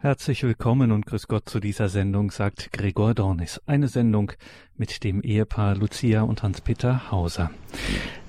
Herzlich 0.00 0.44
willkommen 0.44 0.92
und 0.92 1.06
grüß 1.06 1.26
Gott 1.26 1.48
zu 1.48 1.58
dieser 1.58 1.88
Sendung, 1.88 2.30
sagt 2.30 2.70
Gregor 2.72 3.14
Dornis. 3.14 3.60
Eine 3.66 3.88
Sendung 3.88 4.30
mit 4.76 5.02
dem 5.02 5.22
Ehepaar 5.22 5.74
Lucia 5.74 6.22
und 6.22 6.44
Hans-Peter 6.44 7.10
Hauser. 7.10 7.50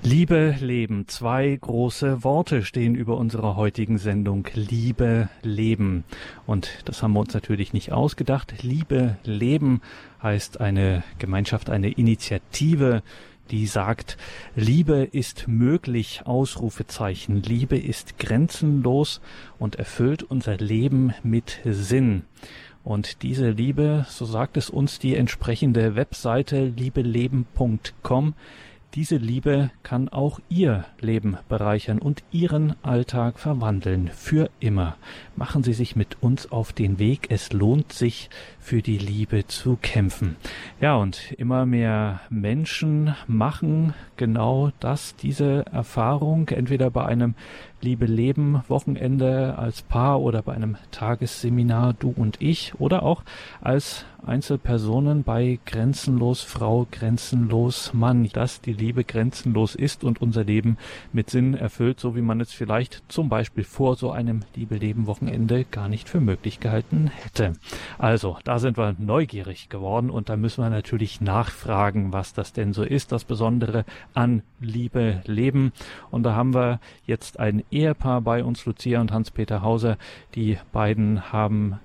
Liebe 0.02 0.56
Leben, 0.58 1.06
zwei 1.06 1.56
große 1.60 2.24
Worte 2.24 2.64
stehen 2.64 2.96
über 2.96 3.16
unserer 3.16 3.54
heutigen 3.54 3.98
Sendung. 3.98 4.48
Liebe 4.54 5.28
Leben. 5.42 6.02
Und 6.44 6.82
das 6.86 7.04
haben 7.04 7.12
wir 7.12 7.20
uns 7.20 7.34
natürlich 7.34 7.72
nicht 7.72 7.92
ausgedacht. 7.92 8.64
Liebe 8.64 9.16
Leben 9.22 9.80
heißt 10.24 10.60
eine 10.60 11.04
Gemeinschaft, 11.20 11.70
eine 11.70 11.92
Initiative, 11.92 13.04
die 13.50 13.66
sagt, 13.66 14.16
Liebe 14.54 15.08
ist 15.10 15.48
möglich, 15.48 16.22
Ausrufezeichen, 16.24 17.42
Liebe 17.42 17.76
ist 17.76 18.18
grenzenlos 18.18 19.20
und 19.58 19.76
erfüllt 19.76 20.22
unser 20.22 20.56
Leben 20.56 21.14
mit 21.22 21.60
Sinn. 21.64 22.22
Und 22.82 23.22
diese 23.22 23.50
Liebe, 23.50 24.06
so 24.08 24.24
sagt 24.24 24.56
es 24.56 24.70
uns 24.70 24.98
die 24.98 25.14
entsprechende 25.14 25.96
Webseite 25.96 26.64
liebeleben.com, 26.64 28.34
diese 28.94 29.16
Liebe 29.16 29.70
kann 29.82 30.08
auch 30.08 30.40
Ihr 30.48 30.84
Leben 31.00 31.36
bereichern 31.48 31.98
und 31.98 32.24
Ihren 32.32 32.74
Alltag 32.82 33.38
verwandeln. 33.38 34.10
Für 34.12 34.50
immer. 34.58 34.96
Machen 35.36 35.62
Sie 35.62 35.72
sich 35.72 35.94
mit 35.94 36.16
uns 36.20 36.50
auf 36.50 36.72
den 36.72 36.98
Weg. 36.98 37.26
Es 37.30 37.52
lohnt 37.52 37.92
sich, 37.92 38.30
für 38.58 38.82
die 38.82 38.98
Liebe 38.98 39.46
zu 39.46 39.78
kämpfen. 39.80 40.36
Ja, 40.80 40.96
und 40.96 41.32
immer 41.32 41.66
mehr 41.66 42.20
Menschen 42.30 43.14
machen 43.26 43.94
genau 44.16 44.70
das, 44.80 45.16
diese 45.16 45.64
Erfahrung, 45.72 46.48
entweder 46.48 46.90
bei 46.90 47.04
einem 47.06 47.34
Liebe 47.80 48.04
Leben 48.04 48.62
Wochenende 48.68 49.56
als 49.56 49.80
Paar 49.82 50.20
oder 50.20 50.42
bei 50.42 50.52
einem 50.52 50.76
Tagesseminar 50.90 51.94
Du 51.94 52.12
und 52.14 52.36
ich 52.42 52.74
oder 52.78 53.02
auch 53.02 53.22
als 53.62 54.04
Einzelpersonen 54.26 55.22
bei 55.22 55.58
Grenzenlos 55.64 56.42
Frau, 56.42 56.86
Grenzenlos 56.90 57.94
Mann, 57.94 58.28
dass 58.32 58.60
die 58.60 58.72
Liebe 58.72 59.04
grenzenlos 59.04 59.74
ist 59.74 60.04
und 60.04 60.20
unser 60.20 60.44
Leben 60.44 60.76
mit 61.12 61.30
Sinn 61.30 61.54
erfüllt, 61.54 62.00
so 62.00 62.14
wie 62.16 62.20
man 62.20 62.40
es 62.40 62.52
vielleicht 62.52 63.02
zum 63.08 63.28
Beispiel 63.28 63.64
vor 63.64 63.96
so 63.96 64.10
einem 64.10 64.40
Liebe 64.54 64.76
Leben 64.76 65.06
Wochenende 65.06 65.64
gar 65.64 65.88
nicht 65.88 66.08
für 66.08 66.20
möglich 66.20 66.60
gehalten 66.60 67.08
hätte. 67.08 67.54
Also, 67.98 68.36
da 68.44 68.58
sind 68.58 68.76
wir 68.76 68.94
neugierig 68.98 69.68
geworden 69.68 70.10
und 70.10 70.28
da 70.28 70.36
müssen 70.36 70.62
wir 70.62 70.70
natürlich 70.70 71.20
nachfragen, 71.20 72.12
was 72.12 72.32
das 72.32 72.52
denn 72.52 72.72
so 72.72 72.82
ist, 72.82 73.12
das 73.12 73.24
Besondere 73.24 73.84
an 74.14 74.42
Liebe 74.60 75.22
Leben. 75.24 75.72
Und 76.10 76.24
da 76.24 76.34
haben 76.34 76.54
wir 76.54 76.80
jetzt 77.06 77.40
ein 77.40 77.64
Ehepaar 77.70 78.20
bei 78.20 78.44
uns, 78.44 78.66
Lucia 78.66 79.00
und 79.00 79.12
Hans-Peter 79.12 79.62
Hauser. 79.62 79.96
Die 80.34 80.58
beiden 80.72 81.32
haben 81.32 81.80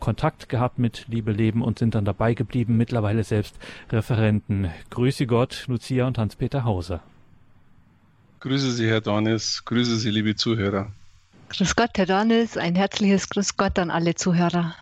Kontakt 0.00 0.48
gehabt 0.48 0.78
mit 0.78 1.06
Liebe 1.08 1.32
Leben 1.32 1.62
und 1.62 1.78
sind 1.78 1.94
dann 1.94 2.04
dabei 2.04 2.34
geblieben, 2.34 2.76
mittlerweile 2.76 3.22
selbst 3.22 3.56
Referenten. 3.90 4.70
Grüße 4.90 5.26
Gott, 5.26 5.64
Lucia 5.68 6.06
und 6.06 6.18
Hans-Peter 6.18 6.64
Hauser. 6.64 7.00
Grüße 8.40 8.72
Sie, 8.72 8.88
Herr 8.88 9.02
Dornis. 9.02 9.64
Grüße 9.64 9.96
Sie, 9.96 10.10
liebe 10.10 10.34
Zuhörer. 10.34 10.92
Grüß 11.50 11.76
Gott, 11.76 11.90
Herr 11.96 12.06
Dornis. 12.06 12.56
Ein 12.56 12.74
herzliches 12.74 13.28
Grüß 13.28 13.56
Gott 13.56 13.78
an 13.78 13.90
alle 13.90 14.14
Zuhörer. 14.14 14.74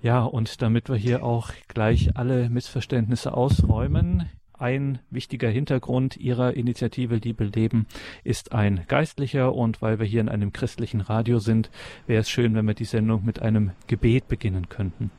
Ja, 0.00 0.24
und 0.24 0.62
damit 0.62 0.88
wir 0.88 0.96
hier 0.96 1.22
auch 1.22 1.50
gleich 1.68 2.16
alle 2.16 2.48
Missverständnisse 2.48 3.34
ausräumen, 3.34 4.28
ein 4.62 5.00
wichtiger 5.10 5.50
Hintergrund 5.50 6.16
Ihrer 6.16 6.54
Initiative 6.54 7.16
Liebe 7.16 7.44
Leben 7.44 7.86
ist 8.22 8.52
ein 8.52 8.84
geistlicher 8.86 9.54
und 9.54 9.82
weil 9.82 9.98
wir 9.98 10.06
hier 10.06 10.20
in 10.20 10.28
einem 10.28 10.52
christlichen 10.52 11.00
Radio 11.00 11.40
sind, 11.40 11.70
wäre 12.06 12.20
es 12.20 12.30
schön, 12.30 12.54
wenn 12.54 12.66
wir 12.66 12.74
die 12.74 12.84
Sendung 12.84 13.24
mit 13.24 13.42
einem 13.42 13.72
Gebet 13.88 14.28
beginnen 14.28 14.68
könnten. 14.68 15.10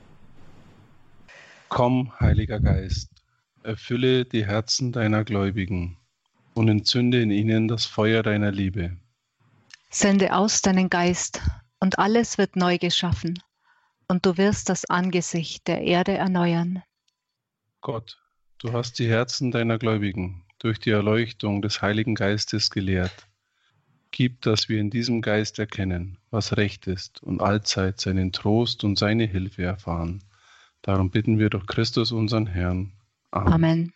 Komm, 1.68 2.18
Heiliger 2.20 2.60
Geist, 2.60 3.12
erfülle 3.64 4.26
die 4.26 4.46
Herzen 4.46 4.92
deiner 4.92 5.26
Gläubigen 5.26 5.98
und 6.54 6.70
entzünde 6.70 7.22
in 7.22 7.32
ihnen 7.32 7.68
das 7.68 7.86
Feuer 7.86 8.24
deiner 8.24 8.52
Liebe. 8.52 8.96
Sende 9.90 10.34
aus 10.34 10.62
deinen 10.62 10.90
Geist 10.90 11.42
und 11.80 12.00
alles 12.00 12.38
wird 12.38 12.56
neu 12.56 12.78
geschaffen 12.78 13.40
und 14.08 14.26
du 14.26 14.38
wirst 14.38 14.70
das 14.70 14.86
Angesicht 14.90 15.68
der 15.68 15.82
Erde 15.82 16.14
erneuern. 16.14 16.82
Gott, 17.82 18.23
Du 18.64 18.72
hast 18.72 18.98
die 18.98 19.10
Herzen 19.10 19.52
deiner 19.52 19.78
Gläubigen 19.78 20.42
durch 20.58 20.80
die 20.80 20.92
Erleuchtung 20.92 21.62
des 21.62 21.82
Heiligen 21.82 22.16
Geistes 22.16 22.70
gelehrt. 22.70 23.28
Gib, 24.12 24.42
dass 24.42 24.70
wir 24.70 24.80
in 24.80 24.90
diesem 24.90 25.22
Geist 25.22 25.60
erkennen, 25.60 26.18
was 26.32 26.56
recht 26.56 26.88
ist 26.88 27.22
und 27.22 27.42
allzeit 27.42 28.00
seinen 28.00 28.32
Trost 28.32 28.86
und 28.86 28.98
seine 28.98 29.26
Hilfe 29.26 29.64
erfahren. 29.64 30.24
Darum 30.82 31.10
bitten 31.10 31.40
wir 31.40 31.50
durch 31.50 31.68
Christus 31.68 32.14
unseren 32.14 32.48
Herrn. 32.48 32.94
Amen. 33.32 33.54
Amen. 33.54 33.94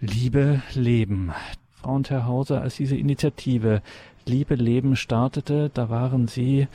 Liebe 0.00 0.60
Leben. 0.74 1.32
Frau 1.70 1.94
und 1.94 2.10
Herr 2.10 2.26
Hauser, 2.26 2.62
als 2.62 2.74
diese 2.74 2.96
Initiative 2.96 3.80
Liebe 4.28 4.56
Leben 4.56 4.96
startete, 4.96 5.70
da 5.72 5.88
waren 5.88 6.26
Sie 6.26 6.66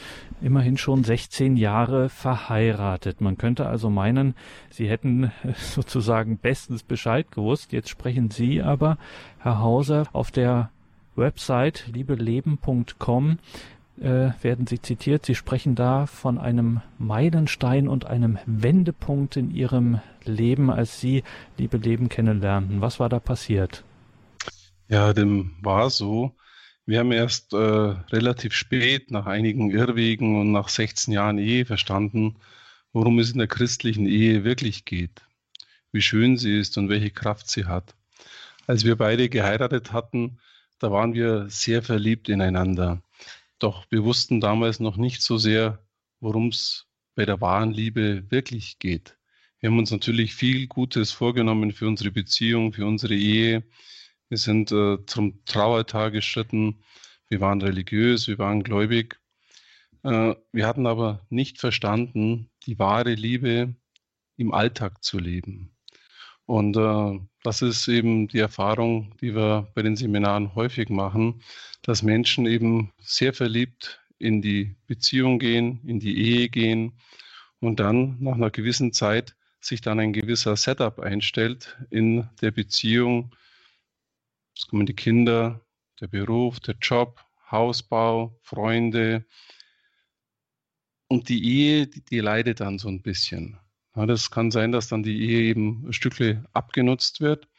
immerhin 0.41 0.77
schon 0.77 1.03
16 1.03 1.57
Jahre 1.57 2.07
verheiratet. 2.07 3.19
Man 3.19 3.37
könnte 3.37 3.67
also 3.67 3.89
meinen, 3.89 4.35
Sie 4.69 4.87
hätten 4.87 5.33
sozusagen 5.57 6.37
bestens 6.37 6.83
Bescheid 6.83 7.29
gewusst. 7.29 7.73
Jetzt 7.73 7.89
sprechen 7.89 8.31
Sie 8.31 8.61
aber, 8.61 8.97
Herr 9.39 9.59
Hauser, 9.59 10.07
auf 10.13 10.31
der 10.31 10.69
Website 11.17 11.87
liebeleben.com 11.91 13.37
äh, 13.99 14.31
werden 14.41 14.65
Sie 14.65 14.81
zitiert. 14.81 15.25
Sie 15.25 15.35
sprechen 15.35 15.75
da 15.75 16.05
von 16.05 16.37
einem 16.37 16.79
Meilenstein 16.97 17.89
und 17.89 18.05
einem 18.05 18.39
Wendepunkt 18.45 19.35
in 19.35 19.51
Ihrem 19.51 19.99
Leben, 20.23 20.69
als 20.69 21.01
Sie 21.01 21.23
Liebe 21.57 21.75
Leben 21.75 22.07
kennenlernten. 22.07 22.79
Was 22.79 22.99
war 23.01 23.09
da 23.09 23.19
passiert? 23.19 23.83
Ja, 24.87 25.11
dem 25.11 25.51
war 25.61 25.89
so. 25.89 26.31
Wir 26.85 26.99
haben 26.99 27.11
erst 27.11 27.53
äh, 27.53 27.57
relativ 27.57 28.53
spät, 28.53 29.11
nach 29.11 29.27
einigen 29.27 29.71
Irrwegen 29.71 30.39
und 30.39 30.51
nach 30.51 30.69
16 30.69 31.13
Jahren 31.13 31.37
Ehe 31.37 31.65
verstanden, 31.65 32.37
worum 32.91 33.19
es 33.19 33.31
in 33.31 33.37
der 33.37 33.47
christlichen 33.47 34.07
Ehe 34.07 34.43
wirklich 34.43 34.85
geht, 34.85 35.21
wie 35.91 36.01
schön 36.01 36.37
sie 36.37 36.57
ist 36.57 36.77
und 36.77 36.89
welche 36.89 37.11
Kraft 37.11 37.49
sie 37.49 37.65
hat. 37.65 37.95
Als 38.67 38.83
wir 38.83 38.95
beide 38.95 39.29
geheiratet 39.29 39.91
hatten, 39.93 40.39
da 40.79 40.91
waren 40.91 41.13
wir 41.13 41.47
sehr 41.49 41.83
verliebt 41.83 42.29
ineinander. 42.29 43.01
Doch 43.59 43.85
wir 43.91 44.03
wussten 44.03 44.41
damals 44.41 44.79
noch 44.79 44.97
nicht 44.97 45.21
so 45.21 45.37
sehr, 45.37 45.85
worum 46.19 46.47
es 46.47 46.87
bei 47.15 47.25
der 47.25 47.41
wahren 47.41 47.71
Liebe 47.71 48.29
wirklich 48.31 48.79
geht. 48.79 49.17
Wir 49.59 49.69
haben 49.69 49.77
uns 49.77 49.91
natürlich 49.91 50.33
viel 50.33 50.65
Gutes 50.65 51.11
vorgenommen 51.11 51.71
für 51.71 51.87
unsere 51.87 52.09
Beziehung, 52.09 52.73
für 52.73 52.87
unsere 52.87 53.13
Ehe. 53.13 53.63
Wir 54.31 54.37
sind 54.37 54.71
äh, 54.71 54.97
zum 55.07 55.43
Trauertag 55.43 56.13
geschritten. 56.13 56.85
Wir 57.27 57.41
waren 57.41 57.61
religiös, 57.61 58.29
wir 58.29 58.39
waren 58.39 58.63
gläubig. 58.63 59.19
Äh, 60.03 60.35
wir 60.53 60.67
hatten 60.67 60.87
aber 60.87 61.25
nicht 61.29 61.59
verstanden, 61.59 62.49
die 62.65 62.79
wahre 62.79 63.13
Liebe 63.13 63.75
im 64.37 64.53
Alltag 64.53 65.03
zu 65.03 65.19
leben. 65.19 65.75
Und 66.45 66.77
äh, 66.77 67.19
das 67.43 67.61
ist 67.61 67.89
eben 67.89 68.29
die 68.29 68.39
Erfahrung, 68.39 69.13
die 69.19 69.35
wir 69.35 69.67
bei 69.75 69.81
den 69.81 69.97
Seminaren 69.97 70.55
häufig 70.55 70.87
machen, 70.87 71.43
dass 71.81 72.01
Menschen 72.01 72.45
eben 72.45 72.93
sehr 72.99 73.33
verliebt 73.33 73.99
in 74.17 74.41
die 74.41 74.77
Beziehung 74.87 75.39
gehen, 75.39 75.81
in 75.85 75.99
die 75.99 76.17
Ehe 76.17 76.47
gehen 76.47 76.93
und 77.59 77.81
dann 77.81 78.15
nach 78.21 78.35
einer 78.35 78.49
gewissen 78.49 78.93
Zeit 78.93 79.35
sich 79.59 79.81
dann 79.81 79.99
ein 79.99 80.13
gewisser 80.13 80.55
Setup 80.55 81.01
einstellt 81.01 81.77
in 81.89 82.29
der 82.41 82.51
Beziehung, 82.51 83.35
es 84.61 84.67
kommen 84.67 84.85
die 84.85 84.93
Kinder, 84.93 85.59
der 85.99 86.07
Beruf, 86.07 86.59
der 86.59 86.75
Job, 86.79 87.25
Hausbau, 87.49 88.39
Freunde. 88.43 89.25
Und 91.07 91.29
die 91.29 91.43
Ehe, 91.43 91.87
die, 91.87 92.05
die 92.05 92.19
leidet 92.19 92.59
dann 92.59 92.77
so 92.77 92.87
ein 92.87 93.01
bisschen. 93.01 93.57
Ja, 93.95 94.05
das 94.05 94.29
kann 94.29 94.51
sein, 94.51 94.71
dass 94.71 94.87
dann 94.87 95.01
die 95.01 95.19
Ehe 95.19 95.41
eben 95.49 95.87
ein 95.87 95.93
Stückchen 95.93 96.47
abgenutzt 96.53 97.21
wird. 97.21 97.49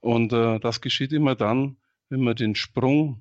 Und 0.00 0.32
äh, 0.32 0.58
das 0.58 0.80
geschieht 0.80 1.12
immer 1.12 1.34
dann, 1.34 1.76
wenn 2.08 2.22
wir 2.22 2.34
den 2.34 2.54
Sprung 2.54 3.20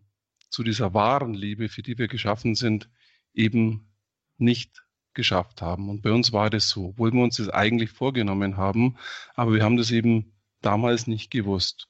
zu 0.50 0.64
dieser 0.64 0.94
wahren 0.94 1.34
Liebe, 1.34 1.68
für 1.68 1.84
die 1.84 1.98
wir 1.98 2.08
geschaffen 2.08 2.56
sind, 2.56 2.90
eben 3.34 3.94
nicht 4.38 4.86
geschafft 5.14 5.62
haben. 5.62 5.90
Und 5.90 6.02
bei 6.02 6.14
uns 6.14 6.32
war 6.32 6.50
das 6.50 6.70
so, 6.70 6.92
obwohl 6.92 7.12
wir 7.12 7.24
uns 7.24 7.36
das 7.36 7.50
eigentlich 7.50 7.90
vorgenommen 7.90 8.56
haben, 8.56 8.96
aber 9.36 9.54
wir 9.54 9.66
haben 9.66 9.76
das 9.76 9.92
eben 9.92 10.32
damals 10.62 11.08
nicht 11.08 11.30
gewusst. 11.30 11.90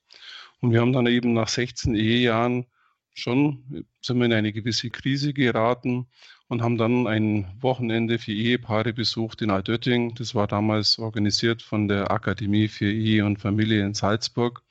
Und 0.61 0.71
wir 0.71 0.81
haben 0.81 0.93
dann 0.93 1.07
eben 1.07 1.33
nach 1.33 1.47
16 1.47 1.95
Ehejahren 1.95 2.65
schon, 3.13 3.85
sind 4.01 4.17
wir 4.19 4.25
in 4.25 4.33
eine 4.33 4.53
gewisse 4.53 4.89
Krise 4.89 5.33
geraten 5.33 6.07
und 6.47 6.61
haben 6.61 6.77
dann 6.77 7.07
ein 7.07 7.47
Wochenende 7.59 8.19
für 8.19 8.31
Ehepaare 8.31 8.93
besucht 8.93 9.41
in 9.41 9.51
Altötting. 9.51 10.15
Das 10.15 10.33
war 10.35 10.47
damals 10.47 10.97
organisiert 10.99 11.61
von 11.61 11.87
der 11.87 12.11
Akademie 12.11 12.67
für 12.67 12.91
Ehe 12.91 13.25
und 13.25 13.37
Familie 13.39 13.85
in 13.85 13.93
Salzburg. 13.93 14.63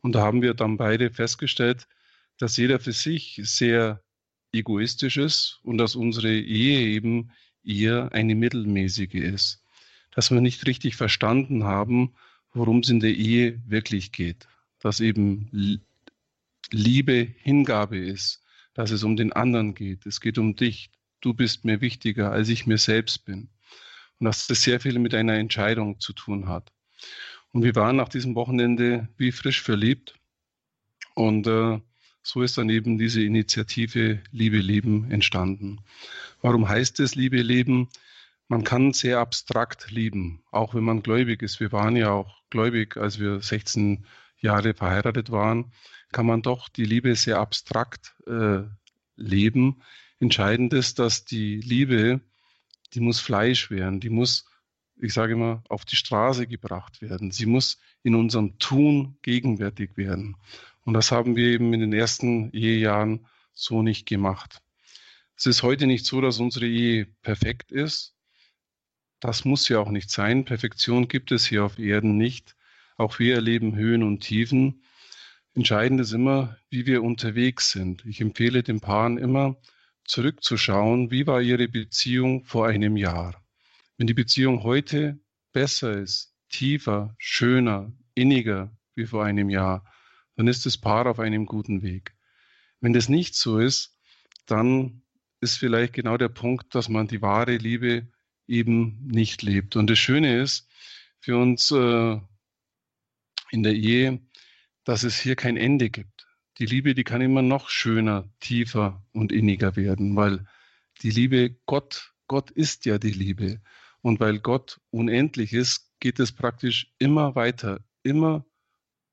Und 0.00 0.14
da 0.14 0.20
haben 0.22 0.42
wir 0.42 0.54
dann 0.54 0.76
beide 0.76 1.10
festgestellt, 1.10 1.88
dass 2.38 2.56
jeder 2.56 2.78
für 2.78 2.92
sich 2.92 3.40
sehr 3.42 4.02
egoistisch 4.52 5.16
ist 5.16 5.60
und 5.62 5.78
dass 5.78 5.96
unsere 5.96 6.32
Ehe 6.32 6.80
eben 6.80 7.32
eher 7.64 8.12
eine 8.12 8.34
mittelmäßige 8.34 9.14
ist. 9.14 9.62
Dass 10.10 10.30
wir 10.30 10.40
nicht 10.40 10.66
richtig 10.66 10.96
verstanden 10.96 11.64
haben, 11.64 12.14
worum 12.52 12.80
es 12.80 12.90
in 12.90 13.00
der 13.00 13.14
Ehe 13.14 13.62
wirklich 13.66 14.12
geht. 14.12 14.46
Dass 14.82 15.00
eben 15.00 15.80
Liebe 16.70 17.34
Hingabe 17.38 17.98
ist, 17.98 18.42
dass 18.74 18.90
es 18.90 19.04
um 19.04 19.16
den 19.16 19.32
anderen 19.32 19.74
geht. 19.74 20.04
Es 20.06 20.20
geht 20.20 20.36
um 20.36 20.56
dich. 20.56 20.90
Du 21.20 21.32
bist 21.32 21.64
mir 21.64 21.80
wichtiger, 21.80 22.32
als 22.32 22.48
ich 22.48 22.66
mir 22.66 22.78
selbst 22.78 23.24
bin. 23.24 23.48
Und 24.18 24.26
dass 24.26 24.46
das 24.46 24.62
sehr 24.62 24.80
viel 24.80 24.98
mit 24.98 25.14
einer 25.14 25.34
Entscheidung 25.34 26.00
zu 26.00 26.12
tun 26.12 26.48
hat. 26.48 26.72
Und 27.52 27.62
wir 27.62 27.74
waren 27.74 27.96
nach 27.96 28.08
diesem 28.08 28.34
Wochenende 28.34 29.08
wie 29.16 29.32
frisch 29.32 29.62
verliebt. 29.62 30.14
Und 31.14 31.46
äh, 31.46 31.80
so 32.22 32.42
ist 32.42 32.56
dann 32.56 32.70
eben 32.70 32.98
diese 32.98 33.22
Initiative 33.22 34.20
Liebe 34.30 34.58
Leben 34.58 35.10
entstanden. 35.10 35.80
Warum 36.40 36.68
heißt 36.68 37.00
es 37.00 37.14
Liebe 37.14 37.42
Leben? 37.42 37.88
Man 38.48 38.64
kann 38.64 38.92
sehr 38.92 39.18
abstrakt 39.18 39.90
lieben, 39.90 40.42
auch 40.50 40.74
wenn 40.74 40.84
man 40.84 41.02
gläubig 41.02 41.42
ist. 41.42 41.60
Wir 41.60 41.72
waren 41.72 41.96
ja 41.96 42.10
auch 42.10 42.42
gläubig, 42.50 42.96
als 42.96 43.18
wir 43.18 43.40
16 43.40 44.04
Jahre 44.42 44.74
verheiratet 44.74 45.30
waren, 45.30 45.72
kann 46.12 46.26
man 46.26 46.42
doch 46.42 46.68
die 46.68 46.84
Liebe 46.84 47.16
sehr 47.16 47.38
abstrakt 47.38 48.14
äh, 48.26 48.62
leben. 49.16 49.82
Entscheidend 50.20 50.74
ist, 50.74 50.98
dass 50.98 51.24
die 51.24 51.56
Liebe, 51.60 52.20
die 52.92 53.00
muss 53.00 53.20
Fleisch 53.20 53.70
werden, 53.70 54.00
die 54.00 54.10
muss, 54.10 54.44
ich 55.00 55.14
sage 55.14 55.32
immer, 55.32 55.62
auf 55.68 55.84
die 55.84 55.96
Straße 55.96 56.46
gebracht 56.46 57.00
werden. 57.00 57.30
Sie 57.30 57.46
muss 57.46 57.78
in 58.02 58.14
unserem 58.14 58.58
Tun 58.58 59.16
gegenwärtig 59.22 59.96
werden. 59.96 60.36
Und 60.84 60.94
das 60.94 61.12
haben 61.12 61.36
wir 61.36 61.46
eben 61.46 61.72
in 61.72 61.80
den 61.80 61.92
ersten 61.92 62.50
Ehejahren 62.52 63.26
so 63.52 63.82
nicht 63.82 64.06
gemacht. 64.06 64.60
Es 65.36 65.46
ist 65.46 65.62
heute 65.62 65.86
nicht 65.86 66.04
so, 66.04 66.20
dass 66.20 66.38
unsere 66.38 66.66
Ehe 66.66 67.06
perfekt 67.22 67.72
ist. 67.72 68.14
Das 69.20 69.44
muss 69.44 69.68
ja 69.68 69.78
auch 69.78 69.90
nicht 69.90 70.10
sein. 70.10 70.44
Perfektion 70.44 71.08
gibt 71.08 71.32
es 71.32 71.46
hier 71.46 71.64
auf 71.64 71.78
Erden 71.78 72.16
nicht. 72.16 72.56
Auch 73.02 73.18
wir 73.18 73.34
erleben 73.34 73.74
Höhen 73.74 74.04
und 74.04 74.20
Tiefen. 74.20 74.84
Entscheidend 75.54 76.00
ist 76.00 76.12
immer, 76.12 76.56
wie 76.70 76.86
wir 76.86 77.02
unterwegs 77.02 77.72
sind. 77.72 78.06
Ich 78.06 78.20
empfehle 78.20 78.62
den 78.62 78.78
Paaren 78.78 79.18
immer, 79.18 79.56
zurückzuschauen, 80.04 81.10
wie 81.10 81.26
war 81.26 81.42
ihre 81.42 81.66
Beziehung 81.66 82.44
vor 82.44 82.68
einem 82.68 82.96
Jahr. 82.96 83.42
Wenn 83.96 84.06
die 84.06 84.14
Beziehung 84.14 84.62
heute 84.62 85.18
besser 85.52 85.98
ist, 85.98 86.32
tiefer, 86.48 87.16
schöner, 87.18 87.92
inniger 88.14 88.70
wie 88.94 89.06
vor 89.06 89.24
einem 89.24 89.50
Jahr, 89.50 89.84
dann 90.36 90.46
ist 90.46 90.64
das 90.64 90.78
Paar 90.78 91.06
auf 91.06 91.18
einem 91.18 91.44
guten 91.44 91.82
Weg. 91.82 92.14
Wenn 92.80 92.92
das 92.92 93.08
nicht 93.08 93.34
so 93.34 93.58
ist, 93.58 93.98
dann 94.46 95.02
ist 95.40 95.56
vielleicht 95.56 95.92
genau 95.92 96.16
der 96.16 96.28
Punkt, 96.28 96.72
dass 96.72 96.88
man 96.88 97.08
die 97.08 97.20
wahre 97.20 97.56
Liebe 97.56 98.06
eben 98.46 99.04
nicht 99.08 99.42
lebt. 99.42 99.74
Und 99.74 99.90
das 99.90 99.98
Schöne 99.98 100.40
ist 100.40 100.68
für 101.18 101.36
uns 101.36 101.72
äh, 101.72 102.20
in 103.52 103.62
der 103.62 103.74
Ehe, 103.74 104.20
dass 104.84 105.04
es 105.04 105.20
hier 105.20 105.36
kein 105.36 105.56
Ende 105.56 105.90
gibt. 105.90 106.26
Die 106.58 106.66
Liebe, 106.66 106.94
die 106.94 107.04
kann 107.04 107.20
immer 107.20 107.42
noch 107.42 107.68
schöner, 107.68 108.28
tiefer 108.40 109.06
und 109.12 109.30
inniger 109.30 109.76
werden, 109.76 110.16
weil 110.16 110.46
die 111.02 111.10
Liebe 111.10 111.56
Gott, 111.66 112.12
Gott 112.26 112.50
ist 112.50 112.86
ja 112.86 112.98
die 112.98 113.10
Liebe. 113.10 113.60
Und 114.00 114.20
weil 114.20 114.40
Gott 114.40 114.80
unendlich 114.90 115.52
ist, 115.52 115.92
geht 116.00 116.18
es 116.18 116.32
praktisch 116.32 116.92
immer 116.98 117.34
weiter, 117.34 117.80
immer 118.02 118.44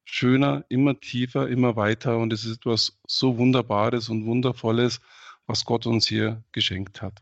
schöner, 0.03 0.65
immer 0.69 0.99
tiefer, 0.99 1.47
immer 1.47 1.75
weiter. 1.75 2.17
Und 2.17 2.33
es 2.33 2.45
ist 2.45 2.57
etwas 2.57 2.99
so 3.07 3.37
Wunderbares 3.37 4.09
und 4.09 4.25
Wundervolles, 4.25 4.99
was 5.45 5.65
Gott 5.65 5.85
uns 5.85 6.07
hier 6.07 6.43
geschenkt 6.51 7.01
hat. 7.01 7.21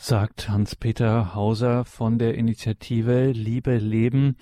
Sagt 0.00 0.48
Hans-Peter 0.48 1.34
Hauser 1.34 1.84
von 1.84 2.18
der 2.18 2.36
Initiative 2.36 3.32
Liebe 3.32 3.78
Leben. 3.78 4.36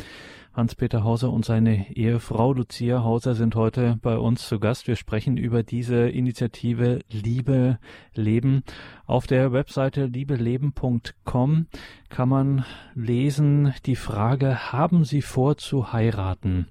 Hans-Peter 0.53 1.03
Hauser 1.03 1.33
und 1.33 1.47
seine 1.47 1.97
Ehefrau 1.97 2.53
Lucia 2.53 3.03
Hauser 3.03 3.35
sind 3.35 3.55
heute 3.55 3.99
bei 4.03 4.19
uns 4.19 4.47
zu 4.47 4.61
Gast. 4.61 4.87
Wir 4.87 4.97
sprechen 4.97 5.39
über 5.39 5.63
diese 5.63 6.11
Initiative 6.11 7.01
Liebe 7.11 7.79
Leben. 8.15 8.65
Auf 9.07 9.27
der 9.27 9.51
Webseite 9.53 10.05
liebeleben.com 10.05 11.67
kann 12.11 12.29
man 12.29 12.65
lesen 12.95 13.73
die 13.87 13.97
Frage, 13.97 14.73
haben 14.73 15.05
Sie 15.05 15.23
vor 15.23 15.57
zu 15.57 15.91
heiraten? 15.91 16.69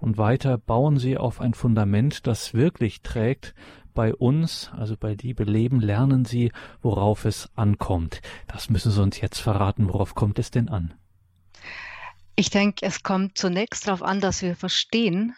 Und 0.00 0.18
weiter 0.18 0.58
bauen 0.58 0.98
Sie 0.98 1.16
auf 1.16 1.40
ein 1.40 1.54
Fundament, 1.54 2.26
das 2.26 2.52
wirklich 2.52 3.00
trägt. 3.00 3.54
Bei 3.98 4.14
uns, 4.14 4.70
also 4.76 4.96
bei 4.96 5.14
Liebe 5.14 5.42
Leben, 5.42 5.80
lernen 5.80 6.24
Sie, 6.24 6.52
worauf 6.82 7.24
es 7.24 7.50
ankommt. 7.56 8.22
Das 8.46 8.70
müssen 8.70 8.92
Sie 8.92 9.02
uns 9.02 9.20
jetzt 9.20 9.40
verraten. 9.40 9.88
Worauf 9.88 10.14
kommt 10.14 10.38
es 10.38 10.52
denn 10.52 10.68
an? 10.68 10.94
Ich 12.36 12.50
denke, 12.50 12.86
es 12.86 13.02
kommt 13.02 13.36
zunächst 13.36 13.88
darauf 13.88 14.04
an, 14.04 14.20
dass 14.20 14.40
wir 14.40 14.54
verstehen, 14.54 15.34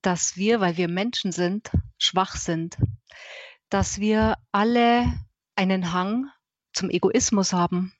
dass 0.00 0.38
wir, 0.38 0.58
weil 0.62 0.78
wir 0.78 0.88
Menschen 0.88 1.32
sind, 1.32 1.70
schwach 1.98 2.36
sind, 2.36 2.78
dass 3.68 4.00
wir 4.00 4.38
alle 4.52 5.12
einen 5.54 5.92
Hang 5.92 6.30
zum 6.72 6.88
Egoismus 6.88 7.52
haben. 7.52 7.92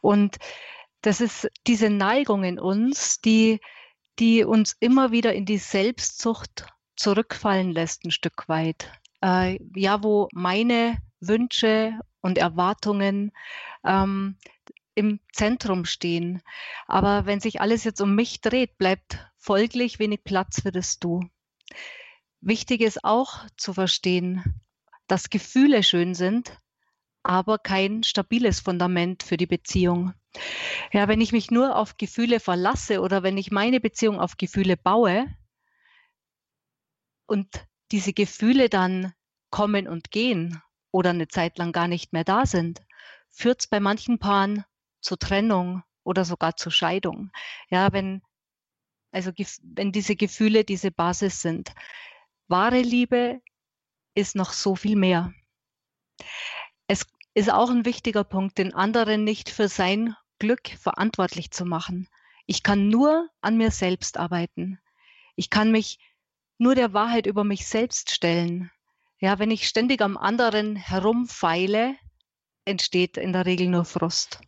Und 0.00 0.38
das 1.02 1.20
ist 1.20 1.48
diese 1.68 1.88
Neigung 1.88 2.42
in 2.42 2.58
uns, 2.58 3.20
die, 3.20 3.60
die 4.18 4.42
uns 4.42 4.76
immer 4.80 5.12
wieder 5.12 5.34
in 5.34 5.46
die 5.46 5.58
Selbstzucht 5.58 6.66
zurückfallen 6.96 7.70
lässt, 7.70 8.04
ein 8.04 8.10
Stück 8.10 8.48
weit. 8.48 8.90
Äh, 9.26 9.58
ja, 9.74 10.04
wo 10.04 10.28
meine 10.32 10.98
Wünsche 11.18 11.98
und 12.20 12.38
Erwartungen 12.38 13.32
ähm, 13.84 14.38
im 14.94 15.18
Zentrum 15.32 15.84
stehen. 15.84 16.42
Aber 16.86 17.26
wenn 17.26 17.40
sich 17.40 17.60
alles 17.60 17.82
jetzt 17.82 18.00
um 18.00 18.14
mich 18.14 18.40
dreht, 18.40 18.78
bleibt 18.78 19.18
folglich 19.36 19.98
wenig 19.98 20.22
Platz 20.22 20.62
für 20.62 20.70
das 20.70 21.00
Du. 21.00 21.24
Wichtig 22.40 22.80
ist 22.80 23.02
auch 23.02 23.44
zu 23.56 23.74
verstehen, 23.74 24.62
dass 25.08 25.28
Gefühle 25.28 25.82
schön 25.82 26.14
sind, 26.14 26.60
aber 27.24 27.58
kein 27.58 28.04
stabiles 28.04 28.60
Fundament 28.60 29.24
für 29.24 29.36
die 29.36 29.46
Beziehung. 29.46 30.14
Ja, 30.92 31.08
wenn 31.08 31.20
ich 31.20 31.32
mich 31.32 31.50
nur 31.50 31.74
auf 31.74 31.96
Gefühle 31.96 32.38
verlasse 32.38 33.00
oder 33.00 33.24
wenn 33.24 33.38
ich 33.38 33.50
meine 33.50 33.80
Beziehung 33.80 34.20
auf 34.20 34.36
Gefühle 34.36 34.76
baue 34.76 35.26
und 37.26 37.66
diese 37.90 38.12
Gefühle 38.12 38.68
dann 38.68 39.12
kommen 39.56 39.88
und 39.88 40.10
gehen 40.10 40.60
oder 40.90 41.08
eine 41.08 41.28
Zeit 41.28 41.56
lang 41.56 41.72
gar 41.72 41.88
nicht 41.88 42.12
mehr 42.12 42.24
da 42.24 42.44
sind, 42.44 42.82
führt 43.30 43.60
es 43.60 43.66
bei 43.66 43.80
manchen 43.80 44.18
Paaren 44.18 44.66
zur 45.00 45.18
Trennung 45.18 45.82
oder 46.04 46.26
sogar 46.26 46.56
zur 46.56 46.72
Scheidung. 46.72 47.30
Ja, 47.70 47.90
wenn, 47.90 48.20
also 49.12 49.32
wenn 49.62 49.92
diese 49.92 50.14
Gefühle 50.14 50.62
diese 50.64 50.90
Basis 50.90 51.40
sind. 51.40 51.72
Wahre 52.48 52.82
Liebe 52.82 53.40
ist 54.14 54.36
noch 54.36 54.52
so 54.52 54.76
viel 54.76 54.94
mehr. 54.94 55.32
Es 56.86 57.06
ist 57.32 57.50
auch 57.50 57.70
ein 57.70 57.86
wichtiger 57.86 58.24
Punkt, 58.24 58.58
den 58.58 58.74
anderen 58.74 59.24
nicht 59.24 59.48
für 59.48 59.68
sein 59.68 60.14
Glück 60.38 60.68
verantwortlich 60.68 61.50
zu 61.50 61.64
machen. 61.64 62.10
Ich 62.44 62.62
kann 62.62 62.88
nur 62.90 63.30
an 63.40 63.56
mir 63.56 63.70
selbst 63.70 64.18
arbeiten. 64.18 64.78
Ich 65.34 65.48
kann 65.48 65.72
mich 65.72 65.98
nur 66.58 66.74
der 66.74 66.92
Wahrheit 66.92 67.24
über 67.24 67.42
mich 67.42 67.66
selbst 67.66 68.10
stellen. 68.10 68.70
Ja, 69.18 69.38
wenn 69.38 69.50
ich 69.50 69.66
ständig 69.66 70.02
am 70.02 70.16
anderen 70.16 70.76
herumfeile, 70.76 71.96
entsteht 72.66 73.16
in 73.16 73.32
der 73.32 73.46
Regel 73.46 73.68
nur 73.68 73.84
Frust. 73.84 74.40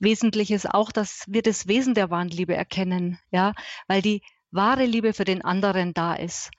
Wesentlich 0.00 0.50
ist 0.50 0.66
auch, 0.66 0.92
dass 0.92 1.24
wir 1.26 1.42
das 1.42 1.66
Wesen 1.66 1.94
der 1.94 2.10
wahren 2.10 2.28
Liebe 2.28 2.54
erkennen, 2.54 3.18
ja, 3.30 3.54
weil 3.86 4.02
die 4.02 4.22
wahre 4.50 4.84
Liebe 4.84 5.12
für 5.12 5.24
den 5.24 5.42
anderen 5.42 5.94
da 5.94 6.14
ist. 6.14 6.50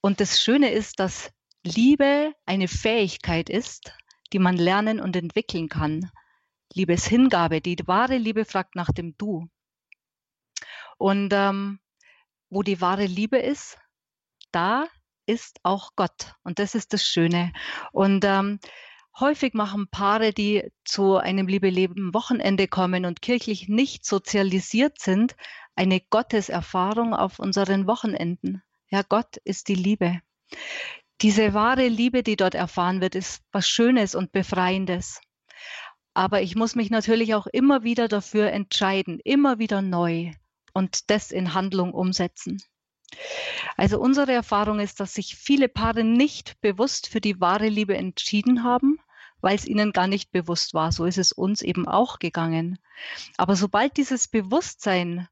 Und 0.00 0.20
das 0.20 0.40
Schöne 0.40 0.70
ist, 0.70 1.00
dass 1.00 1.32
Liebe 1.64 2.32
eine 2.44 2.68
Fähigkeit 2.68 3.50
ist, 3.50 3.92
die 4.32 4.38
man 4.38 4.56
lernen 4.56 5.00
und 5.00 5.16
entwickeln 5.16 5.68
kann. 5.68 6.10
Liebeshingabe, 6.74 7.60
die 7.60 7.76
wahre 7.86 8.18
Liebe 8.18 8.44
fragt 8.44 8.76
nach 8.76 8.92
dem 8.92 9.16
Du. 9.16 9.48
Und 10.98 11.32
ähm, 11.32 11.80
wo 12.50 12.62
die 12.62 12.80
wahre 12.80 13.06
Liebe 13.06 13.38
ist, 13.38 13.78
da 14.52 14.86
ist 15.26 15.58
auch 15.62 15.92
Gott. 15.96 16.34
Und 16.42 16.58
das 16.58 16.74
ist 16.74 16.92
das 16.92 17.04
Schöne. 17.04 17.52
Und 17.92 18.24
ähm, 18.24 18.58
Häufig 19.18 19.54
machen 19.54 19.88
Paare, 19.88 20.34
die 20.34 20.70
zu 20.84 21.16
einem 21.16 21.46
Liebe-Leben-Wochenende 21.46 22.68
kommen 22.68 23.06
und 23.06 23.22
kirchlich 23.22 23.66
nicht 23.66 24.04
sozialisiert 24.04 25.00
sind, 25.00 25.36
eine 25.74 26.00
Gotteserfahrung 26.00 27.14
auf 27.14 27.38
unseren 27.38 27.86
Wochenenden. 27.86 28.62
Ja, 28.90 29.00
Gott 29.00 29.38
ist 29.38 29.68
die 29.68 29.74
Liebe. 29.74 30.20
Diese 31.22 31.54
wahre 31.54 31.88
Liebe, 31.88 32.22
die 32.22 32.36
dort 32.36 32.54
erfahren 32.54 33.00
wird, 33.00 33.14
ist 33.14 33.42
was 33.52 33.66
Schönes 33.66 34.14
und 34.14 34.32
Befreiendes. 34.32 35.22
Aber 36.12 36.42
ich 36.42 36.54
muss 36.54 36.74
mich 36.74 36.90
natürlich 36.90 37.34
auch 37.34 37.46
immer 37.46 37.84
wieder 37.84 38.08
dafür 38.08 38.52
entscheiden, 38.52 39.18
immer 39.24 39.58
wieder 39.58 39.80
neu 39.80 40.32
und 40.74 41.08
das 41.08 41.30
in 41.30 41.54
Handlung 41.54 41.94
umsetzen. 41.94 42.58
Also 43.76 44.00
unsere 44.00 44.32
Erfahrung 44.32 44.80
ist, 44.80 45.00
dass 45.00 45.14
sich 45.14 45.36
viele 45.36 45.68
Paare 45.68 46.04
nicht 46.04 46.60
bewusst 46.60 47.08
für 47.08 47.20
die 47.20 47.40
wahre 47.40 47.68
Liebe 47.68 47.96
entschieden 47.96 48.64
haben, 48.64 48.98
weil 49.40 49.54
es 49.54 49.66
ihnen 49.66 49.92
gar 49.92 50.06
nicht 50.06 50.32
bewusst 50.32 50.74
war. 50.74 50.92
So 50.92 51.04
ist 51.04 51.18
es 51.18 51.32
uns 51.32 51.62
eben 51.62 51.86
auch 51.86 52.18
gegangen. 52.18 52.78
Aber 53.36 53.56
sobald 53.56 53.96
dieses 53.96 54.28
Bewusstsein 54.28 55.28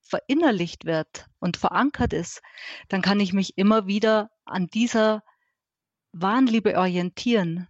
verinnerlicht 0.00 0.84
wird 0.84 1.26
und 1.38 1.56
verankert 1.56 2.12
ist, 2.12 2.42
dann 2.88 3.02
kann 3.02 3.20
ich 3.20 3.32
mich 3.32 3.56
immer 3.56 3.86
wieder 3.86 4.30
an 4.44 4.66
dieser 4.66 5.22
wahren 6.12 6.46
Liebe 6.46 6.78
orientieren. 6.78 7.68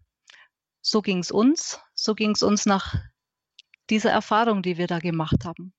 So 0.81 1.01
ging 1.01 1.19
es 1.19 1.31
uns, 1.31 1.81
so 1.95 2.15
ging 2.15 2.33
es 2.33 2.43
uns 2.43 2.67
nach 2.67 2.97
dieser 3.89 4.11
Erfahrung, 4.11 4.63
die 4.63 4.79
wir 4.79 4.89
da 4.89 4.99
gemacht 4.99 5.45
haben. 5.45 5.73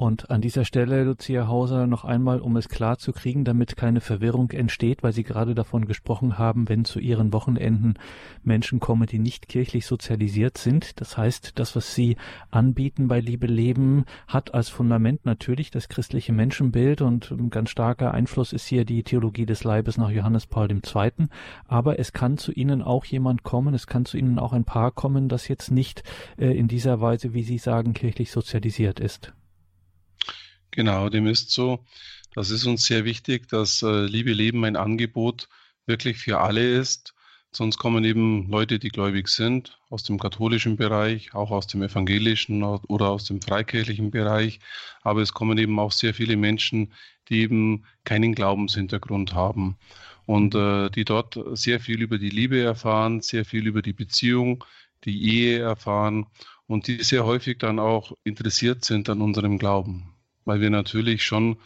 Und 0.00 0.30
an 0.30 0.40
dieser 0.40 0.64
Stelle, 0.64 1.02
Lucia 1.02 1.48
Hauser, 1.48 1.88
noch 1.88 2.04
einmal, 2.04 2.40
um 2.40 2.56
es 2.56 2.68
klar 2.68 2.98
zu 2.98 3.12
kriegen, 3.12 3.44
damit 3.44 3.76
keine 3.76 4.00
Verwirrung 4.00 4.52
entsteht, 4.52 5.02
weil 5.02 5.12
Sie 5.12 5.24
gerade 5.24 5.56
davon 5.56 5.86
gesprochen 5.86 6.38
haben, 6.38 6.68
wenn 6.68 6.84
zu 6.84 7.00
Ihren 7.00 7.32
Wochenenden 7.32 7.94
Menschen 8.44 8.78
kommen, 8.78 9.08
die 9.08 9.18
nicht 9.18 9.48
kirchlich 9.48 9.86
sozialisiert 9.86 10.56
sind. 10.56 11.00
Das 11.00 11.18
heißt, 11.18 11.58
das, 11.58 11.74
was 11.74 11.96
Sie 11.96 12.16
anbieten 12.52 13.08
bei 13.08 13.18
Liebe 13.18 13.48
Leben, 13.48 14.04
hat 14.28 14.54
als 14.54 14.68
Fundament 14.68 15.26
natürlich 15.26 15.72
das 15.72 15.88
christliche 15.88 16.32
Menschenbild 16.32 17.02
und 17.02 17.32
ein 17.32 17.50
ganz 17.50 17.70
starker 17.70 18.14
Einfluss 18.14 18.52
ist 18.52 18.68
hier 18.68 18.84
die 18.84 19.02
Theologie 19.02 19.46
des 19.46 19.64
Leibes 19.64 19.98
nach 19.98 20.10
Johannes 20.10 20.46
Paul 20.46 20.70
II. 20.70 21.26
Aber 21.66 21.98
es 21.98 22.12
kann 22.12 22.38
zu 22.38 22.52
Ihnen 22.52 22.82
auch 22.82 23.04
jemand 23.04 23.42
kommen, 23.42 23.74
es 23.74 23.88
kann 23.88 24.04
zu 24.04 24.16
Ihnen 24.16 24.38
auch 24.38 24.52
ein 24.52 24.64
Paar 24.64 24.92
kommen, 24.92 25.28
das 25.28 25.48
jetzt 25.48 25.72
nicht 25.72 26.04
äh, 26.38 26.56
in 26.56 26.68
dieser 26.68 27.00
Weise, 27.00 27.34
wie 27.34 27.42
Sie 27.42 27.58
sagen, 27.58 27.94
kirchlich 27.94 28.30
sozialisiert 28.30 29.00
ist. 29.00 29.32
Genau, 30.78 31.08
dem 31.08 31.26
ist 31.26 31.50
so. 31.50 31.84
Das 32.34 32.50
ist 32.50 32.64
uns 32.64 32.84
sehr 32.84 33.04
wichtig, 33.04 33.48
dass 33.48 33.82
äh, 33.82 34.06
Liebe 34.06 34.32
Leben 34.32 34.64
ein 34.64 34.76
Angebot 34.76 35.48
wirklich 35.86 36.18
für 36.18 36.38
alle 36.38 36.64
ist. 36.78 37.14
Sonst 37.50 37.78
kommen 37.78 38.04
eben 38.04 38.48
Leute, 38.48 38.78
die 38.78 38.90
gläubig 38.90 39.26
sind, 39.26 39.76
aus 39.90 40.04
dem 40.04 40.20
katholischen 40.20 40.76
Bereich, 40.76 41.34
auch 41.34 41.50
aus 41.50 41.66
dem 41.66 41.82
evangelischen 41.82 42.62
oder 42.62 43.08
aus 43.08 43.24
dem 43.24 43.42
freikirchlichen 43.42 44.12
Bereich. 44.12 44.60
Aber 45.02 45.20
es 45.20 45.32
kommen 45.32 45.58
eben 45.58 45.80
auch 45.80 45.90
sehr 45.90 46.14
viele 46.14 46.36
Menschen, 46.36 46.92
die 47.28 47.40
eben 47.40 47.84
keinen 48.04 48.36
Glaubenshintergrund 48.36 49.34
haben 49.34 49.78
und 50.26 50.54
äh, 50.54 50.90
die 50.90 51.04
dort 51.04 51.40
sehr 51.54 51.80
viel 51.80 52.02
über 52.02 52.18
die 52.18 52.30
Liebe 52.30 52.60
erfahren, 52.60 53.20
sehr 53.20 53.44
viel 53.44 53.66
über 53.66 53.82
die 53.82 53.94
Beziehung, 53.94 54.62
die 55.02 55.24
Ehe 55.24 55.58
erfahren 55.58 56.26
und 56.68 56.86
die 56.86 57.02
sehr 57.02 57.24
häufig 57.26 57.58
dann 57.58 57.80
auch 57.80 58.12
interessiert 58.22 58.84
sind 58.84 59.08
an 59.08 59.20
unserem 59.22 59.58
Glauben 59.58 60.14
weil 60.48 60.62
wir 60.62 60.70
natürlich 60.70 61.24
schon 61.24 61.58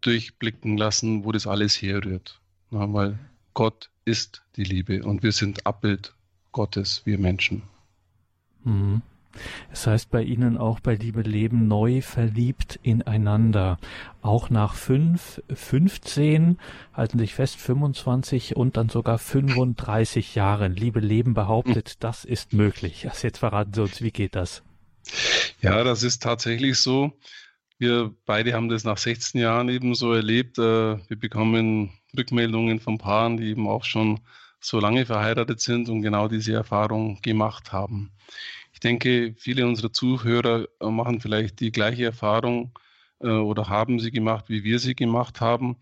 durchblicken 0.00 0.78
lassen, 0.78 1.24
wo 1.24 1.32
das 1.32 1.48
alles 1.48 1.82
herrührt. 1.82 2.40
Ja, 2.70 2.90
weil 2.92 3.18
Gott 3.54 3.90
ist 4.04 4.42
die 4.56 4.62
Liebe 4.62 5.02
und 5.02 5.24
wir 5.24 5.32
sind 5.32 5.66
Abbild 5.66 6.14
Gottes, 6.52 7.02
wir 7.04 7.18
Menschen. 7.18 7.64
Mhm. 8.62 9.02
Es 9.72 9.86
heißt 9.86 10.10
bei 10.10 10.22
Ihnen 10.22 10.56
auch 10.56 10.80
bei 10.80 10.94
Liebe 10.94 11.22
Leben 11.22 11.66
neu 11.66 12.00
verliebt 12.00 12.78
ineinander. 12.82 13.78
Auch 14.22 14.48
nach 14.48 14.74
fünf, 14.74 15.42
15, 15.52 16.58
halten 16.94 17.18
sich 17.18 17.34
fest, 17.34 17.56
25 17.56 18.56
und 18.56 18.76
dann 18.76 18.88
sogar 18.88 19.18
35 19.18 20.36
Jahren. 20.36 20.74
Liebe 20.74 21.00
Leben 21.00 21.34
behauptet, 21.34 22.02
das 22.04 22.24
ist 22.24 22.52
möglich. 22.52 23.08
Also 23.08 23.26
jetzt 23.26 23.38
verraten 23.38 23.74
Sie 23.74 23.82
uns, 23.82 24.02
wie 24.02 24.12
geht 24.12 24.36
das? 24.36 24.62
Ja, 25.60 25.82
das 25.82 26.04
ist 26.04 26.22
tatsächlich 26.22 26.78
so. 26.78 27.12
Wir 27.78 28.12
beide 28.26 28.54
haben 28.54 28.68
das 28.68 28.82
nach 28.82 28.98
16 28.98 29.40
Jahren 29.40 29.68
eben 29.68 29.94
so 29.94 30.12
erlebt. 30.12 30.58
Äh, 30.58 30.98
wir 31.08 31.18
bekommen 31.18 31.92
Rückmeldungen 32.16 32.80
von 32.80 32.98
Paaren, 32.98 33.36
die 33.36 33.50
eben 33.50 33.68
auch 33.68 33.84
schon 33.84 34.20
so 34.60 34.80
lange 34.80 35.06
verheiratet 35.06 35.60
sind 35.60 35.88
und 35.88 36.02
genau 36.02 36.26
diese 36.26 36.54
Erfahrung 36.54 37.20
gemacht 37.22 37.72
haben. 37.72 38.10
Ich 38.72 38.80
denke, 38.80 39.34
viele 39.38 39.64
unserer 39.66 39.92
Zuhörer 39.92 40.66
machen 40.80 41.20
vielleicht 41.20 41.60
die 41.60 41.70
gleiche 41.70 42.06
Erfahrung 42.06 42.72
äh, 43.20 43.28
oder 43.28 43.68
haben 43.68 44.00
sie 44.00 44.10
gemacht, 44.10 44.46
wie 44.48 44.64
wir 44.64 44.80
sie 44.80 44.96
gemacht 44.96 45.40
haben. 45.40 45.76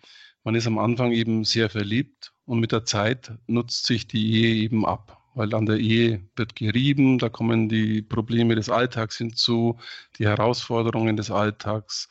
Man 0.44 0.54
ist 0.54 0.66
am 0.66 0.78
Anfang 0.78 1.12
eben 1.12 1.44
sehr 1.44 1.70
verliebt 1.70 2.34
und 2.44 2.60
mit 2.60 2.72
der 2.72 2.84
Zeit 2.84 3.32
nutzt 3.46 3.86
sich 3.86 4.06
die 4.06 4.34
Ehe 4.34 4.54
eben 4.56 4.84
ab 4.84 5.25
weil 5.36 5.54
an 5.54 5.66
der 5.66 5.76
Ehe 5.76 6.26
wird 6.34 6.56
gerieben, 6.56 7.18
da 7.18 7.28
kommen 7.28 7.68
die 7.68 8.00
Probleme 8.00 8.54
des 8.54 8.70
Alltags 8.70 9.18
hinzu, 9.18 9.78
die 10.18 10.26
Herausforderungen 10.26 11.16
des 11.16 11.30
Alltags, 11.30 12.08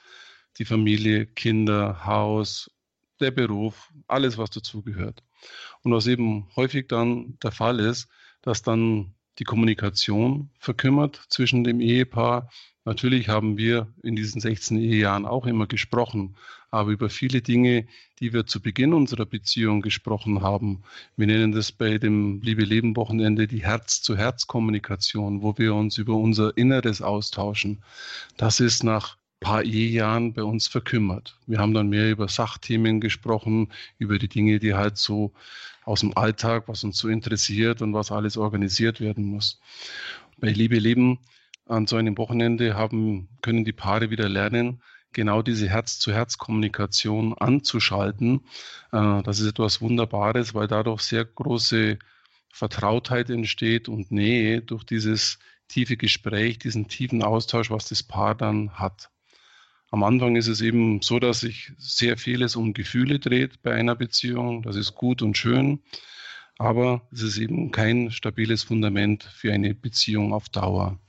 die 0.60 0.66
Familie, 0.66 1.26
Kinder, 1.26 2.06
Haus, 2.06 2.70
der 3.20 3.32
Beruf, 3.32 3.92
alles, 4.08 4.38
was 4.38 4.52
dazugehört. 4.52 5.24
Und 5.82 5.92
was 5.92 6.06
eben 6.06 6.48
häufig 6.56 6.88
dann 6.88 7.38
der 7.42 7.52
Fall 7.52 7.80
ist, 7.80 8.08
dass 8.44 8.62
dann 8.62 9.15
die 9.40 9.44
Kommunikation 9.44 10.50
verkümmert 10.60 11.22
zwischen 11.30 11.64
dem 11.64 11.82
Ehepaar, 11.82 12.50
Natürlich 12.88 13.30
haben 13.30 13.58
wir 13.58 13.92
in 14.04 14.16
diesen 14.16 14.40
16 14.40 14.78
Ehejahren 14.78 15.26
auch 15.26 15.48
immer 15.48 15.66
gesprochen, 15.66 16.36
aber 16.70 16.92
über 16.92 17.10
viele 17.10 17.42
Dinge, 17.42 17.88
die 18.20 18.32
wir 18.32 18.46
zu 18.46 18.62
Beginn 18.62 18.94
unserer 18.94 19.26
Beziehung 19.26 19.82
gesprochen 19.82 20.44
haben. 20.44 20.84
Wir 21.18 21.26
nennen 21.26 21.52
das 21.52 21.72
bei 21.72 21.98
dem 21.98 22.42
Liebe 22.44 22.64
Leben 22.64 22.96
Wochenende 22.96 23.48
die 23.48 23.64
Herz-zu-Herz-Kommunikation, 23.64 25.42
wo 25.42 25.58
wir 25.58 25.74
uns 25.74 25.98
über 25.98 26.14
unser 26.14 26.56
Inneres 26.58 27.02
austauschen. 27.02 27.84
Das 28.38 28.60
ist 28.60 28.84
nach 28.84 29.18
paar 29.40 29.64
Ehejahren 29.64 30.34
bei 30.34 30.44
uns 30.44 30.68
verkümmert. 30.68 31.38
Wir 31.46 31.60
haben 31.60 31.74
dann 31.74 31.90
mehr 31.90 32.10
über 32.10 32.28
Sachthemen 32.28 33.02
gesprochen, 33.02 33.72
über 33.98 34.18
die 34.18 34.30
Dinge, 34.30 34.60
die 34.60 34.74
halt 34.74 34.98
so 34.98 35.34
aus 35.84 36.00
dem 36.00 36.18
Alltag, 36.18 36.68
was 36.68 36.84
uns 36.84 36.98
so 36.98 37.08
interessiert 37.08 37.82
und 37.82 37.94
was 37.94 38.12
alles 38.12 38.38
organisiert 38.38 39.02
werden 39.02 39.26
muss. 39.26 39.60
Bei 40.38 40.50
Liebe 40.50 40.80
Leben 40.80 41.20
an 41.68 41.88
so 41.88 41.96
einem 41.96 42.18
Wochenende 42.18 42.76
haben, 42.76 43.30
können 43.42 43.66
die 43.66 43.74
Paare 43.74 44.10
wieder 44.10 44.30
lernen, 44.30 44.82
genau 45.14 45.42
diese 45.42 45.70
Herz-zu-Herz-Kommunikation 45.70 47.34
anzuschalten. 47.38 48.42
Äh, 48.92 49.24
das 49.24 49.40
ist 49.40 49.48
etwas 49.48 49.82
Wunderbares, 49.82 50.54
weil 50.54 50.68
dadurch 50.68 51.02
sehr 51.02 51.26
große 51.26 51.98
Vertrautheit 52.52 53.30
entsteht 53.30 53.90
und 53.90 54.12
Nähe 54.12 54.62
durch 54.62 54.84
dieses 54.84 55.40
tiefe 55.68 55.98
Gespräch, 55.98 56.60
diesen 56.60 56.88
tiefen 56.88 57.24
Austausch, 57.24 57.72
was 57.72 57.90
das 57.90 58.04
Paar 58.04 58.36
dann 58.36 58.72
hat. 58.72 59.10
Am 59.96 60.04
Anfang 60.04 60.36
ist 60.36 60.48
es 60.48 60.60
eben 60.60 61.02
so, 61.02 61.20
dass 61.20 61.40
sich 61.40 61.72
sehr 61.78 62.18
vieles 62.18 62.58
um 62.58 62.74
Gefühle 62.74 63.18
dreht 63.18 63.62
bei 63.64 63.74
einer 63.74 63.96
Beziehung. 63.96 64.62
Das 64.62 64.76
ist 64.76 64.94
gut 64.94 65.22
und 65.22 65.38
schön, 65.38 65.80
aber 66.58 67.08
es 67.14 67.22
ist 67.22 67.38
eben 67.38 67.72
kein 67.72 68.12
stabiles 68.12 68.64
Fundament 68.64 69.24
für 69.24 69.54
eine 69.54 69.74
Beziehung 69.74 70.34
auf 70.34 70.50
Dauer 70.50 71.00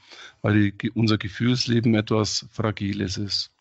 weil 0.40 0.70
die, 0.70 0.90
unser 0.92 1.18
Gefühlsleben 1.18 1.96
etwas 1.96 2.46
Fragiles 2.52 3.16
ist. 3.16 3.52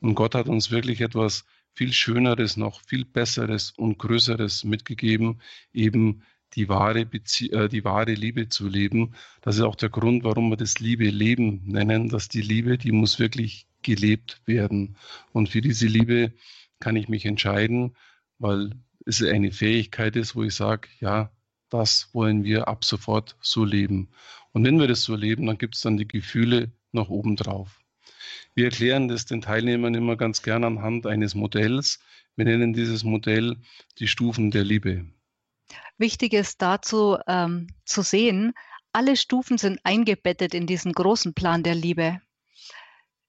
Und 0.00 0.14
Gott 0.14 0.34
hat 0.34 0.46
uns 0.46 0.70
wirklich 0.70 1.00
etwas 1.00 1.46
viel 1.72 1.94
Schöneres, 1.94 2.58
noch 2.58 2.82
viel 2.82 3.06
Besseres 3.06 3.70
und 3.78 3.98
Größeres 3.98 4.64
mitgegeben, 4.64 5.40
eben 5.72 6.22
die 6.52 6.68
wahre, 6.68 7.06
Bezie 7.06 7.50
äh, 7.50 7.70
die 7.70 7.84
wahre 7.84 8.12
Liebe 8.12 8.50
zu 8.50 8.68
leben. 8.68 9.14
Das 9.40 9.56
ist 9.56 9.62
auch 9.62 9.76
der 9.76 9.88
Grund, 9.88 10.22
warum 10.22 10.50
wir 10.50 10.58
das 10.58 10.80
Liebe 10.80 11.08
Leben 11.08 11.62
nennen, 11.64 12.10
dass 12.10 12.28
die 12.28 12.42
Liebe, 12.42 12.76
die 12.76 12.92
muss 12.92 13.18
wirklich 13.18 13.65
gelebt 13.86 14.42
werden. 14.46 14.96
Und 15.32 15.48
für 15.48 15.60
diese 15.60 15.86
Liebe 15.86 16.32
kann 16.80 16.96
ich 16.96 17.08
mich 17.08 17.24
entscheiden, 17.24 17.96
weil 18.38 18.72
es 19.06 19.22
eine 19.22 19.52
Fähigkeit 19.52 20.16
ist, 20.16 20.34
wo 20.34 20.42
ich 20.42 20.54
sage, 20.54 20.88
ja, 21.00 21.30
das 21.70 22.10
wollen 22.12 22.44
wir 22.44 22.68
ab 22.68 22.84
sofort 22.84 23.36
so 23.40 23.64
leben. 23.64 24.08
Und 24.52 24.64
wenn 24.64 24.78
wir 24.78 24.88
das 24.88 25.02
so 25.02 25.14
leben, 25.14 25.46
dann 25.46 25.58
gibt 25.58 25.76
es 25.76 25.80
dann 25.80 25.96
die 25.96 26.08
Gefühle 26.08 26.72
noch 26.92 27.08
oben 27.08 27.36
drauf. 27.36 27.80
Wir 28.54 28.66
erklären 28.66 29.08
das 29.08 29.26
den 29.26 29.40
Teilnehmern 29.40 29.94
immer 29.94 30.16
ganz 30.16 30.42
gern 30.42 30.64
anhand 30.64 31.06
eines 31.06 31.34
Modells. 31.34 32.00
Wir 32.34 32.46
nennen 32.46 32.72
dieses 32.72 33.04
Modell 33.04 33.56
die 33.98 34.08
Stufen 34.08 34.50
der 34.50 34.64
Liebe. 34.64 35.06
Wichtig 35.98 36.32
ist 36.32 36.60
dazu 36.62 37.18
ähm, 37.26 37.68
zu 37.84 38.02
sehen, 38.02 38.52
alle 38.92 39.16
Stufen 39.16 39.58
sind 39.58 39.78
eingebettet 39.84 40.54
in 40.54 40.66
diesen 40.66 40.92
großen 40.92 41.34
Plan 41.34 41.62
der 41.62 41.74
Liebe. 41.74 42.20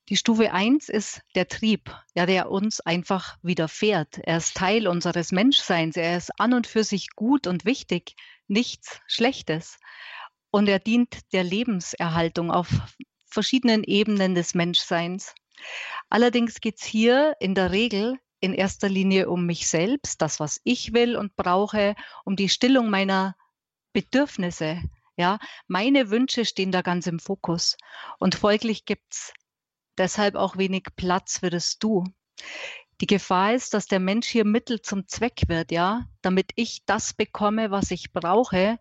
Die 0.10 0.16
Stufe 0.16 0.54
1 0.54 0.88
ist 0.88 1.22
der 1.36 1.50
Trieb, 1.50 1.94
ja, 2.16 2.26
der 2.26 2.50
uns 2.50 2.80
einfach 2.80 3.38
widerfährt. 3.42 4.20
Er 4.24 4.38
ist 4.38 4.56
Teil 4.56 4.88
unseres 4.88 5.34
Menschseins. 5.34 5.98
Er 5.98 6.16
ist 6.16 6.32
an 6.40 6.54
und 6.54 6.66
für 6.66 6.86
sich 6.86 7.10
gut 7.16 7.46
und 7.46 7.66
wichtig, 7.66 8.16
nichts 8.48 9.02
Schlechtes 9.08 9.80
und 10.50 10.70
er 10.70 10.80
dient 10.80 11.34
der 11.34 11.44
Lebenserhaltung 11.44 12.52
auf 12.52 12.70
verschiedenen 13.26 13.84
Ebenen 13.84 14.34
des 14.34 14.56
Menschseins. 14.56 15.36
Allerdings 16.10 16.62
geht 16.62 16.80
es 16.80 16.86
hier 16.86 17.36
in 17.40 17.54
der 17.54 17.72
Regel 17.72 18.18
in 18.40 18.54
erster 18.54 18.88
Linie 18.88 19.30
um 19.30 19.46
mich 19.46 19.68
selbst, 19.68 20.22
das, 20.22 20.40
was 20.40 20.62
ich 20.64 20.94
will 20.94 21.18
und 21.18 21.36
brauche, 21.36 21.96
um 22.24 22.36
die 22.36 22.50
Stillung 22.50 22.90
meiner 22.90 23.36
Bedürfnisse. 23.94 24.82
Ja, 25.18 25.40
meine 25.68 26.12
Wünsche 26.12 26.46
stehen 26.46 26.72
da 26.72 26.82
ganz 26.82 27.08
im 27.08 27.20
Fokus 27.20 27.76
und 28.20 28.36
folglich 28.36 28.86
gibt 28.86 29.14
es 29.14 29.34
deshalb 29.98 30.36
auch 30.36 30.58
wenig 30.58 30.86
Platz 30.96 31.39
für 31.39 31.50
das 31.50 31.80
Du. 31.80 32.04
Die 33.01 33.08
Gefahr 33.08 33.54
ist, 33.54 33.74
dass 33.74 33.86
der 33.86 34.00
Mensch 34.00 34.27
hier 34.27 34.46
Mittel 34.46 34.82
zum 34.82 35.08
Zweck 35.08 35.44
wird, 35.48 35.72
ja. 35.72 36.06
Damit 36.22 36.51
ich 36.56 36.84
das 36.86 37.13
bekomme, 37.13 37.70
was 37.70 37.92
ich 37.92 38.12
brauche, 38.12 38.80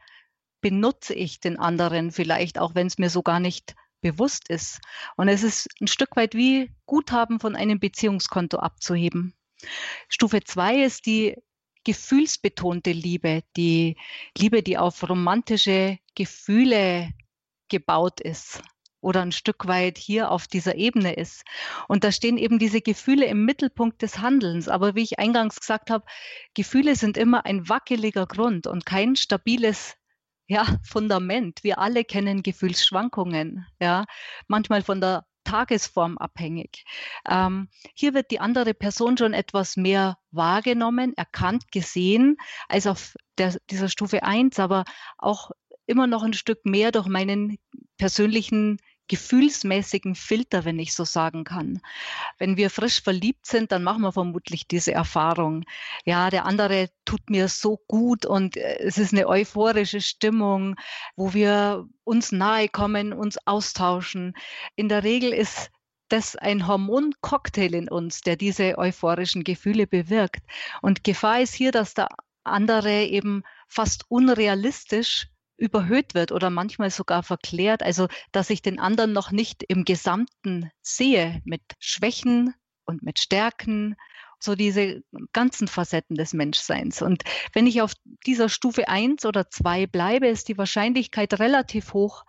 benutze 0.61 1.14
ich 1.14 1.40
den 1.40 1.58
anderen 1.58 2.11
vielleicht, 2.11 2.58
auch 2.58 2.75
wenn 2.75 2.87
es 2.87 2.99
mir 2.99 3.11
so 3.11 3.23
gar 3.23 3.40
nicht 3.40 3.75
bewusst 4.00 4.49
ist. 4.49 4.80
Und 5.16 5.28
es 5.28 5.42
ist 5.42 5.68
ein 5.80 5.87
Stück 5.87 6.16
weit 6.16 6.35
wie 6.35 6.70
Guthaben 6.87 7.40
von 7.40 7.56
einem 7.56 7.78
Beziehungskonto 7.78 8.58
abzuheben. 8.58 9.35
Stufe 10.08 10.42
zwei 10.44 10.82
ist 10.82 11.06
die 11.06 11.37
gefühlsbetonte 11.85 12.92
Liebe, 12.92 13.42
die 13.56 13.96
Liebe, 14.37 14.62
die 14.62 14.78
auf 14.78 15.08
romantische 15.08 15.99
Gefühle 16.14 17.11
gebaut 17.68 18.20
ist 18.20 18.62
oder 19.00 19.22
ein 19.22 19.32
Stück 19.32 19.66
weit 19.66 19.98
hier 19.98 20.30
auf 20.30 20.46
dieser 20.46 20.74
Ebene 20.76 21.14
ist. 21.14 21.44
Und 21.88 22.04
da 22.04 22.12
stehen 22.12 22.38
eben 22.38 22.58
diese 22.58 22.80
Gefühle 22.80 23.26
im 23.26 23.44
Mittelpunkt 23.44 24.02
des 24.02 24.18
Handelns. 24.18 24.68
Aber 24.68 24.94
wie 24.94 25.02
ich 25.02 25.18
eingangs 25.18 25.60
gesagt 25.60 25.90
habe, 25.90 26.04
Gefühle 26.54 26.96
sind 26.96 27.16
immer 27.16 27.46
ein 27.46 27.68
wackeliger 27.68 28.26
Grund 28.26 28.66
und 28.66 28.86
kein 28.86 29.16
stabiles 29.16 29.96
ja, 30.48 30.64
Fundament. 30.84 31.62
Wir 31.62 31.78
alle 31.78 32.04
kennen 32.04 32.42
Gefühlsschwankungen, 32.42 33.66
ja, 33.80 34.04
manchmal 34.48 34.82
von 34.82 35.00
der 35.00 35.24
Tagesform 35.44 36.18
abhängig. 36.18 36.84
Ähm, 37.28 37.68
hier 37.94 38.14
wird 38.14 38.30
die 38.30 38.40
andere 38.40 38.74
Person 38.74 39.16
schon 39.16 39.32
etwas 39.32 39.76
mehr 39.76 40.18
wahrgenommen, 40.32 41.16
erkannt, 41.16 41.70
gesehen 41.70 42.36
als 42.68 42.86
auf 42.86 43.14
der, 43.38 43.56
dieser 43.70 43.88
Stufe 43.88 44.24
1, 44.24 44.58
aber 44.58 44.84
auch 45.18 45.52
immer 45.86 46.08
noch 46.08 46.24
ein 46.24 46.32
Stück 46.32 46.66
mehr 46.66 46.90
durch 46.90 47.06
meinen 47.06 47.58
persönlichen 47.96 48.78
gefühlsmäßigen 49.08 50.14
Filter, 50.14 50.64
wenn 50.64 50.78
ich 50.78 50.94
so 50.94 51.04
sagen 51.04 51.44
kann. 51.44 51.80
Wenn 52.38 52.56
wir 52.56 52.70
frisch 52.70 53.02
verliebt 53.02 53.46
sind, 53.46 53.72
dann 53.72 53.82
machen 53.82 54.02
wir 54.02 54.12
vermutlich 54.12 54.66
diese 54.66 54.92
Erfahrung. 54.92 55.64
Ja, 56.04 56.30
der 56.30 56.44
andere 56.44 56.90
tut 57.04 57.30
mir 57.30 57.48
so 57.48 57.80
gut 57.86 58.26
und 58.26 58.56
äh, 58.56 58.78
es 58.80 58.98
ist 58.98 59.12
eine 59.12 59.28
euphorische 59.28 60.00
Stimmung, 60.00 60.76
wo 61.14 61.34
wir 61.34 61.86
uns 62.04 62.32
nahe 62.32 62.68
kommen, 62.68 63.12
uns 63.12 63.38
austauschen. 63.46 64.34
In 64.74 64.88
der 64.88 65.04
Regel 65.04 65.32
ist 65.32 65.70
das 66.08 66.36
ein 66.36 66.66
Hormoncocktail 66.66 67.74
in 67.74 67.88
uns, 67.88 68.20
der 68.20 68.36
diese 68.36 68.78
euphorischen 68.78 69.44
Gefühle 69.44 69.86
bewirkt. 69.86 70.42
Und 70.82 71.04
Gefahr 71.04 71.40
ist 71.40 71.54
hier, 71.54 71.72
dass 71.72 71.94
der 71.94 72.08
andere 72.44 73.04
eben 73.04 73.42
fast 73.66 74.04
unrealistisch 74.08 75.26
überhöht 75.56 76.14
wird 76.14 76.32
oder 76.32 76.50
manchmal 76.50 76.90
sogar 76.90 77.22
verklärt. 77.22 77.82
Also, 77.82 78.08
dass 78.32 78.50
ich 78.50 78.62
den 78.62 78.78
anderen 78.78 79.12
noch 79.12 79.30
nicht 79.30 79.62
im 79.62 79.84
Gesamten 79.84 80.70
sehe 80.82 81.40
mit 81.44 81.62
Schwächen 81.78 82.54
und 82.84 83.02
mit 83.02 83.18
Stärken, 83.18 83.96
so 84.38 84.54
diese 84.54 85.02
ganzen 85.32 85.68
Facetten 85.68 86.16
des 86.16 86.32
Menschseins. 86.32 87.02
Und 87.02 87.25
wenn 87.52 87.66
ich 87.66 87.80
auf 87.82 87.94
dieser 88.26 88.48
Stufe 88.48 88.88
eins 88.88 89.25
oder 89.25 89.48
zwei 89.48 89.86
bleibe, 89.86 90.28
ist 90.28 90.48
die 90.48 90.58
Wahrscheinlichkeit 90.58 91.38
relativ 91.38 91.94
hoch, 91.94 92.25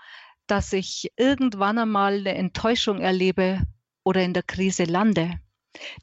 dass 0.48 0.72
ich 0.74 1.12
irgendwann 1.18 1.78
einmal 1.78 2.20
eine 2.20 2.36
Enttäuschung 2.36 3.00
erlebe 3.00 3.62
oder 4.04 4.24
in 4.24 4.34
der 4.34 4.44
Krise 4.44 4.86
lande. 4.86 5.40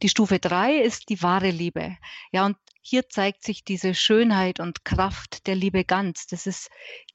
Die 0.03 0.09
Stufe 0.09 0.39
drei 0.39 0.77
ist 0.77 1.09
die 1.09 1.23
wahre 1.23 1.51
Liebe. 1.51 1.97
Ja, 2.31 2.47
und 2.47 2.57
hier 2.81 3.09
zeigt 3.09 3.43
sich 3.43 3.65
diese 3.65 3.95
Schönheit 3.95 4.61
und 4.61 4.85
Kraft 4.85 5.47
der 5.47 5.57
Liebe 5.57 5.85
ganz. 5.85 6.27
Das 6.27 6.47
ist 6.47 6.69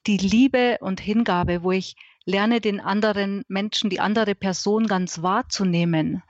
die 0.08 0.18
Liebe 0.18 0.77
und 0.82 1.00
Hingabe, 1.00 1.63
wo 1.63 1.72
ich 1.72 1.96
lerne, 2.25 2.62
den 2.62 2.79
anderen 2.79 3.44
Menschen, 3.48 3.89
die 3.89 4.00
andere 4.00 4.36
Person 4.36 4.88
ganz 4.88 5.22
wahrzunehmen. 5.22 6.24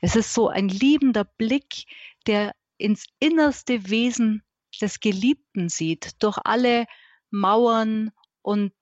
Es 0.00 0.16
ist 0.16 0.34
so 0.34 0.48
ein 0.48 0.68
liebender 0.68 1.24
Blick, 1.24 1.84
der 2.26 2.54
ins 2.78 3.06
innerste 3.20 3.88
Wesen 3.90 4.42
des 4.80 5.00
Geliebten 5.00 5.68
sieht, 5.68 6.22
durch 6.22 6.38
alle 6.44 6.86
Mauern 7.30 8.10
und 8.40 8.72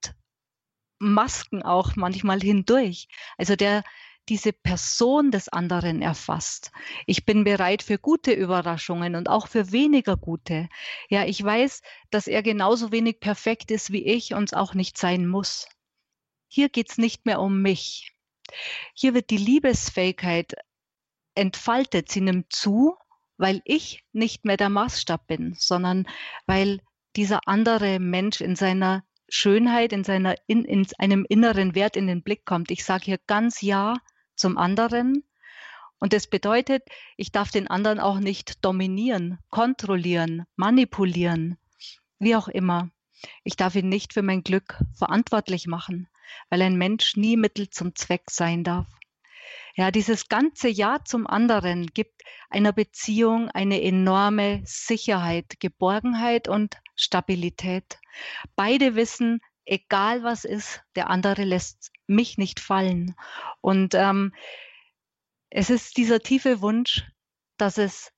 Masken 0.99 1.63
auch 1.63 1.95
manchmal 1.95 2.39
hindurch. 2.39 3.07
Also 3.37 3.55
der 3.55 3.83
diese 4.29 4.53
Person 4.53 5.31
des 5.31 5.49
anderen 5.49 6.01
erfasst. 6.01 6.71
Ich 7.05 7.25
bin 7.25 7.43
bereit 7.43 7.83
für 7.83 7.97
gute 7.97 8.31
Überraschungen 8.31 9.15
und 9.15 9.29
auch 9.29 9.47
für 9.47 9.71
weniger 9.71 10.15
gute. 10.15 10.69
Ja, 11.09 11.25
ich 11.25 11.43
weiß, 11.43 11.81
dass 12.11 12.27
er 12.27 12.43
genauso 12.43 12.91
wenig 12.91 13.19
perfekt 13.19 13.71
ist 13.71 13.91
wie 13.91 14.05
ich 14.05 14.33
und 14.33 14.45
es 14.45 14.53
auch 14.53 14.73
nicht 14.73 14.97
sein 14.97 15.27
muss. 15.27 15.67
Hier 16.47 16.69
geht 16.69 16.91
es 16.91 16.97
nicht 16.97 17.25
mehr 17.25 17.39
um 17.41 17.61
mich. 17.61 18.13
Hier 18.93 19.13
wird 19.13 19.29
die 19.29 19.37
Liebesfähigkeit 19.37 20.53
entfaltet, 21.35 22.11
sie 22.11 22.21
nimmt 22.21 22.51
zu, 22.51 22.95
weil 23.37 23.61
ich 23.65 24.03
nicht 24.11 24.45
mehr 24.45 24.57
der 24.57 24.69
Maßstab 24.69 25.27
bin, 25.27 25.55
sondern 25.57 26.07
weil 26.45 26.81
dieser 27.15 27.39
andere 27.47 27.99
Mensch 27.99 28.41
in 28.41 28.55
seiner 28.55 29.03
Schönheit, 29.29 29.93
in, 29.93 30.03
seiner, 30.03 30.35
in, 30.47 30.65
in 30.65 30.85
einem 30.97 31.25
inneren 31.27 31.73
Wert 31.73 31.95
in 31.95 32.07
den 32.07 32.21
Blick 32.21 32.45
kommt. 32.45 32.69
Ich 32.69 32.83
sage 32.83 33.05
hier 33.05 33.19
ganz 33.27 33.61
Ja 33.61 33.95
zum 34.41 34.57
anderen. 34.57 35.23
Und 35.99 36.13
das 36.13 36.27
bedeutet, 36.27 36.83
ich 37.15 37.31
darf 37.31 37.51
den 37.51 37.67
anderen 37.67 37.99
auch 37.99 38.19
nicht 38.19 38.65
dominieren, 38.65 39.37
kontrollieren, 39.51 40.45
manipulieren, 40.55 41.57
wie 42.17 42.35
auch 42.35 42.47
immer. 42.47 42.89
Ich 43.43 43.55
darf 43.55 43.75
ihn 43.75 43.87
nicht 43.87 44.13
für 44.13 44.23
mein 44.23 44.43
Glück 44.43 44.79
verantwortlich 44.95 45.67
machen, 45.67 46.09
weil 46.49 46.63
ein 46.63 46.75
Mensch 46.75 47.15
nie 47.15 47.37
Mittel 47.37 47.69
zum 47.69 47.95
Zweck 47.95 48.31
sein 48.31 48.63
darf. 48.63 48.87
Ja, 49.75 49.91
dieses 49.91 50.27
ganze 50.27 50.69
Ja 50.69 50.99
zum 51.05 51.27
anderen 51.27 51.87
gibt 51.87 52.23
einer 52.49 52.73
Beziehung 52.73 53.49
eine 53.49 53.81
enorme 53.81 54.61
Sicherheit, 54.65 55.59
Geborgenheit 55.59 56.47
und 56.47 56.77
Stabilität. 56.95 57.99
Beide 58.55 58.95
wissen, 58.95 59.39
egal 59.65 60.23
was 60.23 60.45
ist, 60.45 60.81
der 60.95 61.09
andere 61.09 61.43
lässt 61.43 61.90
mich 62.11 62.37
nicht 62.37 62.59
fallen. 62.59 63.15
Und 63.61 63.95
ähm, 63.95 64.33
es 65.49 65.69
ist 65.69 65.97
dieser 65.97 66.21
tiefe 66.21 66.61
Wunsch, 66.61 67.03
dass 67.57 67.77
es 67.77 68.11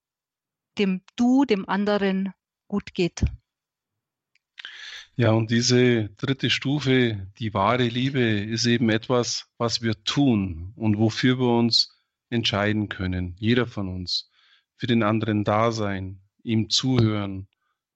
dem 0.77 1.01
Du, 1.15 1.45
dem 1.45 1.67
anderen 1.67 2.33
gut 2.67 2.93
geht. 2.93 3.23
Ja, 5.15 5.31
und 5.31 5.51
diese 5.51 6.09
dritte 6.17 6.49
Stufe, 6.49 7.27
die 7.37 7.53
wahre 7.53 7.87
Liebe, 7.87 8.19
ist 8.19 8.65
eben 8.65 8.89
etwas, 8.89 9.47
was 9.57 9.83
wir 9.83 10.03
tun 10.03 10.73
und 10.75 10.97
wofür 10.97 11.37
wir 11.37 11.55
uns 11.55 12.01
entscheiden 12.31 12.89
können. 12.89 13.35
Jeder 13.37 13.67
von 13.67 13.89
uns. 13.89 14.31
Für 14.75 14.87
den 14.87 15.03
anderen 15.03 15.43
da 15.43 15.71
sein, 15.71 16.19
ihm 16.41 16.69
zuhören, 16.71 17.47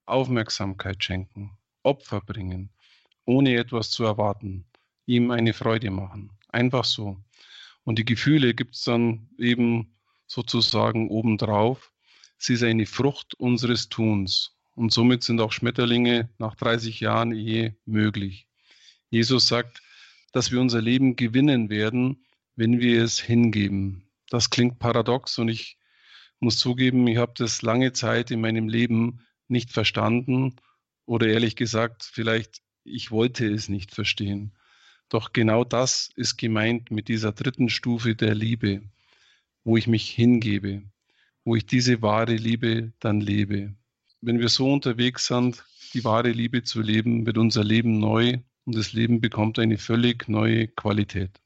Aufmerksamkeit 0.05 1.03
schenken, 1.03 1.57
Opfer 1.81 2.21
bringen, 2.21 2.69
ohne 3.25 3.55
etwas 3.55 3.89
zu 3.89 4.03
erwarten, 4.03 4.66
ihm 5.07 5.31
eine 5.31 5.53
Freude 5.53 5.89
machen. 5.89 6.31
Einfach 6.49 6.85
so. 6.85 7.17
Und 7.83 7.97
die 7.97 8.05
Gefühle 8.05 8.53
gibt 8.53 8.75
es 8.75 8.83
dann 8.83 9.29
eben 9.39 9.95
sozusagen 10.27 11.09
obendrauf. 11.09 11.91
Sie 12.37 12.53
ist 12.53 12.63
eine 12.63 12.85
Frucht 12.85 13.33
unseres 13.33 13.89
Tuns. 13.89 14.55
Und 14.75 14.93
somit 14.93 15.23
sind 15.23 15.41
auch 15.41 15.51
Schmetterlinge 15.51 16.29
nach 16.37 16.53
30 16.53 16.99
Jahren 16.99 17.31
Ehe 17.31 17.75
möglich. 17.85 18.47
Jesus 19.09 19.47
sagt, 19.47 19.81
dass 20.33 20.51
wir 20.51 20.59
unser 20.59 20.81
Leben 20.81 21.15
gewinnen 21.15 21.69
werden, 21.69 22.25
wenn 22.55 22.79
wir 22.79 23.03
es 23.03 23.19
hingeben. 23.19 24.03
Das 24.29 24.49
klingt 24.49 24.77
paradox 24.77 25.39
und 25.39 25.47
ich 25.49 25.77
muss 26.39 26.59
zugeben, 26.59 27.07
ich 27.07 27.17
habe 27.17 27.33
das 27.35 27.61
lange 27.61 27.93
Zeit 27.93 28.29
in 28.29 28.41
meinem 28.41 28.67
Leben 28.67 29.25
nicht 29.47 29.71
verstanden 29.71 30.57
oder 31.05 31.27
ehrlich 31.27 31.55
gesagt, 31.55 32.03
vielleicht 32.03 32.61
ich 32.83 33.11
wollte 33.11 33.47
es 33.47 33.69
nicht 33.69 33.93
verstehen. 33.93 34.56
Doch 35.09 35.31
genau 35.31 35.63
das 35.63 36.09
ist 36.15 36.37
gemeint 36.37 36.91
mit 36.91 37.07
dieser 37.07 37.31
dritten 37.31 37.69
Stufe 37.69 38.15
der 38.15 38.35
Liebe, 38.35 38.81
wo 39.63 39.77
ich 39.77 39.87
mich 39.87 40.09
hingebe, 40.09 40.83
wo 41.45 41.55
ich 41.55 41.65
diese 41.65 42.01
wahre 42.01 42.35
Liebe 42.35 42.91
dann 42.99 43.21
lebe. 43.21 43.73
Wenn 44.19 44.39
wir 44.39 44.49
so 44.49 44.71
unterwegs 44.71 45.27
sind, 45.27 45.63
die 45.93 46.03
wahre 46.03 46.31
Liebe 46.31 46.63
zu 46.63 46.81
leben, 46.81 47.25
wird 47.25 47.37
unser 47.37 47.63
Leben 47.63 47.99
neu 47.99 48.39
und 48.65 48.75
das 48.75 48.91
Leben 48.91 49.21
bekommt 49.21 49.59
eine 49.59 49.77
völlig 49.77 50.27
neue 50.27 50.67
Qualität. 50.67 51.39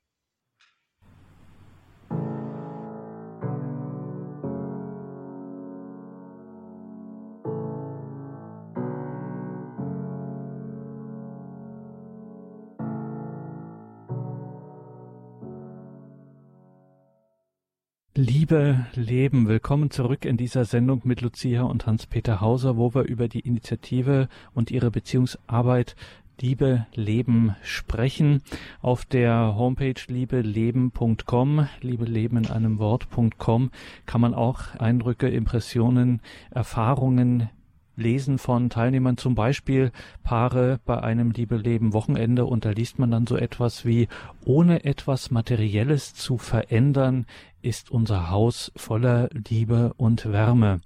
Liebe 18.51 18.85
Leben, 18.95 19.47
willkommen 19.47 19.91
zurück 19.91 20.25
in 20.25 20.35
dieser 20.35 20.65
Sendung 20.65 21.03
mit 21.05 21.21
Lucia 21.21 21.61
und 21.61 21.85
Hans-Peter 21.85 22.41
Hauser, 22.41 22.75
wo 22.75 22.93
wir 22.93 23.03
über 23.03 23.29
die 23.29 23.39
Initiative 23.39 24.27
und 24.53 24.71
ihre 24.71 24.91
Beziehungsarbeit 24.91 25.95
Liebe 26.41 26.85
Leben 26.93 27.55
sprechen. 27.61 28.41
Auf 28.81 29.05
der 29.05 29.55
Homepage 29.55 30.01
liebeleben.com, 30.05 31.69
liebe 31.79 32.03
Leben 32.03 32.35
in 32.35 32.47
einem 32.47 32.77
Wort.com 32.77 33.71
kann 34.05 34.19
man 34.19 34.33
auch 34.33 34.75
Eindrücke, 34.77 35.29
Impressionen, 35.29 36.19
Erfahrungen 36.49 37.49
Lesen 37.95 38.37
von 38.37 38.69
Teilnehmern, 38.69 39.17
zum 39.17 39.35
Beispiel 39.35 39.91
Paare 40.23 40.79
bei 40.85 41.01
einem 41.01 41.31
Liebe-Leben-Wochenende, 41.31 42.45
und 42.45 42.65
da 42.65 42.71
liest 42.71 42.99
man 42.99 43.11
dann 43.11 43.27
so 43.27 43.35
etwas 43.35 43.85
wie, 43.85 44.07
ohne 44.45 44.85
etwas 44.85 45.29
Materielles 45.29 46.13
zu 46.13 46.37
verändern, 46.37 47.25
ist 47.61 47.91
unser 47.91 48.29
Haus 48.29 48.71
voller 48.75 49.29
Liebe 49.31 49.93
und 49.97 50.31
Wärme. 50.31 50.81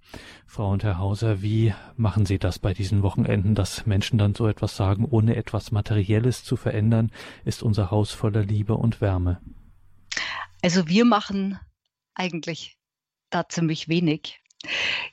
Frau 0.46 0.72
und 0.72 0.84
Herr 0.84 0.98
Hauser, 0.98 1.42
wie 1.42 1.74
machen 1.96 2.26
Sie 2.26 2.40
das 2.40 2.60
bei 2.60 2.74
diesen 2.74 3.04
Wochenenden, 3.04 3.56
dass 3.56 3.86
Menschen 3.86 4.18
dann 4.18 4.36
so 4.36 4.48
etwas 4.48 4.76
sagen, 4.76 5.06
ohne 5.06 5.36
etwas 5.36 5.72
Materielles 5.72 6.44
zu 6.44 6.56
verändern, 6.56 7.12
ist 7.44 7.64
unser 7.64 7.92
Haus 7.92 8.12
voller 8.12 8.44
Liebe 8.44 8.76
und 8.76 9.02
Wärme? 9.02 9.42
Also 10.62 10.88
wir 10.88 11.06
machen 11.06 11.60
eigentlich 12.14 12.78
da 13.30 13.48
ziemlich 13.48 13.88
wenig. 13.88 14.42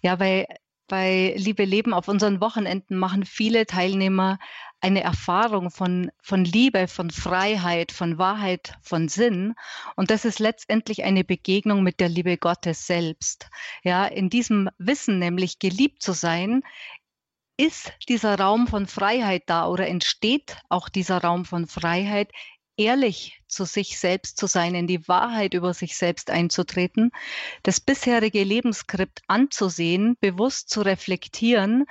Ja, 0.00 0.18
weil 0.18 0.46
bei 0.88 1.34
Liebe 1.36 1.64
Leben 1.64 1.94
auf 1.94 2.08
unseren 2.08 2.40
Wochenenden 2.40 2.96
machen 2.96 3.24
viele 3.24 3.66
Teilnehmer 3.66 4.38
eine 4.82 5.02
Erfahrung 5.02 5.70
von, 5.70 6.10
von 6.20 6.44
Liebe, 6.44 6.88
von 6.88 7.10
Freiheit, 7.10 7.92
von 7.92 8.18
Wahrheit, 8.18 8.74
von 8.82 9.08
Sinn. 9.08 9.54
Und 9.96 10.10
das 10.10 10.24
ist 10.24 10.40
letztendlich 10.40 11.04
eine 11.04 11.24
Begegnung 11.24 11.82
mit 11.82 12.00
der 12.00 12.08
Liebe 12.08 12.36
Gottes 12.36 12.86
selbst. 12.86 13.48
Ja, 13.84 14.04
in 14.06 14.28
diesem 14.28 14.68
Wissen, 14.78 15.18
nämlich 15.20 15.60
geliebt 15.60 16.02
zu 16.02 16.12
sein, 16.12 16.62
ist 17.56 17.92
dieser 18.08 18.38
Raum 18.38 18.66
von 18.66 18.86
Freiheit 18.86 19.44
da 19.46 19.68
oder 19.68 19.86
entsteht 19.86 20.56
auch 20.68 20.88
dieser 20.88 21.18
Raum 21.18 21.44
von 21.44 21.68
Freiheit, 21.68 22.32
ehrlich 22.76 23.40
zu 23.46 23.64
sich 23.64 23.98
selbst 24.00 24.38
zu 24.38 24.46
sein, 24.46 24.74
in 24.74 24.86
die 24.86 25.06
Wahrheit 25.06 25.54
über 25.54 25.74
sich 25.74 25.96
selbst 25.96 26.30
einzutreten, 26.30 27.10
das 27.62 27.78
bisherige 27.78 28.42
Lebensskript 28.42 29.20
anzusehen, 29.28 30.16
bewusst 30.20 30.70
zu 30.70 30.80
reflektieren 30.80 31.84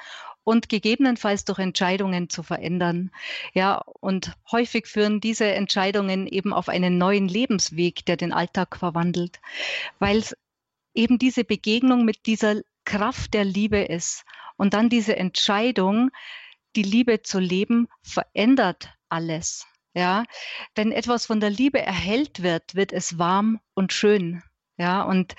und 0.43 0.69
gegebenenfalls 0.69 1.45
durch 1.45 1.59
Entscheidungen 1.59 2.29
zu 2.29 2.43
verändern. 2.43 3.11
Ja, 3.53 3.83
und 3.99 4.33
häufig 4.51 4.87
führen 4.87 5.21
diese 5.21 5.45
Entscheidungen 5.45 6.27
eben 6.27 6.53
auf 6.53 6.69
einen 6.69 6.97
neuen 6.97 7.27
Lebensweg, 7.27 8.05
der 8.05 8.17
den 8.17 8.33
Alltag 8.33 8.77
verwandelt, 8.77 9.39
weil 9.99 10.23
eben 10.93 11.19
diese 11.19 11.43
Begegnung 11.43 12.05
mit 12.05 12.25
dieser 12.25 12.61
Kraft 12.85 13.33
der 13.33 13.45
Liebe 13.45 13.79
ist 13.79 14.25
und 14.57 14.73
dann 14.73 14.89
diese 14.89 15.15
Entscheidung, 15.15 16.11
die 16.75 16.83
Liebe 16.83 17.21
zu 17.21 17.39
leben, 17.39 17.87
verändert 18.01 18.89
alles. 19.09 19.67
Ja, 19.93 20.23
wenn 20.73 20.93
etwas 20.93 21.25
von 21.25 21.41
der 21.41 21.49
Liebe 21.49 21.81
erhellt 21.81 22.43
wird, 22.43 22.75
wird 22.75 22.93
es 22.93 23.19
warm 23.19 23.59
und 23.73 23.91
schön. 23.91 24.41
Ja, 24.77 25.03
und 25.03 25.35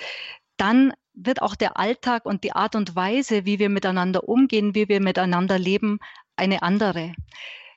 dann 0.59 0.93
wird 1.15 1.43
auch 1.43 1.55
der 1.55 1.77
Alltag 1.79 2.27
und 2.27 2.45
die 2.45 2.53
Art 2.53 2.75
und 2.75 2.97
Weise, 2.97 3.45
wie 3.45 3.59
wir 3.59 3.69
miteinander 3.69 4.29
umgehen, 4.29 4.75
wie 4.75 4.89
wir 4.89 5.01
miteinander 5.01 5.59
leben, 5.59 5.99
eine 6.37 6.63
andere. 6.63 7.15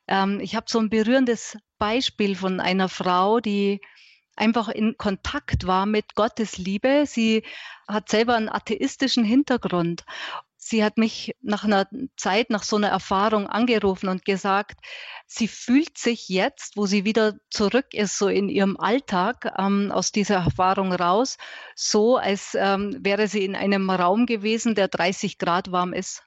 Ähm, 0.07 0.39
ich 0.39 0.55
habe 0.55 0.67
so 0.69 0.79
ein 0.79 0.89
berührendes 0.89 1.57
Beispiel 1.77 2.35
von 2.35 2.59
einer 2.59 2.89
Frau, 2.89 3.39
die 3.39 3.81
einfach 4.35 4.69
in 4.69 4.97
Kontakt 4.97 5.67
war 5.67 5.85
mit 5.85 6.15
Gottes 6.15 6.57
Liebe. 6.57 7.03
Sie 7.05 7.43
hat 7.87 8.09
selber 8.09 8.35
einen 8.35 8.49
atheistischen 8.49 9.23
Hintergrund 9.23 10.05
sie 10.65 10.83
hat 10.83 10.97
mich 10.97 11.35
nach 11.41 11.63
einer 11.63 11.87
Zeit, 12.17 12.49
nach 12.49 12.63
so 12.63 12.75
einer 12.75 12.87
Erfahrung 12.87 13.47
angerufen 13.47 14.09
und 14.09 14.25
gesagt, 14.25 14.79
sie 15.27 15.47
fühlt 15.47 15.97
sich 15.97 16.27
jetzt, 16.27 16.75
wo 16.75 16.87
sie 16.87 17.05
wieder 17.05 17.35
zurück 17.51 17.93
ist, 17.93 18.17
so 18.17 18.27
in 18.27 18.49
ihrem 18.49 18.75
Alltag 18.77 19.53
ähm, 19.59 19.91
aus 19.91 20.11
dieser 20.11 20.37
Erfahrung 20.37 20.91
raus, 20.91 21.37
so 21.75 22.17
als 22.17 22.57
ähm, 22.59 22.97
wäre 22.99 23.27
sie 23.27 23.45
in 23.45 23.55
einem 23.55 23.91
Raum 23.91 24.25
gewesen, 24.25 24.73
der 24.73 24.87
30 24.87 25.37
Grad 25.37 25.71
warm 25.71 25.93
ist 25.93 26.23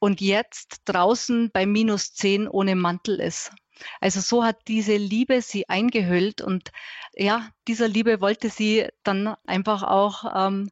und 0.00 0.20
jetzt 0.20 0.82
draußen 0.86 1.50
bei 1.52 1.64
minus 1.64 2.12
10 2.14 2.48
ohne 2.48 2.74
Mantel 2.74 3.20
ist. 3.20 3.52
Also 4.00 4.20
so 4.20 4.42
hat 4.42 4.56
diese 4.66 4.96
Liebe 4.96 5.42
sie 5.42 5.68
eingehüllt 5.68 6.40
und 6.40 6.72
ja, 7.14 7.50
dieser 7.68 7.86
Liebe 7.86 8.20
wollte 8.20 8.50
sie 8.50 8.88
dann 9.04 9.36
einfach 9.46 9.84
auch 9.84 10.24
ähm, 10.34 10.70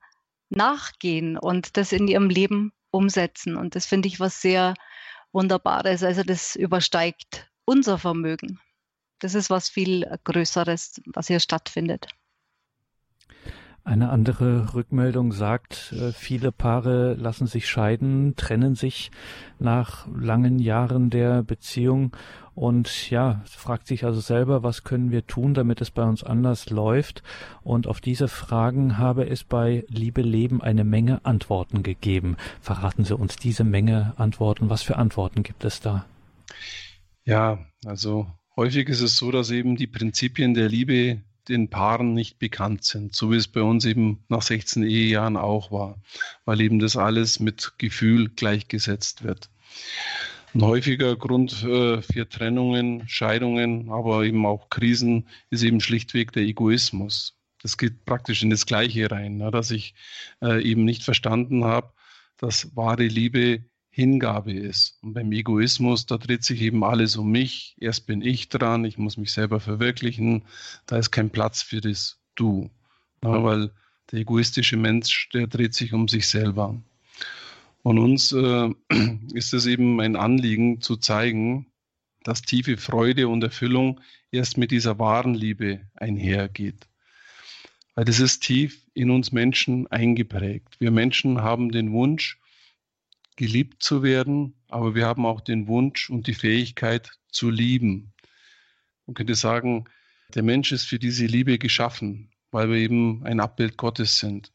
nachgehen 0.48 1.38
und 1.38 1.76
das 1.76 1.92
in 1.92 2.08
ihrem 2.08 2.28
Leben 2.28 2.72
umsetzen. 2.94 3.56
Und 3.56 3.74
das 3.74 3.86
finde 3.86 4.08
ich 4.08 4.20
was 4.20 4.40
sehr 4.40 4.74
Wunderbares. 5.32 6.02
Also 6.02 6.22
das 6.22 6.56
übersteigt 6.56 7.50
unser 7.64 7.98
Vermögen. 7.98 8.60
Das 9.18 9.34
ist 9.34 9.50
was 9.50 9.68
viel 9.68 10.06
Größeres, 10.24 11.00
was 11.06 11.26
hier 11.26 11.40
stattfindet. 11.40 12.08
Eine 13.86 14.08
andere 14.08 14.72
Rückmeldung 14.74 15.32
sagt, 15.32 15.92
äh, 15.92 16.12
viele 16.12 16.52
Paare 16.52 17.12
lassen 17.14 17.46
sich 17.46 17.68
scheiden, 17.68 18.34
trennen 18.34 18.74
sich 18.74 19.10
nach 19.58 20.06
langen 20.08 20.58
Jahren 20.58 21.10
der 21.10 21.42
Beziehung 21.42 22.16
und 22.54 23.10
ja, 23.10 23.42
fragt 23.44 23.86
sich 23.86 24.06
also 24.06 24.20
selber, 24.20 24.62
was 24.62 24.84
können 24.84 25.10
wir 25.10 25.26
tun, 25.26 25.52
damit 25.52 25.82
es 25.82 25.90
bei 25.90 26.02
uns 26.02 26.24
anders 26.24 26.70
läuft. 26.70 27.22
Und 27.62 27.86
auf 27.86 28.00
diese 28.00 28.26
Fragen 28.26 28.96
habe 28.96 29.28
es 29.28 29.44
bei 29.44 29.84
Liebe 29.88 30.22
Leben 30.22 30.62
eine 30.62 30.84
Menge 30.84 31.22
Antworten 31.26 31.82
gegeben. 31.82 32.38
Verraten 32.62 33.04
Sie 33.04 33.14
uns 33.14 33.36
diese 33.36 33.64
Menge 33.64 34.14
Antworten. 34.16 34.70
Was 34.70 34.82
für 34.82 34.96
Antworten 34.96 35.42
gibt 35.42 35.62
es 35.62 35.80
da? 35.80 36.06
Ja, 37.26 37.58
also 37.84 38.28
häufig 38.56 38.88
ist 38.88 39.02
es 39.02 39.18
so, 39.18 39.30
dass 39.30 39.50
eben 39.50 39.76
die 39.76 39.88
Prinzipien 39.88 40.54
der 40.54 40.70
Liebe 40.70 41.20
den 41.48 41.68
Paaren 41.68 42.14
nicht 42.14 42.38
bekannt 42.38 42.84
sind, 42.84 43.14
so 43.14 43.30
wie 43.30 43.36
es 43.36 43.48
bei 43.48 43.62
uns 43.62 43.84
eben 43.84 44.24
nach 44.28 44.42
16 44.42 44.82
Ehejahren 44.82 45.36
auch 45.36 45.70
war, 45.70 46.00
weil 46.44 46.60
eben 46.60 46.78
das 46.78 46.96
alles 46.96 47.40
mit 47.40 47.74
Gefühl 47.78 48.30
gleichgesetzt 48.30 49.24
wird. 49.24 49.50
Ein 50.54 50.62
häufiger 50.62 51.16
Grund 51.16 51.64
äh, 51.64 52.00
für 52.00 52.28
Trennungen, 52.28 53.08
Scheidungen, 53.08 53.90
aber 53.90 54.24
eben 54.24 54.46
auch 54.46 54.70
Krisen 54.70 55.28
ist 55.50 55.64
eben 55.64 55.80
schlichtweg 55.80 56.30
der 56.32 56.44
Egoismus. 56.44 57.36
Das 57.60 57.76
geht 57.76 58.04
praktisch 58.04 58.42
in 58.42 58.50
das 58.50 58.66
Gleiche 58.66 59.10
rein, 59.10 59.38
dass 59.50 59.70
ich 59.70 59.94
äh, 60.42 60.62
eben 60.62 60.84
nicht 60.84 61.02
verstanden 61.02 61.64
habe, 61.64 61.92
dass 62.36 62.76
wahre 62.76 63.06
Liebe 63.06 63.64
Hingabe 63.94 64.52
ist. 64.52 64.98
Und 65.02 65.14
beim 65.14 65.30
Egoismus, 65.30 66.04
da 66.04 66.18
dreht 66.18 66.42
sich 66.42 66.60
eben 66.62 66.82
alles 66.82 67.16
um 67.16 67.30
mich. 67.30 67.76
Erst 67.78 68.08
bin 68.08 68.22
ich 68.22 68.48
dran, 68.48 68.84
ich 68.84 68.98
muss 68.98 69.16
mich 69.16 69.32
selber 69.32 69.60
verwirklichen. 69.60 70.42
Da 70.86 70.98
ist 70.98 71.12
kein 71.12 71.30
Platz 71.30 71.62
für 71.62 71.80
das 71.80 72.18
Du. 72.34 72.70
Ja, 73.22 73.44
weil 73.44 73.70
der 74.10 74.18
egoistische 74.18 74.76
Mensch, 74.76 75.28
der 75.32 75.46
dreht 75.46 75.74
sich 75.74 75.92
um 75.92 76.08
sich 76.08 76.26
selber. 76.26 76.82
Und 77.84 77.98
uns 78.00 78.32
äh, 78.32 78.70
ist 79.32 79.54
es 79.54 79.66
eben 79.66 80.00
ein 80.00 80.16
Anliegen 80.16 80.80
zu 80.80 80.96
zeigen, 80.96 81.66
dass 82.24 82.42
tiefe 82.42 82.76
Freude 82.76 83.28
und 83.28 83.44
Erfüllung 83.44 84.00
erst 84.32 84.58
mit 84.58 84.72
dieser 84.72 84.98
wahren 84.98 85.34
Liebe 85.34 85.82
einhergeht. 85.94 86.88
Weil 87.94 88.06
das 88.06 88.18
ist 88.18 88.40
tief 88.42 88.88
in 88.92 89.12
uns 89.12 89.30
Menschen 89.30 89.86
eingeprägt. 89.86 90.80
Wir 90.80 90.90
Menschen 90.90 91.42
haben 91.42 91.70
den 91.70 91.92
Wunsch, 91.92 92.40
geliebt 93.36 93.82
zu 93.82 94.02
werden, 94.02 94.54
aber 94.68 94.94
wir 94.94 95.06
haben 95.06 95.26
auch 95.26 95.40
den 95.40 95.66
Wunsch 95.66 96.10
und 96.10 96.26
die 96.26 96.34
Fähigkeit 96.34 97.10
zu 97.30 97.50
lieben. 97.50 98.12
Man 99.06 99.14
könnte 99.14 99.34
sagen, 99.34 99.84
der 100.34 100.42
Mensch 100.42 100.72
ist 100.72 100.86
für 100.86 100.98
diese 100.98 101.26
Liebe 101.26 101.58
geschaffen, 101.58 102.30
weil 102.50 102.70
wir 102.70 102.76
eben 102.76 103.24
ein 103.24 103.40
Abbild 103.40 103.76
Gottes 103.76 104.18
sind. 104.18 104.52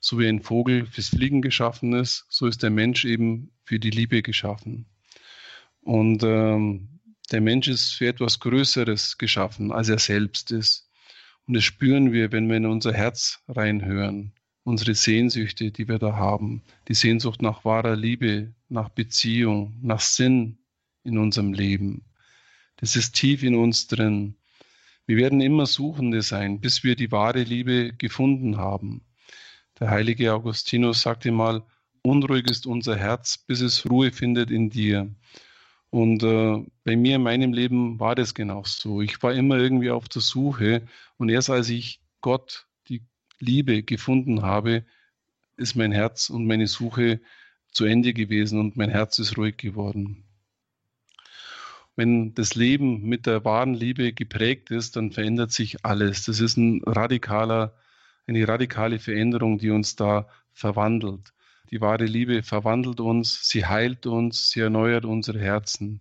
So 0.00 0.18
wie 0.18 0.28
ein 0.28 0.42
Vogel 0.42 0.86
fürs 0.86 1.08
Fliegen 1.08 1.42
geschaffen 1.42 1.92
ist, 1.92 2.26
so 2.28 2.46
ist 2.46 2.62
der 2.62 2.70
Mensch 2.70 3.04
eben 3.04 3.52
für 3.64 3.78
die 3.78 3.90
Liebe 3.90 4.22
geschaffen. 4.22 4.86
Und 5.82 6.22
ähm, 6.22 7.00
der 7.30 7.40
Mensch 7.40 7.68
ist 7.68 7.92
für 7.92 8.08
etwas 8.08 8.40
Größeres 8.40 9.18
geschaffen, 9.18 9.72
als 9.72 9.88
er 9.88 9.98
selbst 9.98 10.50
ist. 10.50 10.90
Und 11.46 11.54
das 11.54 11.64
spüren 11.64 12.12
wir, 12.12 12.32
wenn 12.32 12.48
wir 12.48 12.56
in 12.56 12.66
unser 12.66 12.92
Herz 12.92 13.42
reinhören 13.48 14.34
unsere 14.64 14.94
Sehnsüchte, 14.94 15.70
die 15.70 15.88
wir 15.88 15.98
da 15.98 16.14
haben, 16.14 16.62
die 16.88 16.94
Sehnsucht 16.94 17.42
nach 17.42 17.64
wahrer 17.64 17.96
Liebe, 17.96 18.54
nach 18.68 18.88
Beziehung, 18.88 19.76
nach 19.82 20.00
Sinn 20.00 20.58
in 21.04 21.18
unserem 21.18 21.52
Leben. 21.52 22.04
Das 22.76 22.96
ist 22.96 23.14
tief 23.14 23.42
in 23.42 23.54
uns 23.54 23.86
drin. 23.86 24.36
Wir 25.06 25.16
werden 25.16 25.40
immer 25.40 25.66
Suchende 25.66 26.22
sein, 26.22 26.60
bis 26.60 26.84
wir 26.84 26.96
die 26.96 27.10
wahre 27.10 27.42
Liebe 27.42 27.92
gefunden 27.92 28.56
haben. 28.56 29.02
Der 29.80 29.90
heilige 29.90 30.32
Augustinus 30.32 31.02
sagte 31.02 31.32
mal, 31.32 31.64
unruhig 32.02 32.48
ist 32.48 32.66
unser 32.66 32.96
Herz, 32.96 33.38
bis 33.38 33.60
es 33.60 33.88
Ruhe 33.88 34.12
findet 34.12 34.50
in 34.50 34.70
dir. 34.70 35.12
Und 35.90 36.22
äh, 36.22 36.64
bei 36.84 36.96
mir 36.96 37.16
in 37.16 37.22
meinem 37.22 37.52
Leben 37.52 38.00
war 38.00 38.14
das 38.14 38.32
genau 38.32 38.62
so. 38.64 39.02
Ich 39.02 39.22
war 39.22 39.34
immer 39.34 39.58
irgendwie 39.58 39.90
auf 39.90 40.08
der 40.08 40.22
Suche 40.22 40.86
und 41.18 41.28
erst 41.28 41.50
als 41.50 41.68
ich 41.68 42.00
Gott 42.20 42.66
Liebe 43.42 43.82
gefunden 43.82 44.42
habe, 44.42 44.84
ist 45.56 45.74
mein 45.74 45.92
Herz 45.92 46.30
und 46.30 46.46
meine 46.46 46.68
Suche 46.68 47.20
zu 47.72 47.84
Ende 47.84 48.14
gewesen 48.14 48.60
und 48.60 48.76
mein 48.76 48.90
Herz 48.90 49.18
ist 49.18 49.36
ruhig 49.36 49.56
geworden. 49.56 50.24
wenn 51.96 52.34
das 52.34 52.54
Leben 52.54 53.02
mit 53.02 53.26
der 53.26 53.44
wahren 53.44 53.74
Liebe 53.74 54.12
geprägt 54.12 54.70
ist, 54.70 54.96
dann 54.96 55.10
verändert 55.12 55.52
sich 55.52 55.84
alles. 55.84 56.24
Das 56.24 56.40
ist 56.40 56.56
ein 56.56 56.82
radikaler, 56.86 57.74
eine 58.26 58.46
radikale 58.48 58.98
Veränderung, 58.98 59.58
die 59.58 59.70
uns 59.70 59.96
da 59.96 60.28
verwandelt. 60.52 61.32
Die 61.70 61.80
wahre 61.80 62.04
Liebe 62.06 62.42
verwandelt 62.42 63.00
uns, 63.00 63.48
sie 63.48 63.66
heilt 63.66 64.06
uns, 64.06 64.50
sie 64.50 64.60
erneuert 64.60 65.04
unsere 65.04 65.40
Herzen. 65.40 66.00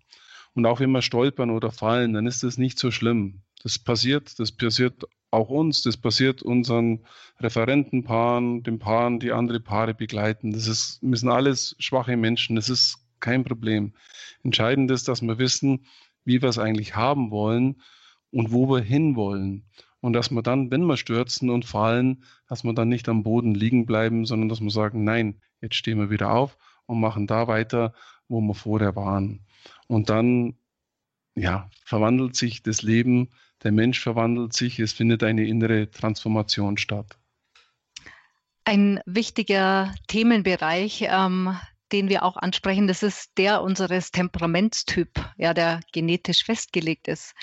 Und 0.54 0.66
auch 0.66 0.80
wenn 0.80 0.92
wir 0.92 1.02
stolpern 1.02 1.50
oder 1.50 1.72
fallen, 1.72 2.14
dann 2.14 2.28
ist 2.28 2.44
das 2.44 2.58
nicht 2.58 2.80
so 2.80 2.92
schlimm. 2.92 3.42
Das 3.64 3.80
passiert, 3.80 4.40
das 4.40 4.52
passiert 4.52 5.06
auch 5.32 5.50
uns, 5.50 5.82
das 5.82 5.98
passiert 5.98 6.44
unseren 6.44 7.06
Referentenpaaren, 7.40 8.64
den 8.64 8.80
Paaren, 8.80 9.20
die 9.20 9.32
andere 9.32 9.60
Paare 9.60 9.94
begleiten. 9.94 10.52
Das 10.52 10.68
ist, 10.68 11.00
sind 11.02 11.30
alles 11.30 11.76
schwache 11.80 12.18
Menschen, 12.18 12.58
das 12.58 12.70
ist 12.70 13.00
kein 13.22 13.44
Problem. 13.44 13.94
Entscheidend 14.44 14.92
ist, 14.92 15.08
dass 15.08 15.22
wir 15.22 15.38
wissen, 15.38 15.86
wie 16.26 16.42
wir 16.42 16.50
es 16.50 16.60
eigentlich 16.60 16.96
haben 16.96 17.32
wollen 17.32 17.82
und 18.32 18.52
wo 18.52 18.68
wir 18.70 18.82
hinwollen. 18.82 19.66
Und 20.02 20.14
dass 20.14 20.32
wir 20.32 20.42
dann, 20.42 20.72
wenn 20.72 20.86
wir 20.86 20.98
stürzen 20.98 21.50
und 21.50 21.64
fallen, 21.64 22.24
dass 22.48 22.64
wir 22.64 22.74
dann 22.74 22.90
nicht 22.90 23.08
am 23.08 23.24
Boden 23.24 23.54
liegen 23.54 23.86
bleiben, 23.86 24.26
sondern 24.26 24.50
dass 24.50 24.60
wir 24.60 24.72
sagen, 24.72 25.04
nein, 25.04 25.42
jetzt 25.62 25.76
stehen 25.76 26.00
wir 26.00 26.10
wieder 26.10 26.32
auf 26.32 26.58
und 26.88 27.00
machen 27.00 27.28
da 27.28 27.48
weiter, 27.48 27.94
wo 28.28 28.42
wir 28.42 28.56
vorher 28.56 28.96
waren. 28.96 29.46
Und 29.88 30.10
dann, 30.10 30.56
ja, 31.36 31.70
verwandelt 31.86 32.36
sich 32.36 32.64
das 32.64 32.82
Leben 32.82 33.30
der 33.64 33.72
Mensch 33.72 34.00
verwandelt 34.00 34.54
sich, 34.54 34.80
es 34.80 34.94
findet 34.94 35.24
eine 35.24 35.46
innere 35.46 35.90
Transformation 35.90 36.78
statt. 36.78 37.18
Ein 38.64 39.00
wichtiger 39.06 39.94
Themenbereich, 40.08 41.08
ähm, 41.10 41.58
den 41.92 42.10
wir 42.10 42.24
auch 42.24 42.38
ansprechen, 42.38 42.88
das 42.88 43.04
ist 43.04 43.32
der 43.38 43.62
unseres 43.62 44.12
Temperamentstyp, 44.12 45.10
ja, 45.38 45.54
der 45.54 45.82
genetisch 45.92 46.46
festgelegt 46.46 47.08
ist. 47.08 47.34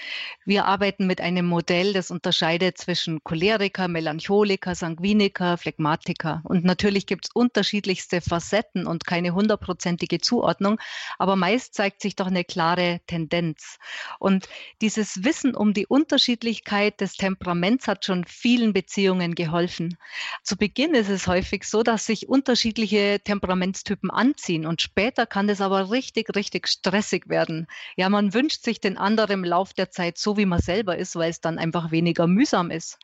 Wir 0.45 0.65
arbeiten 0.65 1.07
mit 1.07 1.21
einem 1.21 1.47
Modell, 1.47 1.93
das 1.93 2.11
unterscheidet 2.11 2.79
zwischen 2.79 3.23
Choleriker, 3.23 3.89
Melancholiker, 3.89 4.75
Sanguiniker, 4.75 5.59
Phlegmatiker. 5.59 6.41
Und 6.45 6.65
natürlich 6.65 7.07
gibt 7.07 7.27
es 7.27 7.31
unterschiedlichste 7.35 8.21
Facetten 8.21 8.87
und 8.87 9.05
keine 9.05 9.35
hundertprozentige 9.35 10.21
Zuordnung, 10.21 10.81
aber 11.19 11.37
meist 11.37 11.75
zeigt 11.75 12.01
sich 12.01 12.17
doch 12.17 12.27
eine 12.27 12.45
klare 12.45 13.01
Tendenz. 13.07 13.79
Und 14.19 14.49
dieses 14.81 15.25
Wissen 15.25 15.55
um 15.55 15.75
die 15.75 15.87
Unterschiedlichkeit 15.87 17.01
des 17.01 17.15
Temperaments 17.15 17.87
hat 17.87 18.05
schon 18.05 18.25
vielen 18.25 18.73
Beziehungen 18.73 19.35
geholfen. 19.35 19.99
Zu 20.43 20.57
Beginn 20.57 20.95
ist 20.95 21.11
es 21.11 21.27
häufig 21.27 21.65
so, 21.65 21.83
dass 21.83 22.07
sich 22.07 22.29
unterschiedliche 22.29 23.21
Temperamentstypen 23.23 24.11
an 24.11 24.35
anziehen. 24.39 24.67
Und 24.67 24.81
später 24.81 25.27
kann 25.27 25.49
es 25.49 25.61
aber 25.61 25.91
richtig, 25.91 26.35
richtig 26.35 26.69
stressig 26.69 27.29
werden. 27.29 27.67
Ja, 27.97 28.09
man 28.09 28.33
wünscht 28.35 28.63
sich 28.63 28.81
den 28.81 28.97
anderen 28.97 29.33
im 29.33 29.45
Lauf 29.45 29.73
der 29.73 29.91
Zeit 29.91 30.17
so, 30.17 30.37
wie 30.37 30.47
man 30.47 30.61
selber 30.61 30.97
ist, 30.97 31.17
weil 31.17 31.31
es 31.31 31.41
dann 31.41 31.59
einfach 31.59 31.91
weniger 31.91 32.27
mühsam 32.27 32.71
ist. 32.71 32.99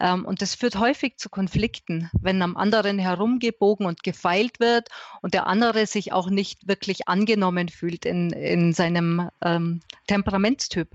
Ähm, 0.00 0.24
und 0.24 0.42
das 0.42 0.54
führt 0.54 0.76
häufig 0.76 1.16
zu 1.16 1.28
Konflikten, 1.28 2.10
wenn 2.20 2.40
am 2.42 2.56
anderen 2.56 2.98
herumgebogen 2.98 3.86
und 3.86 4.02
gefeilt 4.02 4.60
wird 4.60 4.88
und 5.22 5.34
der 5.34 5.46
andere 5.46 5.86
sich 5.86 6.12
auch 6.12 6.30
nicht 6.30 6.68
wirklich 6.68 7.08
angenommen 7.08 7.68
fühlt 7.68 8.06
in, 8.06 8.30
in 8.30 8.72
seinem 8.72 9.28
ähm, 9.42 9.80
Temperamentstyp. 10.06 10.88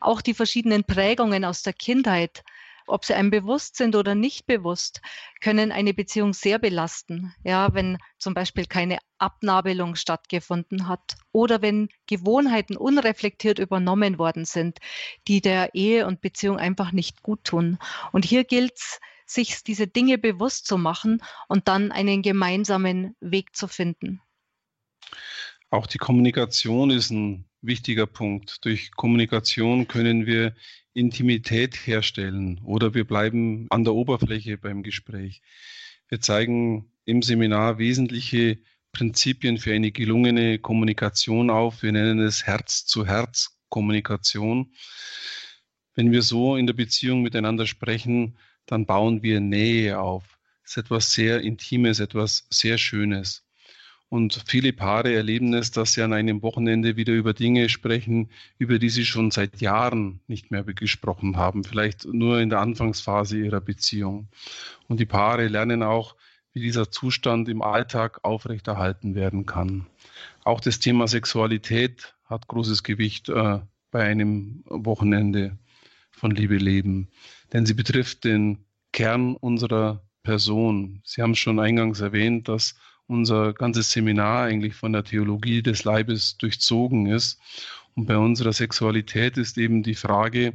Auch 0.00 0.22
die 0.22 0.34
verschiedenen 0.34 0.84
Prägungen 0.84 1.44
aus 1.44 1.62
der 1.62 1.72
Kindheit 1.72 2.44
ob 2.86 3.04
sie 3.04 3.14
einem 3.14 3.30
bewusst 3.30 3.76
sind 3.76 3.96
oder 3.96 4.14
nicht 4.14 4.46
bewusst, 4.46 5.00
können 5.40 5.72
eine 5.72 5.94
Beziehung 5.94 6.32
sehr 6.32 6.58
belasten. 6.58 7.34
Ja, 7.44 7.74
wenn 7.74 7.98
zum 8.18 8.34
Beispiel 8.34 8.66
keine 8.66 8.98
Abnabelung 9.18 9.94
stattgefunden 9.94 10.88
hat 10.88 11.16
oder 11.32 11.62
wenn 11.62 11.88
Gewohnheiten 12.06 12.76
unreflektiert 12.76 13.58
übernommen 13.58 14.18
worden 14.18 14.44
sind, 14.44 14.78
die 15.28 15.40
der 15.40 15.74
Ehe 15.74 16.06
und 16.06 16.20
Beziehung 16.20 16.58
einfach 16.58 16.92
nicht 16.92 17.22
gut 17.22 17.44
tun. 17.44 17.78
Und 18.12 18.24
hier 18.24 18.44
gilt 18.44 18.76
es, 18.76 19.00
sich 19.26 19.62
diese 19.64 19.86
Dinge 19.86 20.18
bewusst 20.18 20.66
zu 20.66 20.76
machen 20.76 21.22
und 21.48 21.68
dann 21.68 21.92
einen 21.92 22.22
gemeinsamen 22.22 23.16
Weg 23.20 23.56
zu 23.56 23.68
finden. 23.68 24.20
Auch 25.72 25.86
die 25.86 25.96
Kommunikation 25.96 26.90
ist 26.90 27.10
ein 27.10 27.46
wichtiger 27.62 28.06
Punkt. 28.06 28.62
Durch 28.66 28.90
Kommunikation 28.90 29.88
können 29.88 30.26
wir 30.26 30.54
Intimität 30.92 31.86
herstellen 31.86 32.60
oder 32.62 32.92
wir 32.92 33.06
bleiben 33.06 33.68
an 33.70 33.82
der 33.82 33.94
Oberfläche 33.94 34.58
beim 34.58 34.82
Gespräch. 34.82 35.40
Wir 36.08 36.20
zeigen 36.20 36.92
im 37.06 37.22
Seminar 37.22 37.78
wesentliche 37.78 38.58
Prinzipien 38.92 39.56
für 39.56 39.72
eine 39.72 39.92
gelungene 39.92 40.58
Kommunikation 40.58 41.48
auf. 41.48 41.82
Wir 41.82 41.92
nennen 41.92 42.18
es 42.18 42.44
Herz-zu-Herz-Kommunikation. 42.44 44.74
Wenn 45.94 46.12
wir 46.12 46.20
so 46.20 46.56
in 46.56 46.66
der 46.66 46.74
Beziehung 46.74 47.22
miteinander 47.22 47.66
sprechen, 47.66 48.36
dann 48.66 48.84
bauen 48.84 49.22
wir 49.22 49.40
Nähe 49.40 49.98
auf. 49.98 50.38
Das 50.64 50.72
ist 50.72 50.84
etwas 50.84 51.14
sehr 51.14 51.40
Intimes, 51.40 51.98
etwas 51.98 52.46
sehr 52.50 52.76
Schönes. 52.76 53.42
Und 54.12 54.44
viele 54.46 54.74
Paare 54.74 55.14
erleben 55.14 55.54
es, 55.54 55.70
dass 55.70 55.94
sie 55.94 56.02
an 56.02 56.12
einem 56.12 56.42
Wochenende 56.42 56.96
wieder 56.96 57.14
über 57.14 57.32
Dinge 57.32 57.70
sprechen, 57.70 58.28
über 58.58 58.78
die 58.78 58.90
sie 58.90 59.06
schon 59.06 59.30
seit 59.30 59.62
Jahren 59.62 60.20
nicht 60.26 60.50
mehr 60.50 60.64
gesprochen 60.64 61.38
haben, 61.38 61.64
vielleicht 61.64 62.04
nur 62.04 62.38
in 62.38 62.50
der 62.50 62.60
Anfangsphase 62.60 63.38
ihrer 63.38 63.62
Beziehung. 63.62 64.28
Und 64.86 65.00
die 65.00 65.06
Paare 65.06 65.48
lernen 65.48 65.82
auch, 65.82 66.14
wie 66.52 66.60
dieser 66.60 66.90
Zustand 66.90 67.48
im 67.48 67.62
Alltag 67.62 68.20
aufrechterhalten 68.22 69.14
werden 69.14 69.46
kann. 69.46 69.86
Auch 70.44 70.60
das 70.60 70.78
Thema 70.78 71.08
Sexualität 71.08 72.14
hat 72.26 72.48
großes 72.48 72.82
Gewicht 72.82 73.30
äh, 73.30 73.60
bei 73.90 74.04
einem 74.04 74.62
Wochenende 74.66 75.56
von 76.10 76.32
Liebe 76.32 76.58
leben, 76.58 77.08
denn 77.54 77.64
sie 77.64 77.72
betrifft 77.72 78.24
den 78.24 78.66
Kern 78.92 79.36
unserer 79.36 80.02
Person. 80.22 81.00
Sie 81.02 81.22
haben 81.22 81.34
schon 81.34 81.58
eingangs 81.58 82.00
erwähnt, 82.00 82.48
dass 82.48 82.74
unser 83.12 83.52
ganzes 83.52 83.90
Seminar 83.90 84.44
eigentlich 84.44 84.74
von 84.74 84.92
der 84.92 85.04
Theologie 85.04 85.62
des 85.62 85.84
Leibes 85.84 86.36
durchzogen 86.38 87.06
ist. 87.06 87.40
Und 87.94 88.06
bei 88.06 88.16
unserer 88.16 88.52
Sexualität 88.52 89.36
ist 89.36 89.58
eben 89.58 89.82
die 89.82 89.94
Frage, 89.94 90.54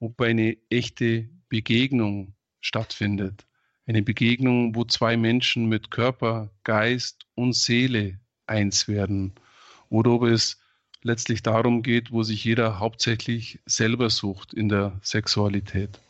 ob 0.00 0.20
eine 0.20 0.56
echte 0.68 1.28
Begegnung 1.48 2.34
stattfindet. 2.60 3.46
Eine 3.86 4.02
Begegnung, 4.02 4.74
wo 4.74 4.84
zwei 4.84 5.16
Menschen 5.16 5.68
mit 5.68 5.90
Körper, 5.90 6.50
Geist 6.64 7.26
und 7.34 7.54
Seele 7.54 8.18
eins 8.46 8.88
werden. 8.88 9.32
Oder 9.88 10.12
ob 10.12 10.24
es 10.24 10.60
letztlich 11.02 11.42
darum 11.42 11.82
geht, 11.82 12.12
wo 12.12 12.22
sich 12.22 12.44
jeder 12.44 12.78
hauptsächlich 12.78 13.60
selber 13.66 14.10
sucht 14.10 14.54
in 14.54 14.68
der 14.68 14.98
Sexualität. 15.02 16.00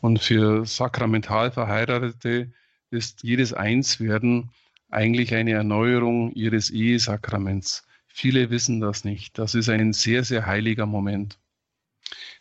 Und 0.00 0.20
für 0.20 0.66
sakramental 0.66 1.50
Verheiratete 1.50 2.52
ist 2.90 3.22
jedes 3.22 3.52
Einswerden 3.52 4.50
eigentlich 4.92 5.34
eine 5.34 5.52
Erneuerung 5.52 6.32
ihres 6.32 6.70
Ehesakraments. 6.70 7.86
Viele 8.06 8.50
wissen 8.50 8.80
das 8.80 9.04
nicht. 9.04 9.38
Das 9.38 9.54
ist 9.54 9.68
ein 9.68 9.92
sehr, 9.92 10.22
sehr 10.24 10.46
heiliger 10.46 10.86
Moment. 10.86 11.38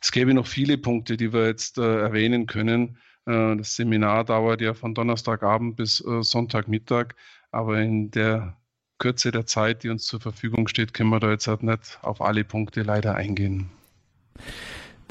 Es 0.01 0.11
gäbe 0.11 0.33
noch 0.33 0.47
viele 0.47 0.77
Punkte, 0.77 1.15
die 1.15 1.31
wir 1.31 1.47
jetzt 1.47 1.77
äh, 1.77 2.01
erwähnen 2.01 2.47
können. 2.47 2.97
Äh, 3.25 3.55
das 3.55 3.75
Seminar 3.75 4.25
dauert 4.25 4.61
ja 4.61 4.73
von 4.73 4.93
Donnerstagabend 4.93 5.77
bis 5.77 6.01
äh, 6.01 6.23
Sonntagmittag, 6.23 7.15
aber 7.51 7.79
in 7.79 8.11
der 8.11 8.57
Kürze 8.97 9.31
der 9.31 9.45
Zeit, 9.45 9.83
die 9.83 9.89
uns 9.89 10.05
zur 10.05 10.19
Verfügung 10.19 10.67
steht, 10.67 10.93
können 10.93 11.09
wir 11.09 11.19
da 11.19 11.31
jetzt 11.31 11.47
halt 11.47 11.63
nicht 11.63 11.99
auf 12.01 12.21
alle 12.21 12.43
Punkte 12.43 12.83
leider 12.83 13.15
eingehen. 13.15 13.69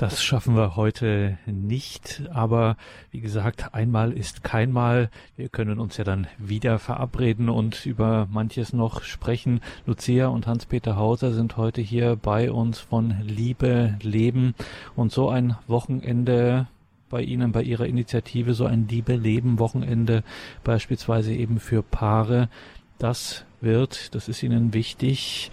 Das 0.01 0.23
schaffen 0.23 0.57
wir 0.57 0.77
heute 0.77 1.37
nicht, 1.45 2.23
aber 2.33 2.79
wie 3.11 3.21
gesagt, 3.21 3.75
einmal 3.75 4.13
ist 4.13 4.43
keinmal. 4.43 5.11
Wir 5.37 5.51
können 5.51 5.79
uns 5.79 5.99
ja 5.99 6.05
dann 6.05 6.27
wieder 6.39 6.79
verabreden 6.79 7.51
und 7.51 7.85
über 7.85 8.27
manches 8.31 8.73
noch 8.73 9.03
sprechen. 9.03 9.61
Lucia 9.85 10.29
und 10.29 10.47
Hans-Peter 10.47 10.97
Hauser 10.97 11.35
sind 11.35 11.59
heute 11.59 11.83
hier 11.83 12.17
bei 12.17 12.51
uns 12.51 12.79
von 12.79 13.15
Liebe 13.27 13.99
Leben 14.01 14.55
und 14.97 15.13
so 15.13 15.29
ein 15.29 15.59
Wochenende 15.67 16.67
bei 17.11 17.21
Ihnen, 17.21 17.53
bei 17.53 17.63
Ihrer 17.63 17.85
Initiative, 17.85 18.55
so 18.55 18.65
ein 18.65 18.89
Liebe 18.89 19.17
Leben 19.17 19.59
Wochenende 19.59 20.25
beispielsweise 20.65 21.35
eben 21.35 21.61
für 21.61 21.83
Paare. 21.83 22.49
Das 22.97 23.45
wird, 23.61 24.15
das 24.15 24.31
ist 24.31 24.43
Ihnen 24.43 24.73
wichtig, 24.73 25.51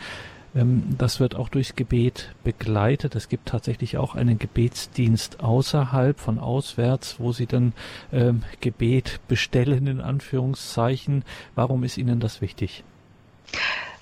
das 0.63 1.19
wird 1.19 1.35
auch 1.35 1.49
durchs 1.49 1.75
Gebet 1.75 2.33
begleitet. 2.43 3.15
Es 3.15 3.29
gibt 3.29 3.47
tatsächlich 3.47 3.97
auch 3.97 4.15
einen 4.15 4.39
Gebetsdienst 4.39 5.39
außerhalb 5.39 6.19
von 6.19 6.39
auswärts, 6.39 7.19
wo 7.19 7.31
Sie 7.31 7.45
dann 7.45 7.73
ähm, 8.11 8.43
Gebet 8.59 9.19
bestellen, 9.27 9.87
in 9.87 10.01
Anführungszeichen. 10.01 11.23
Warum 11.53 11.83
ist 11.83 11.97
Ihnen 11.97 12.19
das 12.19 12.41
wichtig? 12.41 12.83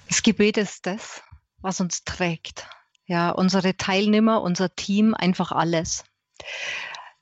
Das 0.07 0.23
Gebet 0.23 0.57
ist 0.57 0.85
das, 0.85 1.23
was 1.61 1.81
uns 1.81 2.03
trägt. 2.03 2.67
Ja, 3.05 3.31
unsere 3.31 3.75
Teilnehmer, 3.75 4.41
unser 4.41 4.73
Team, 4.75 5.13
einfach 5.13 5.51
alles. 5.51 6.05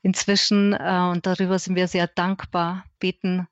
Inzwischen, 0.02 0.74
äh, 0.74 1.10
und 1.12 1.26
darüber 1.26 1.58
sind 1.60 1.76
wir 1.76 1.88
sehr 1.88 2.08
dankbar, 2.08 2.86
beten 3.00 3.48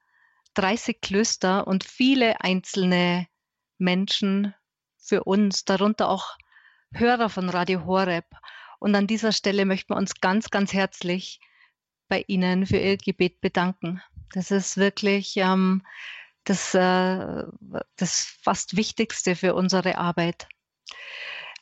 30 0.53 1.01
Klöster 1.01 1.65
und 1.65 1.83
viele 1.83 2.41
einzelne 2.41 3.27
Menschen 3.77 4.53
für 5.01 5.23
uns, 5.23 5.65
darunter 5.65 6.09
auch 6.09 6.37
Hörer 6.93 7.29
von 7.29 7.49
Radio 7.49 7.85
Horeb. 7.85 8.25
Und 8.79 8.95
an 8.95 9.07
dieser 9.07 9.31
Stelle 9.31 9.65
möchten 9.65 9.93
wir 9.93 9.97
uns 9.97 10.21
ganz, 10.21 10.49
ganz 10.49 10.73
herzlich 10.73 11.39
bei 12.07 12.23
Ihnen 12.27 12.65
für 12.65 12.77
Ihr 12.77 12.97
Gebet 12.97 13.41
bedanken. 13.41 14.01
Das 14.33 14.51
ist 14.51 14.77
wirklich 14.77 15.37
ähm, 15.37 15.83
das, 16.43 16.73
äh, 16.73 17.43
das 17.95 18.37
fast 18.41 18.75
Wichtigste 18.75 19.35
für 19.35 19.55
unsere 19.55 19.97
Arbeit. 19.97 20.47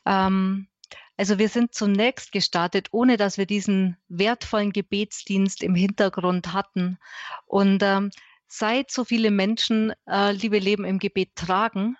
Ähm, 0.06 0.68
also 1.16 1.38
wir 1.38 1.50
sind 1.50 1.74
zunächst 1.74 2.32
gestartet, 2.32 2.88
ohne 2.92 3.18
dass 3.18 3.36
wir 3.36 3.44
diesen 3.44 3.96
wertvollen 4.08 4.72
Gebetsdienst 4.72 5.62
im 5.62 5.74
Hintergrund 5.74 6.54
hatten. 6.54 6.98
Und 7.46 7.82
ähm, 7.82 8.10
seit 8.46 8.90
so 8.90 9.04
viele 9.04 9.30
Menschen 9.30 9.92
äh, 10.06 10.32
Liebe 10.32 10.58
Leben 10.58 10.84
im 10.84 10.98
Gebet 10.98 11.36
tragen, 11.36 11.96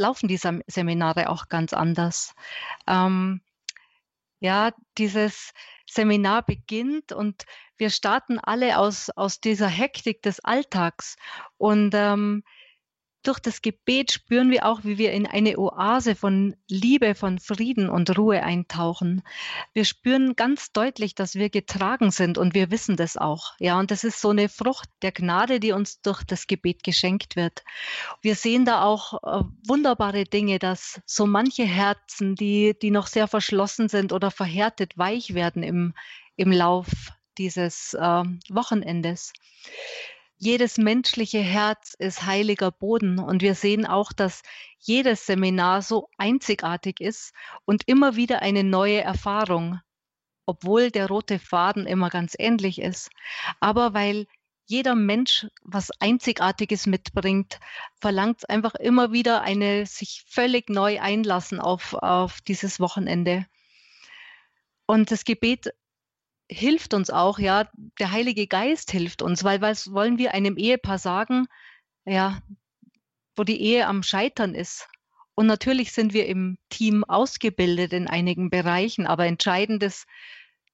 laufen 0.00 0.26
die 0.26 0.38
Seminare 0.66 1.28
auch 1.28 1.48
ganz 1.48 1.72
anders. 1.72 2.34
Ähm, 2.88 3.42
ja, 4.40 4.72
dieses 4.96 5.52
Seminar 5.86 6.42
beginnt 6.42 7.12
und 7.12 7.44
wir 7.76 7.90
starten 7.90 8.38
alle 8.38 8.78
aus, 8.78 9.10
aus 9.10 9.40
dieser 9.40 9.68
Hektik 9.68 10.22
des 10.22 10.40
Alltags. 10.40 11.16
Und 11.58 11.92
ähm, 11.94 12.42
durch 13.22 13.38
das 13.38 13.62
Gebet 13.62 14.12
spüren 14.12 14.50
wir 14.50 14.64
auch, 14.64 14.80
wie 14.82 14.96
wir 14.96 15.12
in 15.12 15.26
eine 15.26 15.58
Oase 15.58 16.14
von 16.14 16.56
Liebe, 16.68 17.14
von 17.14 17.38
Frieden 17.38 17.90
und 17.90 18.16
Ruhe 18.16 18.42
eintauchen. 18.42 19.22
Wir 19.74 19.84
spüren 19.84 20.36
ganz 20.36 20.72
deutlich, 20.72 21.14
dass 21.14 21.34
wir 21.34 21.50
getragen 21.50 22.10
sind 22.10 22.38
und 22.38 22.54
wir 22.54 22.70
wissen 22.70 22.96
das 22.96 23.16
auch. 23.16 23.54
Ja, 23.58 23.78
und 23.78 23.90
das 23.90 24.04
ist 24.04 24.20
so 24.20 24.30
eine 24.30 24.48
Frucht 24.48 24.88
der 25.02 25.12
Gnade, 25.12 25.60
die 25.60 25.72
uns 25.72 26.00
durch 26.00 26.24
das 26.24 26.46
Gebet 26.46 26.82
geschenkt 26.82 27.36
wird. 27.36 27.62
Wir 28.22 28.34
sehen 28.34 28.64
da 28.64 28.82
auch 28.82 29.22
äh, 29.22 29.44
wunderbare 29.66 30.24
Dinge, 30.24 30.58
dass 30.58 31.00
so 31.04 31.26
manche 31.26 31.64
Herzen, 31.64 32.36
die, 32.36 32.74
die 32.80 32.90
noch 32.90 33.06
sehr 33.06 33.28
verschlossen 33.28 33.88
sind 33.88 34.12
oder 34.12 34.30
verhärtet, 34.30 34.96
weich 34.96 35.34
werden 35.34 35.62
im, 35.62 35.94
im 36.36 36.52
Lauf 36.52 36.86
dieses 37.36 37.94
äh, 37.94 38.24
Wochenendes 38.48 39.32
jedes 40.40 40.78
menschliche 40.78 41.40
Herz 41.40 41.94
ist 41.98 42.24
heiliger 42.24 42.70
Boden. 42.70 43.18
Und 43.18 43.42
wir 43.42 43.54
sehen 43.54 43.86
auch, 43.86 44.10
dass 44.12 44.42
jedes 44.78 45.26
Seminar 45.26 45.82
so 45.82 46.08
einzigartig 46.16 47.00
ist 47.00 47.34
und 47.66 47.86
immer 47.86 48.16
wieder 48.16 48.40
eine 48.40 48.64
neue 48.64 49.02
Erfahrung, 49.02 49.80
obwohl 50.46 50.90
der 50.90 51.08
rote 51.08 51.38
Faden 51.38 51.86
immer 51.86 52.08
ganz 52.08 52.34
ähnlich 52.38 52.80
ist. 52.80 53.10
Aber 53.60 53.92
weil 53.92 54.26
jeder 54.64 54.94
Mensch 54.94 55.46
was 55.62 55.90
Einzigartiges 56.00 56.86
mitbringt, 56.86 57.60
verlangt 58.00 58.38
es 58.38 58.44
einfach 58.46 58.74
immer 58.76 59.12
wieder 59.12 59.42
eine 59.42 59.84
sich 59.84 60.24
völlig 60.26 60.70
neu 60.70 61.00
einlassen 61.00 61.60
auf, 61.60 61.92
auf 61.92 62.40
dieses 62.40 62.80
Wochenende. 62.80 63.44
Und 64.86 65.10
das 65.10 65.24
Gebet 65.24 65.70
hilft 66.50 66.94
uns 66.94 67.10
auch, 67.10 67.38
ja, 67.38 67.68
der 67.98 68.10
Heilige 68.10 68.46
Geist 68.46 68.90
hilft 68.90 69.22
uns, 69.22 69.44
weil 69.44 69.60
was 69.60 69.92
wollen 69.92 70.18
wir 70.18 70.34
einem 70.34 70.56
Ehepaar 70.56 70.98
sagen, 70.98 71.46
ja, 72.04 72.42
wo 73.36 73.44
die 73.44 73.60
Ehe 73.60 73.86
am 73.86 74.02
Scheitern 74.02 74.54
ist? 74.54 74.88
Und 75.34 75.46
natürlich 75.46 75.92
sind 75.92 76.12
wir 76.12 76.26
im 76.26 76.58
Team 76.68 77.04
ausgebildet 77.04 77.92
in 77.92 78.08
einigen 78.08 78.50
Bereichen, 78.50 79.06
aber 79.06 79.26
entscheidend 79.26 79.82
ist 79.82 80.06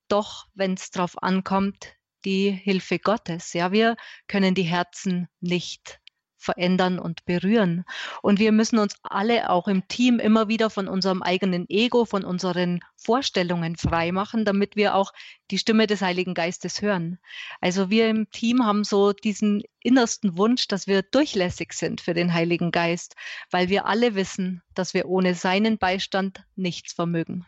doch, 0.09 0.47
wenn 0.55 0.75
es 0.75 0.91
darauf 0.91 1.23
ankommt, 1.23 1.95
die 2.25 2.51
Hilfe 2.51 2.99
Gottes. 2.99 3.53
Ja, 3.53 3.71
wir 3.71 3.97
können 4.27 4.55
die 4.55 4.63
Herzen 4.63 5.29
nicht 5.41 6.01
verändern 6.47 6.99
und 6.99 7.25
berühren. 7.27 7.85
Und 8.23 8.39
wir 8.39 8.53
müssen 8.53 8.79
uns 8.79 8.95
alle 9.03 9.51
auch 9.51 9.69
im 9.69 9.87
Team 9.89 10.19
immer 10.19 10.49
wieder 10.49 10.71
von 10.71 10.89
unserem 10.89 11.23
eigenen 11.23 11.69
Ego, 11.69 12.07
von 12.07 12.25
unseren 12.25 12.81
Vorstellungen 12.97 13.77
freimachen, 13.77 14.45
damit 14.45 14.77
wir 14.77 14.95
auch 14.95 15.13
die 15.51 15.59
Stimme 15.59 15.87
des 15.87 16.01
Heiligen 16.01 16.35
Geistes 16.35 16.81
hören. 16.81 17.19
Also 17.61 17.91
wir 17.91 18.09
im 18.09 18.31
Team 18.31 18.65
haben 18.65 18.85
so 18.85 19.13
diesen 19.13 19.63
innersten 19.81 20.39
Wunsch, 20.39 20.69
dass 20.69 20.87
wir 20.87 21.03
durchlässig 21.03 21.73
sind 21.73 22.01
für 22.01 22.15
den 22.15 22.33
Heiligen 22.33 22.71
Geist, 22.71 23.15
weil 23.51 23.69
wir 23.69 23.87
alle 23.87 24.15
wissen, 24.15 24.63
dass 24.75 24.95
wir 24.95 25.07
ohne 25.07 25.35
seinen 25.35 25.79
Beistand 25.79 26.45
nichts 26.55 26.95
vermögen. 26.95 27.45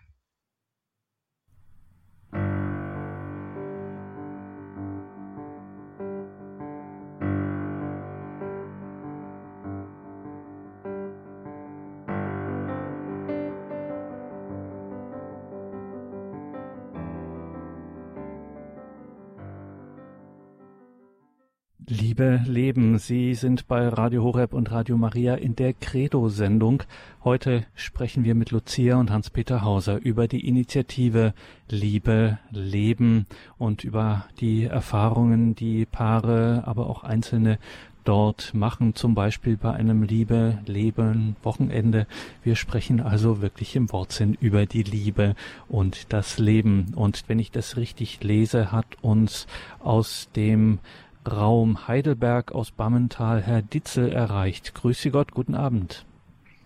Liebe 22.19 22.43
Leben, 22.47 22.99
Sie 22.99 23.37
sind 23.37 23.69
bei 23.69 23.87
Radio 23.87 24.25
Horeb 24.25 24.53
und 24.53 24.73
Radio 24.73 24.97
Maria 24.97 25.37
in 25.37 25.55
der 25.55 25.73
Credo-Sendung. 25.73 26.83
Heute 27.23 27.65
sprechen 27.77 28.25
wir 28.25 28.35
mit 28.35 28.51
Lucia 28.51 28.97
und 28.97 29.13
Hans-Peter 29.13 29.63
Hauser 29.63 30.01
über 30.03 30.27
die 30.27 30.49
Initiative 30.49 31.33
Liebe 31.69 32.41
Leben 32.51 33.27
und 33.57 33.85
über 33.85 34.27
die 34.41 34.65
Erfahrungen, 34.65 35.55
die 35.55 35.87
Paare, 35.87 36.65
aber 36.67 36.91
auch 36.91 37.05
Einzelne 37.05 37.61
dort 38.03 38.53
machen, 38.53 38.97
zum 38.97 39.15
Beispiel 39.15 39.57
bei 39.57 39.73
einem 39.75 40.03
Liebe 40.03 40.59
Leben 40.67 41.37
Wochenende. 41.45 42.09
Wir 42.43 42.57
sprechen 42.57 43.01
also 43.01 43.43
wirklich 43.43 43.77
im 43.77 43.93
Wortsinn 43.93 44.37
über 44.41 44.67
die 44.67 44.83
Liebe 44.83 45.37
und 45.69 46.13
das 46.13 46.41
Leben. 46.41 46.95
Und 46.97 47.23
wenn 47.29 47.39
ich 47.39 47.53
das 47.53 47.77
richtig 47.77 48.25
lese, 48.25 48.73
hat 48.73 48.87
uns 49.03 49.47
aus 49.79 50.31
dem 50.35 50.81
Raum 51.29 51.87
Heidelberg 51.87 52.53
aus 52.53 52.71
Bammental 52.73 53.41
Herr 53.41 53.63
Ditzel 53.63 54.13
erreicht. 54.13 54.75
Grüße 54.75 55.11
Gott, 55.11 55.33
guten 55.33 55.55
Abend. 55.55 56.05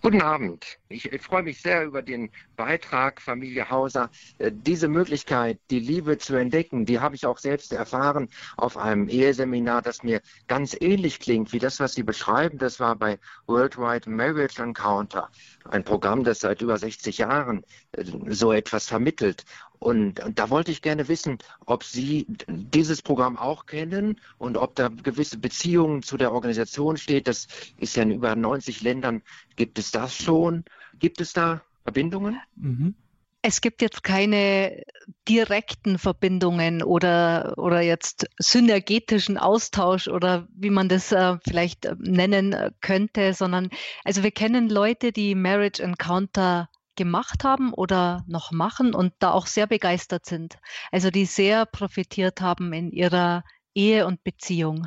Guten 0.02 0.22
Abend. 0.22 0.78
Ich, 0.92 1.10
ich, 1.12 1.22
freue 1.22 1.42
mich 1.42 1.60
sehr 1.62 1.84
über 1.84 2.02
den 2.02 2.30
Beitrag, 2.56 3.20
Familie 3.20 3.70
Hauser. 3.70 4.10
Äh, 4.38 4.52
diese 4.52 4.88
Möglichkeit, 4.88 5.58
die 5.70 5.80
Liebe 5.80 6.18
zu 6.18 6.34
entdecken, 6.34 6.84
die 6.84 7.00
habe 7.00 7.14
ich 7.14 7.26
auch 7.26 7.38
selbst 7.38 7.72
erfahren 7.72 8.28
auf 8.56 8.76
einem 8.76 9.08
Eheseminar, 9.08 9.82
das 9.82 10.02
mir 10.02 10.20
ganz 10.48 10.76
ähnlich 10.78 11.18
klingt 11.18 11.52
wie 11.52 11.58
das, 11.58 11.80
was 11.80 11.94
Sie 11.94 12.02
beschreiben. 12.02 12.58
Das 12.58 12.78
war 12.78 12.96
bei 12.96 13.18
Worldwide 13.46 14.08
Marriage 14.10 14.62
Encounter, 14.62 15.30
ein 15.68 15.84
Programm, 15.84 16.24
das 16.24 16.40
seit 16.40 16.62
über 16.62 16.76
60 16.76 17.18
Jahren 17.18 17.64
äh, 17.92 18.04
so 18.28 18.52
etwas 18.52 18.86
vermittelt. 18.86 19.44
Und, 19.82 20.22
da 20.36 20.48
wollte 20.48 20.70
ich 20.70 20.80
gerne 20.80 21.08
wissen, 21.08 21.38
ob 21.66 21.82
Sie 21.82 22.24
dieses 22.46 23.02
Programm 23.02 23.36
auch 23.36 23.66
kennen 23.66 24.20
und 24.38 24.56
ob 24.56 24.76
da 24.76 24.88
gewisse 24.88 25.38
Beziehungen 25.38 26.04
zu 26.04 26.16
der 26.16 26.32
Organisation 26.32 26.96
steht. 26.96 27.26
Das 27.26 27.48
ist 27.78 27.96
ja 27.96 28.04
in 28.04 28.12
über 28.12 28.36
90 28.36 28.82
Ländern. 28.82 29.22
Gibt 29.56 29.80
es 29.80 29.90
das 29.90 30.14
schon? 30.14 30.64
Gibt 31.02 31.20
es 31.20 31.32
da 31.32 31.62
Verbindungen? 31.82 32.40
Mhm. 32.54 32.94
Es 33.42 33.60
gibt 33.60 33.82
jetzt 33.82 34.04
keine 34.04 34.84
direkten 35.28 35.98
Verbindungen 35.98 36.80
oder, 36.80 37.54
oder 37.56 37.80
jetzt 37.80 38.28
synergetischen 38.38 39.36
Austausch 39.36 40.06
oder 40.06 40.46
wie 40.54 40.70
man 40.70 40.88
das 40.88 41.10
äh, 41.10 41.38
vielleicht 41.42 41.88
nennen 41.98 42.54
könnte, 42.80 43.34
sondern 43.34 43.70
also 44.04 44.22
wir 44.22 44.30
kennen 44.30 44.68
Leute, 44.68 45.10
die 45.10 45.34
Marriage 45.34 45.82
Encounter 45.82 46.68
gemacht 46.94 47.42
haben 47.42 47.74
oder 47.74 48.24
noch 48.28 48.52
machen 48.52 48.94
und 48.94 49.12
da 49.18 49.32
auch 49.32 49.48
sehr 49.48 49.66
begeistert 49.66 50.24
sind. 50.24 50.58
Also 50.92 51.10
die 51.10 51.24
sehr 51.24 51.66
profitiert 51.66 52.40
haben 52.40 52.72
in 52.72 52.92
ihrer 52.92 53.42
Ehe 53.74 54.06
und 54.06 54.22
Beziehung. 54.22 54.86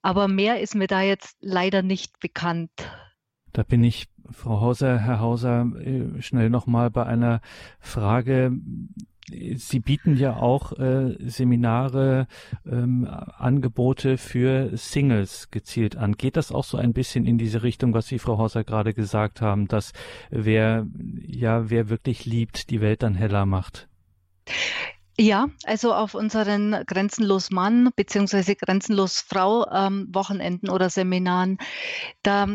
Aber 0.00 0.28
mehr 0.28 0.62
ist 0.62 0.74
mir 0.74 0.86
da 0.86 1.02
jetzt 1.02 1.36
leider 1.40 1.82
nicht 1.82 2.20
bekannt. 2.20 2.70
Da 3.52 3.64
bin 3.64 3.84
ich, 3.84 4.06
Frau 4.30 4.60
Hauser, 4.60 4.98
Herr 4.98 5.20
Hauser, 5.20 5.66
äh, 5.80 6.20
schnell 6.22 6.50
nochmal 6.50 6.90
bei 6.90 7.04
einer 7.04 7.40
Frage. 7.80 8.52
Sie 9.28 9.80
bieten 9.80 10.16
ja 10.16 10.36
auch 10.36 10.78
äh, 10.78 11.16
Seminare, 11.28 12.28
ähm, 12.64 13.08
Angebote 13.08 14.18
für 14.18 14.76
Singles 14.76 15.50
gezielt 15.50 15.96
an. 15.96 16.16
Geht 16.16 16.36
das 16.36 16.52
auch 16.52 16.62
so 16.62 16.76
ein 16.76 16.92
bisschen 16.92 17.26
in 17.26 17.36
diese 17.36 17.64
Richtung, 17.64 17.92
was 17.92 18.06
Sie, 18.06 18.20
Frau 18.20 18.38
Hauser, 18.38 18.62
gerade 18.62 18.94
gesagt 18.94 19.40
haben, 19.40 19.66
dass 19.66 19.92
wer, 20.30 20.86
ja, 21.26 21.68
wer 21.70 21.88
wirklich 21.88 22.24
liebt, 22.24 22.70
die 22.70 22.80
Welt 22.80 23.02
dann 23.02 23.14
heller 23.14 23.46
macht? 23.46 23.88
Ja, 25.18 25.48
also 25.64 25.94
auf 25.94 26.14
unseren 26.14 26.84
Grenzenlos 26.86 27.50
Mann 27.50 27.90
bzw. 27.96 28.54
Grenzenlos 28.54 29.20
Frau 29.20 29.66
ähm, 29.72 30.08
Wochenenden 30.12 30.68
oder 30.68 30.90
Seminaren, 30.90 31.56
da, 32.22 32.46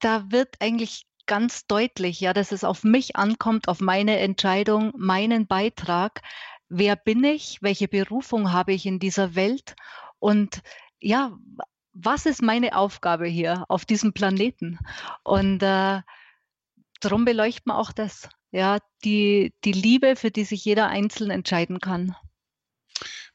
da 0.00 0.30
wird 0.30 0.56
eigentlich 0.60 1.06
ganz 1.26 1.66
deutlich, 1.66 2.20
ja, 2.20 2.32
dass 2.32 2.50
es 2.50 2.64
auf 2.64 2.82
mich 2.82 3.16
ankommt, 3.16 3.68
auf 3.68 3.80
meine 3.80 4.18
Entscheidung, 4.18 4.92
meinen 4.96 5.46
Beitrag. 5.46 6.22
Wer 6.68 6.96
bin 6.96 7.22
ich? 7.22 7.58
Welche 7.60 7.86
Berufung 7.86 8.52
habe 8.52 8.72
ich 8.72 8.86
in 8.86 8.98
dieser 8.98 9.34
Welt? 9.34 9.76
Und 10.18 10.62
ja, 11.00 11.36
was 11.92 12.26
ist 12.26 12.42
meine 12.42 12.76
Aufgabe 12.76 13.26
hier 13.26 13.64
auf 13.68 13.84
diesem 13.84 14.12
Planeten? 14.12 14.78
Und 15.22 15.62
äh, 15.62 16.00
darum 17.00 17.24
beleuchten 17.24 17.72
wir 17.72 17.78
auch 17.78 17.92
das, 17.92 18.28
ja, 18.50 18.78
die, 19.04 19.54
die 19.64 19.72
Liebe, 19.72 20.16
für 20.16 20.30
die 20.30 20.44
sich 20.44 20.64
jeder 20.64 20.88
einzeln 20.88 21.30
entscheiden 21.30 21.80
kann. 21.80 22.16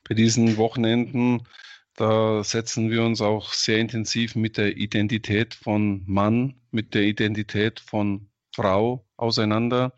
Bei 0.08 0.16
diesen 0.16 0.58
Wochenenden, 0.58 1.48
da 1.96 2.44
setzen 2.44 2.92
wir 2.92 3.04
uns 3.04 3.22
auch 3.22 3.54
sehr 3.54 3.80
intensiv 3.80 4.36
mit 4.36 4.58
der 4.58 4.76
Identität 4.78 5.54
von 5.54 6.04
Mann, 6.06 6.56
mit 6.72 6.94
der 6.94 7.04
Identität 7.04 7.80
von 7.80 8.30
Frau 8.54 9.06
auseinander. 9.18 9.94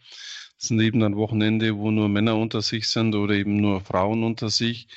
Das 0.57 0.69
sind 0.69 0.79
eben 0.79 0.99
dann 0.99 1.15
Wochenende, 1.15 1.77
wo 1.77 1.91
nur 1.91 2.09
Männer 2.09 2.37
unter 2.37 2.61
sich 2.61 2.87
sind 2.89 3.15
oder 3.15 3.33
eben 3.33 3.57
nur 3.57 3.81
Frauen 3.81 4.23
unter 4.23 4.49
sich, 4.49 4.87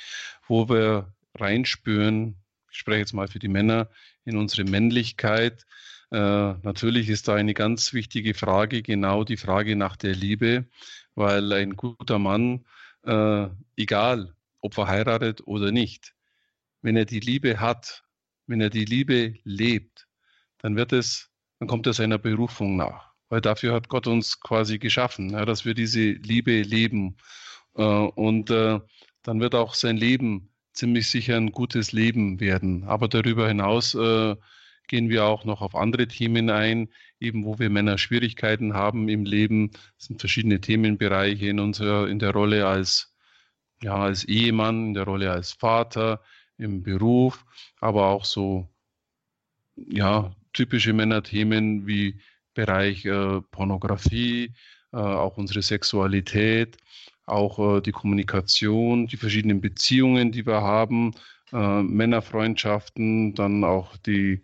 wo 0.47 0.69
wir 0.69 1.13
reinspüren, 1.35 2.35
ich 2.71 2.77
spreche 2.77 2.99
jetzt 2.99 3.13
mal 3.13 3.27
für 3.27 3.39
die 3.39 3.47
Männer, 3.47 3.89
in 4.25 4.37
unsere 4.37 4.63
Männlichkeit. 4.63 5.65
Äh, 6.11 6.17
natürlich 6.17 7.09
ist 7.09 7.27
da 7.27 7.35
eine 7.35 7.53
ganz 7.53 7.93
wichtige 7.93 8.33
Frage, 8.33 8.81
genau 8.81 9.23
die 9.23 9.37
Frage 9.37 9.75
nach 9.75 9.95
der 9.95 10.15
Liebe, 10.15 10.65
weil 11.15 11.51
ein 11.53 11.75
guter 11.75 12.19
Mann, 12.19 12.65
äh, 13.03 13.47
egal 13.75 14.35
ob 14.61 14.73
verheiratet 14.75 15.41
oder 15.47 15.71
nicht, 15.71 16.13
wenn 16.81 16.95
er 16.95 17.05
die 17.05 17.19
Liebe 17.19 17.59
hat, 17.59 18.03
wenn 18.47 18.61
er 18.61 18.69
die 18.69 18.85
Liebe 18.85 19.35
lebt, 19.43 20.07
dann 20.59 20.75
wird 20.75 20.93
es, 20.93 21.29
dann 21.59 21.67
kommt 21.67 21.87
er 21.87 21.93
seiner 21.93 22.17
Berufung 22.17 22.75
nach. 22.75 23.11
Weil 23.29 23.41
dafür 23.41 23.73
hat 23.73 23.87
Gott 23.87 24.07
uns 24.07 24.39
quasi 24.41 24.77
geschaffen, 24.77 25.29
ja, 25.29 25.45
dass 25.45 25.65
wir 25.65 25.73
diese 25.73 26.11
Liebe 26.11 26.61
leben. 26.61 27.17
Äh, 27.75 27.83
und 27.83 28.49
äh, 28.49 28.79
dann 29.23 29.39
wird 29.39 29.55
auch 29.55 29.73
sein 29.73 29.97
Leben 29.97 30.51
ziemlich 30.73 31.09
sicher 31.09 31.37
ein 31.37 31.51
gutes 31.51 31.91
Leben 31.91 32.39
werden. 32.39 32.83
Aber 32.85 33.07
darüber 33.07 33.47
hinaus 33.47 33.95
äh, 33.95 34.35
gehen 34.87 35.09
wir 35.09 35.25
auch 35.25 35.45
noch 35.45 35.61
auf 35.61 35.75
andere 35.75 36.07
Themen 36.07 36.49
ein, 36.49 36.89
eben 37.19 37.45
wo 37.45 37.59
wir 37.59 37.69
Männer 37.69 37.97
Schwierigkeiten 37.97 38.73
haben 38.73 39.07
im 39.07 39.23
Leben. 39.25 39.71
Es 39.97 40.07
sind 40.07 40.19
verschiedene 40.19 40.59
Themenbereiche 40.59 41.47
in 41.47 41.59
unserer, 41.59 42.09
in 42.09 42.19
der 42.19 42.31
Rolle 42.31 42.67
als, 42.67 43.15
ja, 43.81 43.95
als 43.95 44.25
Ehemann, 44.25 44.87
in 44.87 44.93
der 44.93 45.05
Rolle 45.05 45.31
als 45.31 45.53
Vater, 45.53 46.21
im 46.61 46.83
Beruf, 46.83 47.45
aber 47.79 48.07
auch 48.07 48.25
so, 48.25 48.69
ja, 49.75 50.35
typische 50.53 50.93
Männerthemen 50.93 51.87
wie 51.87 52.19
Bereich 52.53 53.05
äh, 53.05 53.41
Pornografie, 53.51 54.53
äh, 54.93 54.97
auch 54.97 55.37
unsere 55.37 55.61
Sexualität, 55.61 56.77
auch 57.25 57.77
äh, 57.77 57.81
die 57.81 57.91
Kommunikation, 57.91 59.07
die 59.07 59.17
verschiedenen 59.17 59.61
Beziehungen, 59.61 60.31
die 60.31 60.45
wir 60.45 60.61
haben, 60.61 61.13
äh, 61.53 61.81
Männerfreundschaften, 61.81 63.33
dann 63.35 63.63
auch 63.63 63.97
die 63.97 64.41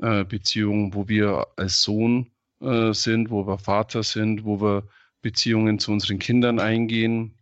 äh, 0.00 0.24
Beziehung, 0.24 0.94
wo 0.94 1.08
wir 1.08 1.46
als 1.56 1.82
Sohn 1.82 2.30
äh, 2.60 2.92
sind, 2.92 3.30
wo 3.30 3.46
wir 3.46 3.58
Vater 3.58 4.02
sind, 4.02 4.44
wo 4.44 4.60
wir 4.60 4.86
Beziehungen 5.22 5.78
zu 5.78 5.92
unseren 5.92 6.18
Kindern 6.18 6.60
eingehen 6.60 7.36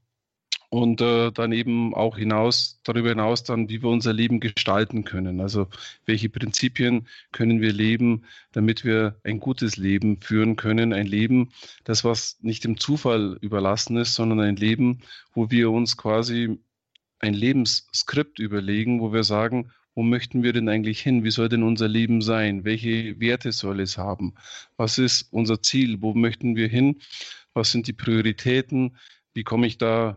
und 0.74 1.00
äh, 1.00 1.30
dann 1.30 1.52
eben 1.52 1.94
auch 1.94 2.18
hinaus, 2.18 2.80
darüber 2.82 3.10
hinaus 3.10 3.44
dann, 3.44 3.68
wie 3.68 3.80
wir 3.80 3.90
unser 3.90 4.12
Leben 4.12 4.40
gestalten 4.40 5.04
können. 5.04 5.40
Also 5.40 5.68
welche 6.04 6.28
Prinzipien 6.28 7.06
können 7.30 7.60
wir 7.60 7.72
leben, 7.72 8.24
damit 8.50 8.84
wir 8.84 9.14
ein 9.22 9.38
gutes 9.38 9.76
Leben 9.76 10.20
führen 10.20 10.56
können. 10.56 10.92
Ein 10.92 11.06
Leben, 11.06 11.52
das 11.84 12.02
was 12.02 12.38
nicht 12.40 12.64
dem 12.64 12.76
Zufall 12.76 13.38
überlassen 13.40 13.96
ist, 13.96 14.16
sondern 14.16 14.40
ein 14.40 14.56
Leben, 14.56 15.02
wo 15.32 15.48
wir 15.48 15.70
uns 15.70 15.96
quasi 15.96 16.58
ein 17.20 17.34
Lebensskript 17.34 18.40
überlegen, 18.40 19.00
wo 19.00 19.12
wir 19.12 19.22
sagen, 19.22 19.70
wo 19.94 20.02
möchten 20.02 20.42
wir 20.42 20.52
denn 20.52 20.68
eigentlich 20.68 21.00
hin? 21.00 21.22
Wie 21.22 21.30
soll 21.30 21.48
denn 21.48 21.62
unser 21.62 21.86
Leben 21.86 22.20
sein? 22.20 22.64
Welche 22.64 23.20
Werte 23.20 23.52
soll 23.52 23.78
es 23.78 23.96
haben? 23.96 24.34
Was 24.76 24.98
ist 24.98 25.28
unser 25.30 25.62
Ziel? 25.62 26.02
Wo 26.02 26.14
möchten 26.14 26.56
wir 26.56 26.66
hin? 26.66 27.00
Was 27.52 27.70
sind 27.70 27.86
die 27.86 27.92
Prioritäten? 27.92 28.96
Wie 29.34 29.44
komme 29.44 29.68
ich 29.68 29.78
da 29.78 30.16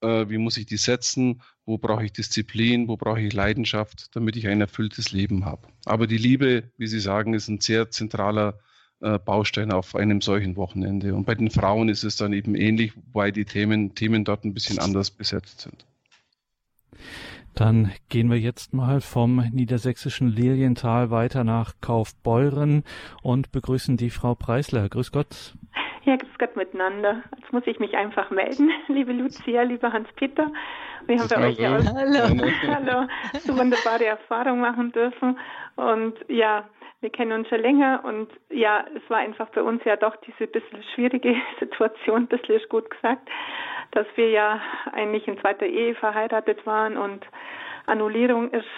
äh, 0.00 0.28
wie 0.28 0.38
muss 0.38 0.56
ich 0.56 0.66
die 0.66 0.76
setzen, 0.76 1.42
wo 1.64 1.78
brauche 1.78 2.04
ich 2.04 2.12
Disziplin, 2.12 2.88
wo 2.88 2.96
brauche 2.96 3.20
ich 3.20 3.32
Leidenschaft, 3.32 4.14
damit 4.16 4.36
ich 4.36 4.48
ein 4.48 4.60
erfülltes 4.60 5.12
Leben 5.12 5.44
habe. 5.44 5.68
Aber 5.84 6.06
die 6.06 6.18
Liebe, 6.18 6.64
wie 6.76 6.86
Sie 6.86 7.00
sagen, 7.00 7.34
ist 7.34 7.48
ein 7.48 7.60
sehr 7.60 7.90
zentraler 7.90 8.58
äh, 9.00 9.18
Baustein 9.18 9.70
auf 9.70 9.94
einem 9.94 10.20
solchen 10.20 10.56
Wochenende. 10.56 11.14
Und 11.14 11.24
bei 11.24 11.34
den 11.34 11.50
Frauen 11.50 11.88
ist 11.88 12.04
es 12.04 12.16
dann 12.16 12.32
eben 12.32 12.54
ähnlich, 12.54 12.96
wobei 12.96 13.30
die 13.30 13.44
Themen, 13.44 13.94
Themen 13.94 14.24
dort 14.24 14.44
ein 14.44 14.54
bisschen 14.54 14.78
anders 14.78 15.10
besetzt 15.10 15.60
sind. 15.60 15.86
Dann 17.54 17.90
gehen 18.08 18.30
wir 18.30 18.38
jetzt 18.38 18.72
mal 18.72 19.00
vom 19.00 19.44
niedersächsischen 19.52 20.28
Lilienthal 20.28 21.10
weiter 21.10 21.42
nach 21.42 21.74
Kaufbeuren 21.80 22.84
und 23.22 23.50
begrüßen 23.50 23.96
die 23.96 24.10
Frau 24.10 24.36
Preisler. 24.36 24.88
Grüß 24.88 25.10
Gott. 25.10 25.54
Ja, 26.08 26.16
grüß 26.16 26.38
Gott 26.38 26.56
miteinander. 26.56 27.22
Jetzt 27.36 27.52
muss 27.52 27.66
ich 27.66 27.78
mich 27.80 27.94
einfach 27.94 28.30
melden, 28.30 28.70
liebe 28.88 29.12
Lucia, 29.12 29.60
lieber 29.60 29.92
Hans-Peter. 29.92 30.50
Wir 31.04 31.18
haben 31.18 31.28
bei 31.28 31.48
euch 31.48 31.58
ja 31.58 31.76
auch 31.76 31.84
Hallo. 31.84 32.50
Hallo, 32.66 33.08
so 33.40 33.58
wunderbare 33.58 34.06
Erfahrungen 34.06 34.62
machen 34.62 34.90
dürfen. 34.92 35.38
Und 35.76 36.14
ja, 36.28 36.66
wir 37.02 37.10
kennen 37.10 37.32
uns 37.32 37.48
schon 37.48 37.60
länger 37.60 38.00
und 38.04 38.30
ja, 38.48 38.86
es 38.96 39.02
war 39.10 39.18
einfach 39.18 39.50
bei 39.50 39.60
uns 39.60 39.84
ja 39.84 39.96
doch 39.96 40.16
diese 40.16 40.46
bisschen 40.46 40.82
schwierige 40.94 41.34
Situation, 41.60 42.22
ein 42.22 42.26
bisschen 42.26 42.56
ist 42.56 42.70
gut 42.70 42.88
gesagt, 42.88 43.28
dass 43.90 44.06
wir 44.14 44.30
ja 44.30 44.62
eigentlich 44.92 45.28
in 45.28 45.38
zweiter 45.40 45.66
Ehe 45.66 45.94
verheiratet 45.94 46.64
waren 46.64 46.96
und 46.96 47.22
Annullierung 47.88 48.50
ist 48.50 48.68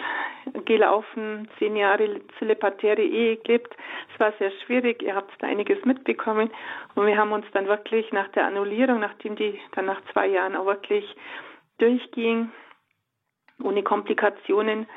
gelaufen, 0.65 1.47
zehn 1.59 1.75
Jahre 1.75 2.21
zelepatäre 2.39 3.01
Ehe 3.01 3.37
gelebt. 3.37 3.75
Es 4.13 4.19
war 4.19 4.33
sehr 4.39 4.51
schwierig, 4.65 5.01
ihr 5.01 5.15
habt 5.15 5.31
da 5.39 5.47
einiges 5.47 5.83
mitbekommen. 5.85 6.49
Und 6.95 7.05
wir 7.05 7.17
haben 7.17 7.31
uns 7.31 7.45
dann 7.53 7.67
wirklich 7.67 8.11
nach 8.11 8.27
der 8.29 8.47
Annullierung, 8.47 8.99
nachdem 8.99 9.35
die 9.35 9.59
dann 9.75 9.85
nach 9.85 10.01
zwei 10.11 10.27
Jahren 10.27 10.55
auch 10.55 10.65
wirklich 10.65 11.05
durchging, 11.77 12.51
ohne 13.61 13.83
Komplikationen, 13.83 14.87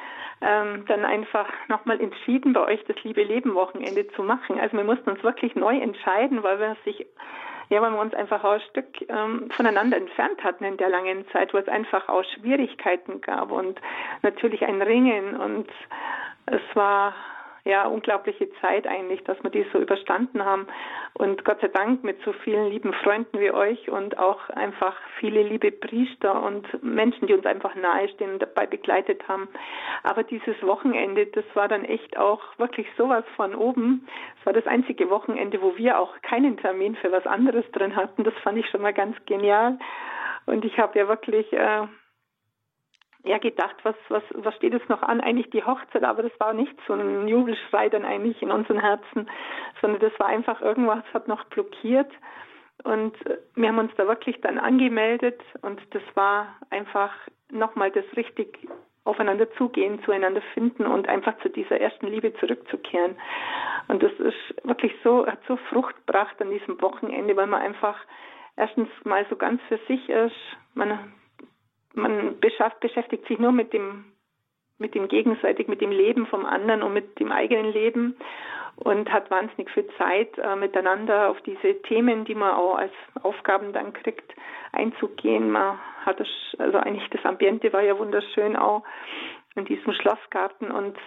ähm, 0.40 0.84
dann 0.86 1.04
einfach 1.04 1.48
nochmal 1.68 2.00
entschieden, 2.00 2.52
bei 2.52 2.64
euch 2.64 2.84
das 2.84 3.02
Liebe 3.02 3.22
Leben 3.22 3.54
Wochenende 3.54 4.08
zu 4.08 4.22
machen. 4.22 4.58
Also 4.58 4.76
wir 4.76 4.84
mussten 4.84 5.10
uns 5.10 5.22
wirklich 5.22 5.54
neu 5.54 5.78
entscheiden, 5.78 6.42
weil 6.42 6.58
wir 6.58 6.76
sich 6.84 7.06
ja, 7.68 7.80
weil 7.80 7.92
wir 7.92 8.00
uns 8.00 8.14
einfach 8.14 8.44
auch 8.44 8.52
ein 8.52 8.60
Stück 8.70 8.86
ähm, 9.08 9.50
voneinander 9.50 9.96
entfernt 9.96 10.42
hatten 10.42 10.64
in 10.64 10.76
der 10.76 10.88
langen 10.88 11.26
Zeit, 11.28 11.54
wo 11.54 11.58
es 11.58 11.68
einfach 11.68 12.08
auch 12.08 12.24
Schwierigkeiten 12.24 13.20
gab 13.20 13.50
und 13.50 13.80
natürlich 14.22 14.64
ein 14.64 14.82
Ringen 14.82 15.36
und 15.36 15.68
es 16.46 16.62
war 16.74 17.14
ja, 17.64 17.86
unglaubliche 17.86 18.50
Zeit 18.60 18.86
eigentlich, 18.86 19.24
dass 19.24 19.42
wir 19.42 19.50
die 19.50 19.64
so 19.72 19.78
überstanden 19.78 20.44
haben. 20.44 20.66
Und 21.14 21.44
Gott 21.44 21.60
sei 21.60 21.68
Dank 21.68 22.04
mit 22.04 22.20
so 22.22 22.32
vielen 22.32 22.70
lieben 22.70 22.92
Freunden 22.92 23.40
wie 23.40 23.50
euch 23.50 23.90
und 23.90 24.18
auch 24.18 24.50
einfach 24.50 24.94
viele 25.18 25.42
liebe 25.42 25.72
Priester 25.72 26.42
und 26.42 26.66
Menschen, 26.82 27.26
die 27.26 27.32
uns 27.32 27.46
einfach 27.46 27.74
nahestehen 27.74 28.34
und 28.34 28.42
dabei 28.42 28.66
begleitet 28.66 29.26
haben. 29.28 29.48
Aber 30.02 30.24
dieses 30.24 30.60
Wochenende, 30.62 31.26
das 31.26 31.44
war 31.54 31.68
dann 31.68 31.84
echt 31.84 32.18
auch 32.18 32.42
wirklich 32.58 32.86
sowas 32.98 33.24
von 33.36 33.54
oben. 33.54 34.06
Es 34.40 34.46
war 34.46 34.52
das 34.52 34.66
einzige 34.66 35.08
Wochenende, 35.08 35.62
wo 35.62 35.76
wir 35.76 35.98
auch 35.98 36.20
keinen 36.20 36.58
Termin 36.58 36.96
für 36.96 37.12
was 37.12 37.26
anderes 37.26 37.64
drin 37.72 37.96
hatten. 37.96 38.24
Das 38.24 38.34
fand 38.42 38.58
ich 38.58 38.68
schon 38.68 38.82
mal 38.82 38.92
ganz 38.92 39.16
genial. 39.24 39.78
Und 40.44 40.66
ich 40.66 40.78
habe 40.78 40.98
ja 40.98 41.08
wirklich 41.08 41.50
äh, 41.54 41.86
ja 43.24 43.38
gedacht, 43.38 43.76
was, 43.82 43.96
was, 44.08 44.22
was 44.34 44.54
steht 44.56 44.72
jetzt 44.72 44.88
noch 44.88 45.02
an? 45.02 45.20
Eigentlich 45.20 45.50
die 45.50 45.64
Hochzeit, 45.64 46.04
aber 46.04 46.22
das 46.22 46.32
war 46.38 46.52
nicht 46.52 46.74
so 46.86 46.92
ein 46.92 47.26
Jubelschrei 47.26 47.88
dann 47.88 48.04
eigentlich 48.04 48.40
in 48.42 48.50
unseren 48.50 48.80
Herzen, 48.80 49.28
sondern 49.80 50.00
das 50.00 50.12
war 50.18 50.26
einfach 50.26 50.60
irgendwas 50.60 51.04
hat 51.12 51.26
noch 51.26 51.44
blockiert. 51.44 52.10
Und 52.82 53.14
äh, 53.26 53.38
wir 53.54 53.68
haben 53.68 53.78
uns 53.78 53.92
da 53.96 54.06
wirklich 54.06 54.40
dann 54.42 54.58
angemeldet 54.58 55.40
und 55.62 55.80
das 55.90 56.02
war 56.14 56.56
einfach 56.70 57.12
nochmal 57.50 57.90
das 57.90 58.04
richtig 58.16 58.68
aufeinander 59.04 59.50
zugehen, 59.52 60.02
zueinander 60.04 60.42
finden 60.54 60.86
und 60.86 61.08
einfach 61.08 61.38
zu 61.38 61.50
dieser 61.50 61.80
ersten 61.80 62.06
Liebe 62.06 62.34
zurückzukehren. 62.34 63.16
Und 63.88 64.02
das 64.02 64.12
ist 64.12 64.64
wirklich 64.64 64.92
so, 65.02 65.26
hat 65.26 65.40
so 65.46 65.56
Frucht 65.68 65.94
gebracht 66.06 66.40
an 66.40 66.50
diesem 66.50 66.80
Wochenende, 66.80 67.36
weil 67.36 67.46
man 67.46 67.60
einfach 67.60 67.98
erstens 68.56 68.88
mal 69.04 69.26
so 69.28 69.36
ganz 69.36 69.60
für 69.68 69.78
sich 69.88 70.08
ist. 70.08 70.36
Man 70.74 70.98
man 71.94 72.38
beschäftigt 72.40 73.26
sich 73.26 73.38
nur 73.38 73.52
mit 73.52 73.72
dem, 73.72 74.04
mit 74.78 74.94
dem 74.94 75.08
gegenseitig, 75.08 75.68
mit 75.68 75.80
dem 75.80 75.90
Leben 75.90 76.26
vom 76.26 76.44
anderen 76.44 76.82
und 76.82 76.92
mit 76.92 77.18
dem 77.18 77.32
eigenen 77.32 77.72
Leben 77.72 78.16
und 78.76 79.10
hat 79.12 79.30
wahnsinnig 79.30 79.70
viel 79.70 79.88
Zeit 79.98 80.36
äh, 80.38 80.56
miteinander 80.56 81.30
auf 81.30 81.40
diese 81.42 81.80
Themen, 81.82 82.24
die 82.24 82.34
man 82.34 82.54
auch 82.54 82.76
als 82.76 82.92
Aufgaben 83.22 83.72
dann 83.72 83.92
kriegt, 83.92 84.34
einzugehen. 84.72 85.50
Man 85.50 85.78
hat 86.04 86.18
das, 86.18 86.28
also 86.58 86.78
eigentlich 86.78 87.08
das 87.10 87.24
Ambiente 87.24 87.72
war 87.72 87.82
ja 87.82 87.96
wunderschön 87.98 88.56
auch 88.56 88.82
in 89.54 89.64
diesem 89.64 89.92
Schlossgarten 89.92 90.70
und 90.70 90.98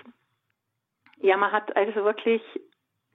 ja, 1.20 1.36
man 1.36 1.52
hat 1.52 1.76
also 1.76 2.06
wirklich 2.06 2.42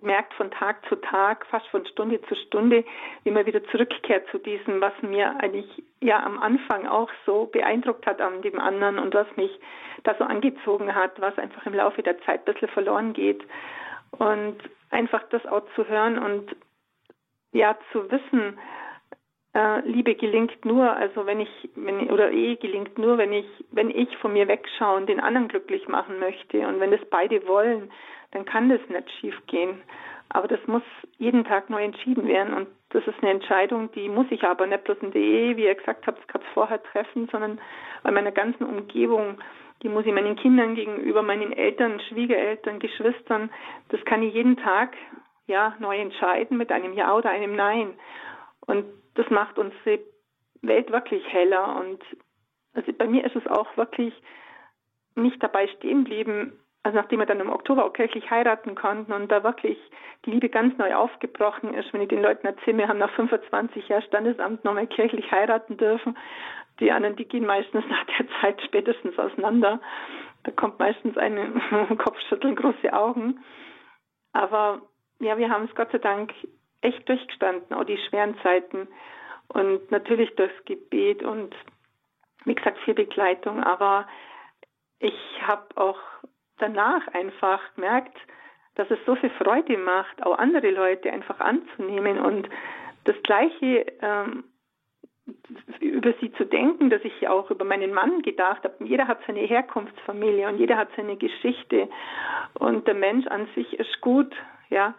merkt 0.03 0.35
von 0.35 0.51
Tag 0.51 0.85
zu 0.89 0.97
Tag, 0.97 1.47
fast 1.47 1.67
von 1.69 1.87
Stunde 1.87 2.21
zu 2.23 2.35
Stunde, 2.35 2.85
wie 3.25 3.31
man 3.31 3.47
wieder 3.47 3.65
zurückkehrt 3.65 4.29
zu 4.31 4.39
diesem, 4.39 4.81
was 4.81 4.93
mir 5.03 5.39
eigentlich 5.41 5.83
ja 6.01 6.23
am 6.23 6.39
Anfang 6.41 6.87
auch 6.87 7.11
so 7.27 7.47
beeindruckt 7.47 8.07
hat 8.07 8.21
an 8.21 8.43
dem 8.43 8.59
anderen 8.61 8.99
und 8.99 9.15
was 9.15 9.27
mich 9.37 9.51
da 10.03 10.15
so 10.19 10.25
angezogen 10.25 10.95
hat, 10.95 11.21
was 11.21 11.39
einfach 11.39 11.65
im 11.67 11.75
Laufe 11.75 12.03
der 12.03 12.21
Zeit 12.23 12.41
ein 12.41 12.53
bisschen 12.53 12.69
verloren 12.69 13.13
geht. 13.13 13.43
Und 14.13 14.59
einfach 14.91 15.23
das 15.31 15.47
auch 15.47 15.63
zu 15.75 15.87
hören 15.89 16.19
und 16.19 16.55
ja 17.53 17.77
zu 17.93 18.11
wissen, 18.11 18.59
Liebe 19.85 20.15
gelingt 20.15 20.65
nur, 20.65 20.91
also 20.97 21.27
wenn 21.27 21.41
ich, 21.41 21.71
wenn 21.75 22.11
oder 22.11 22.31
Ehe 22.31 22.57
gelingt 22.57 22.97
nur, 22.97 23.19
wenn 23.19 23.35
ich, 23.35 23.47
wenn 23.71 23.91
ich 23.91 24.17
von 24.17 24.33
mir 24.33 24.49
wegschaue 24.49 24.97
und 24.97 25.09
den 25.09 25.21
anderen 25.21 25.49
glücklich 25.49 25.89
machen 25.89 26.19
möchte 26.19 26.67
und 26.67 26.81
wenn 26.81 26.91
das 26.91 27.05
beide 27.11 27.47
wollen, 27.47 27.91
dann 28.31 28.47
kann 28.47 28.71
das 28.71 28.81
nicht 28.89 29.11
schief 29.21 29.39
gehen. 29.49 29.83
Aber 30.31 30.49
das 30.49 30.61
muss 30.67 30.83
jeden 31.19 31.45
Tag 31.45 31.69
neu 31.69 31.85
entschieden 31.85 32.27
werden 32.27 32.55
und 32.55 32.69
das 32.91 33.07
ist 33.07 33.19
eine 33.21 33.33
Entscheidung, 33.33 33.93
die 33.93 34.09
muss 34.09 34.27
ich 34.31 34.43
aber 34.43 34.67
nicht 34.67 34.85
bloß 34.85 34.97
in 35.03 35.13
der 35.13 35.21
Ehe, 35.21 35.57
wie 35.59 35.65
ihr 35.65 35.75
gesagt 35.75 36.07
habt, 36.07 36.27
gerade 36.29 36.45
vorher 36.55 36.83
treffen, 36.83 37.29
sondern 37.31 37.61
bei 38.03 38.11
meiner 38.11 38.33
ganzen 38.33 38.65
Umgebung, 38.65 39.37
die 39.83 39.91
muss 39.91 40.07
ich 40.07 40.15
meinen 40.15 40.37
Kindern 40.37 40.75
gegenüber, 40.75 41.23
meinen 41.23 41.53
Eltern, 41.53 42.01
Schwiegereltern, 42.09 42.79
Geschwistern, 42.79 43.51
das 43.91 44.03
kann 44.07 44.23
ich 44.23 44.33
jeden 44.33 44.57
Tag 44.57 44.97
ja 45.47 45.75
neu 45.79 45.99
entscheiden 45.99 46.57
mit 46.57 46.73
einem 46.73 46.95
Ja 46.95 47.15
oder 47.15 47.29
einem 47.29 47.55
Nein. 47.55 47.95
Und 48.67 48.87
das 49.15 49.29
macht 49.31 49.59
unsere 49.59 50.01
Welt 50.63 50.91
wirklich 50.91 51.27
heller. 51.33 51.77
Und 51.77 52.03
also 52.75 52.93
bei 52.93 53.07
mir 53.07 53.25
ist 53.25 53.37
es 53.37 53.47
auch 53.47 53.77
wirklich 53.77 54.15
nicht 55.15 55.43
dabei 55.43 55.69
stehen 55.69 56.05
geblieben, 56.05 56.59
also 56.85 56.99
nachdem 56.99 57.21
wir 57.21 57.27
dann 57.27 57.41
im 57.41 57.51
Oktober 57.51 57.85
auch 57.85 57.93
kirchlich 57.93 58.29
heiraten 58.29 58.75
konnten 58.75 59.13
und 59.13 59.31
da 59.31 59.45
wirklich 59.45 59.79
die 60.25 60.33
Liebe 60.33 60.49
ganz 60.49 60.77
neu 60.79 60.95
aufgebrochen 60.95 61.75
ist, 61.75 61.93
wenn 61.93 62.01
ich 62.03 62.09
den 62.09 62.23
Leuten 62.23 62.47
erzähle, 62.47 62.79
wir 62.79 62.89
haben 62.89 62.99
nach 62.99 63.15
25 63.15 63.89
Jahren 63.89 64.03
Standesamt 64.03 64.65
nochmal 64.65 64.89
kirchlich 64.89 65.31
heiraten 65.31 65.77
dürfen. 65.77 66.17
Die 66.81 66.91
anderen, 66.91 67.15
die 67.17 67.27
gehen 67.27 67.47
meistens 67.47 67.85
nach 67.89 68.05
der 68.07 68.27
Zeit 68.41 68.61
spätestens 68.63 69.17
auseinander. 69.17 69.81
Da 70.43 70.51
kommt 70.51 70.81
meistens 70.81 71.17
ein 71.17 71.99
Kopfschütteln, 71.99 72.57
große 72.57 72.93
Augen. 72.93 73.39
Aber 74.33 74.83
ja, 75.21 75.39
wir 75.39 75.51
haben 75.51 75.67
es 75.67 75.75
Gott 75.77 75.93
sei 75.93 75.99
Dank 75.99 76.33
echt 76.83 77.09
durchgestanden, 77.09 77.77
auch 77.77 77.85
die 77.85 77.99
schweren 78.09 78.37
Zeiten. 78.43 78.89
Und 79.49 79.91
natürlich 79.91 80.35
durchs 80.37 80.65
Gebet 80.65 81.23
und 81.23 81.55
wie 82.45 82.55
gesagt 82.55 82.79
viel 82.81 82.95
Begleitung. 82.95 83.63
Aber 83.63 84.07
ich 84.99 85.15
habe 85.47 85.67
auch 85.77 85.99
danach 86.59 87.07
einfach 87.09 87.61
gemerkt, 87.75 88.17
dass 88.75 88.91
es 88.91 88.99
so 89.05 89.15
viel 89.17 89.31
Freude 89.31 89.77
macht, 89.77 90.25
auch 90.25 90.39
andere 90.39 90.71
Leute 90.71 91.13
einfach 91.13 91.41
anzunehmen 91.41 92.19
und 92.19 92.49
das 93.05 93.17
Gleiche 93.23 93.85
ähm, 94.01 94.45
über 95.81 96.15
sie 96.21 96.33
zu 96.33 96.47
denken, 96.47 96.89
dass 96.89 97.03
ich 97.05 97.29
auch 97.29 97.51
über 97.51 97.65
meinen 97.65 97.93
Mann 97.93 98.23
gedacht 98.23 98.65
habe. 98.65 98.85
Jeder 98.85 99.07
hat 99.07 99.21
seine 99.27 99.41
Herkunftsfamilie 99.41 100.49
und 100.49 100.59
jeder 100.59 100.77
hat 100.77 100.89
seine 100.97 101.17
Geschichte 101.17 101.89
und 102.55 102.87
der 102.87 102.95
Mensch 102.95 103.27
an 103.27 103.49
sich 103.55 103.79
ist 103.79 104.01
gut, 104.01 104.35
ja 104.71 104.95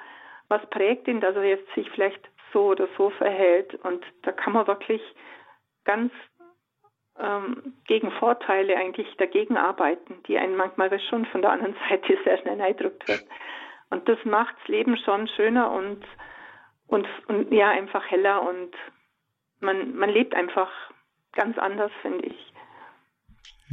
was 0.53 0.69
prägt 0.69 1.07
ihn, 1.07 1.19
dass 1.19 1.35
er 1.35 1.45
jetzt 1.45 1.73
sich 1.73 1.89
vielleicht 1.89 2.29
so 2.51 2.67
oder 2.67 2.87
so 2.95 3.09
verhält. 3.09 3.73
Und 3.83 4.05
da 4.21 4.31
kann 4.31 4.53
man 4.53 4.67
wirklich 4.67 5.01
ganz 5.83 6.13
ähm, 7.19 7.73
gegen 7.87 8.11
Vorteile 8.11 8.77
eigentlich 8.77 9.07
dagegen 9.17 9.57
arbeiten, 9.57 10.21
die 10.27 10.37
einen 10.37 10.55
manchmal 10.55 10.99
schon 10.99 11.25
von 11.25 11.41
der 11.41 11.51
anderen 11.51 11.75
Seite 11.89 12.17
sehr 12.23 12.37
schnell 12.37 12.61
eindrückt 12.61 13.07
wird. 13.07 13.25
Und 13.89 14.07
das 14.07 14.17
macht 14.25 14.55
das 14.59 14.67
Leben 14.67 14.95
schon 14.97 15.27
schöner 15.27 15.71
und, 15.71 16.03
und, 16.87 17.07
und 17.27 17.51
ja, 17.51 17.69
einfach 17.69 18.05
heller 18.09 18.47
und 18.47 18.75
man, 19.59 19.95
man 19.95 20.09
lebt 20.09 20.35
einfach 20.35 20.69
ganz 21.33 21.57
anders, 21.57 21.91
finde 22.01 22.27
ich. 22.27 22.52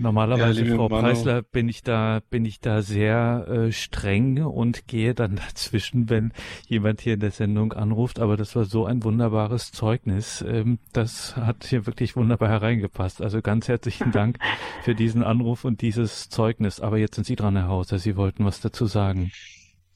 Normalerweise, 0.00 0.64
ja, 0.64 0.76
Frau 0.76 0.88
Manu. 0.88 1.02
Preisler, 1.02 1.42
bin 1.42 1.68
ich 1.68 1.82
da, 1.82 2.20
bin 2.30 2.46
ich 2.46 2.60
da 2.60 2.80
sehr 2.80 3.46
äh, 3.48 3.72
streng 3.72 4.42
und 4.42 4.88
gehe 4.88 5.14
dann 5.14 5.36
dazwischen, 5.48 6.08
wenn 6.08 6.32
jemand 6.66 7.02
hier 7.02 7.14
in 7.14 7.20
der 7.20 7.30
Sendung 7.30 7.74
anruft. 7.74 8.18
Aber 8.18 8.36
das 8.36 8.56
war 8.56 8.64
so 8.64 8.86
ein 8.86 9.04
wunderbares 9.04 9.72
Zeugnis. 9.72 10.42
Ähm, 10.46 10.78
das 10.92 11.36
hat 11.36 11.66
hier 11.66 11.86
wirklich 11.86 12.16
wunderbar 12.16 12.48
hereingepasst. 12.48 13.20
Also 13.20 13.42
ganz 13.42 13.68
herzlichen 13.68 14.10
Dank 14.10 14.38
für 14.82 14.94
diesen 14.94 15.22
Anruf 15.22 15.64
und 15.64 15.82
dieses 15.82 16.30
Zeugnis. 16.30 16.80
Aber 16.80 16.96
jetzt 16.96 17.16
sind 17.16 17.26
Sie 17.26 17.36
dran, 17.36 17.56
Herr 17.56 17.68
Hauser. 17.68 17.98
Sie 17.98 18.16
wollten 18.16 18.44
was 18.44 18.60
dazu 18.60 18.86
sagen. 18.86 19.30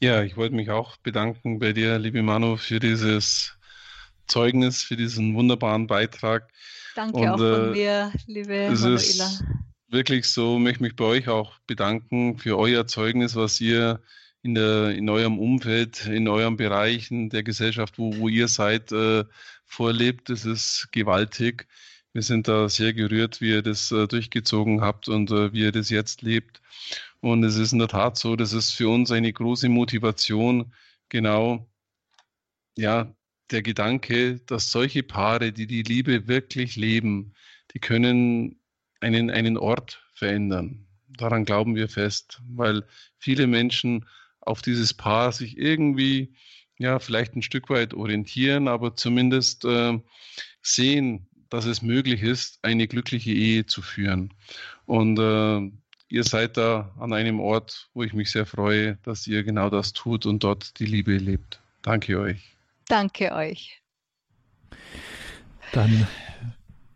Ja, 0.01 0.23
ich 0.23 0.37
wollte 0.37 0.55
mich 0.55 0.71
auch 0.71 0.99
bedanken 0.99 1.59
bei 1.59 1.73
dir, 1.73 1.99
liebe 1.99 2.23
Manu, 2.23 2.57
für 2.57 2.79
dieses 2.79 3.57
Zeugnis, 4.27 4.83
für 4.83 4.97
diesen 4.97 5.35
wunderbaren 5.35 5.87
Beitrag. 5.87 6.51
Danke 6.95 7.19
und, 7.19 7.29
auch 7.29 7.39
von 7.39 7.69
äh, 7.69 7.71
mir, 7.71 8.13
liebe 8.27 8.71
Manuela 8.71 9.31
wirklich 9.95 10.27
so, 10.27 10.59
möchte 10.59 10.83
mich 10.83 10.97
bei 10.97 11.05
euch 11.05 11.29
auch 11.29 11.59
bedanken 11.67 12.37
für 12.39 12.59
euer 12.59 12.87
Zeugnis, 12.87 13.37
was 13.37 13.61
ihr 13.61 14.03
in, 14.43 14.55
der, 14.55 14.91
in 14.91 15.09
eurem 15.09 15.39
Umfeld, 15.39 16.07
in 16.07 16.29
euren 16.29 16.57
Bereichen 16.59 17.31
der 17.31 17.43
Gesellschaft, 17.43 17.99
wo, 17.99 18.15
wo 18.19 18.29
ihr 18.29 18.49
seid, 18.49 18.93
äh, 18.93 19.25
vorlebt. 19.65 20.29
Das 20.29 20.45
ist 20.45 20.89
gewaltig. 20.93 21.67
Wir 22.13 22.23
sind 22.23 22.47
da 22.47 22.69
sehr 22.69 22.93
gerührt, 22.93 23.41
wie 23.41 23.51
ihr 23.51 23.63
das 23.63 23.91
äh, 23.91 24.07
durchgezogen 24.07 24.83
habt 24.83 25.09
und 25.09 25.31
äh, 25.31 25.53
wie 25.53 25.63
ihr 25.63 25.73
das 25.73 25.91
jetzt 25.91 26.23
lebt. 26.23 26.61
Und 27.21 27.43
es 27.43 27.57
ist 27.57 27.73
in 27.73 27.79
der 27.79 27.89
Tat 27.89 28.19
so, 28.19 28.37
das 28.37 28.53
ist 28.53 28.73
für 28.73 28.89
uns 28.89 29.11
eine 29.11 29.33
große 29.33 29.69
Motivation, 29.71 30.75
genau, 31.09 31.67
ja, 32.77 33.15
der 33.51 33.63
Gedanke, 33.63 34.41
dass 34.41 34.71
solche 34.71 35.03
Paare, 35.03 35.53
die 35.53 35.67
die 35.67 35.83
Liebe 35.83 36.29
wirklich 36.29 36.77
leben, 36.77 37.35
die 37.73 37.79
können 37.79 38.61
einen, 39.05 39.31
einen 39.31 39.59
Ort 39.59 40.03
verändern. 40.15 40.87
Daran 41.09 41.45
glauben 41.45 41.77
wir 41.77 41.89
fest, 41.89 42.41
weil 42.49 42.85
viele 43.19 43.47
Menschen 43.47 44.07
auf 44.41 44.63
dieses 44.63 44.95
Paar 44.95 45.31
sich 45.33 45.59
irgendwie, 45.59 46.35
ja, 46.79 46.99
vielleicht 46.99 47.37
ein 47.37 47.43
Stück 47.43 47.71
weit 47.71 47.95
orientieren, 47.95 48.67
aber 48.67 48.97
zumindest 48.97 49.65
äh, 49.65 50.01
sehen, 50.63 51.29
dass 51.51 51.67
es 51.67 51.83
möglich 51.83 52.23
ist, 52.23 52.59
eine 52.63 52.89
glückliche 52.89 53.31
Ehe 53.31 53.67
zu 53.67 53.83
führen. 53.83 54.33
Und 54.87 55.19
äh, 55.19 55.71
ihr 56.09 56.25
seid 56.25 56.57
da 56.57 56.93
an 56.99 57.13
einem 57.13 57.41
Ort, 57.41 57.91
wo 57.95 58.03
ich 58.03 58.13
mich 58.13 58.33
sehr 58.33 58.47
freue, 58.47 58.97
dass 59.03 59.27
ihr 59.27 59.45
genau 59.45 59.71
das 59.71 59.93
tut 59.93 60.27
und 60.27 60.43
dort 60.43 60.79
die 60.81 60.87
Liebe 60.87 61.17
lebt. 61.17 61.61
Danke 61.83 62.19
euch. 62.19 62.41
Danke 62.89 63.33
euch. 63.33 63.81
Dann 65.73 66.07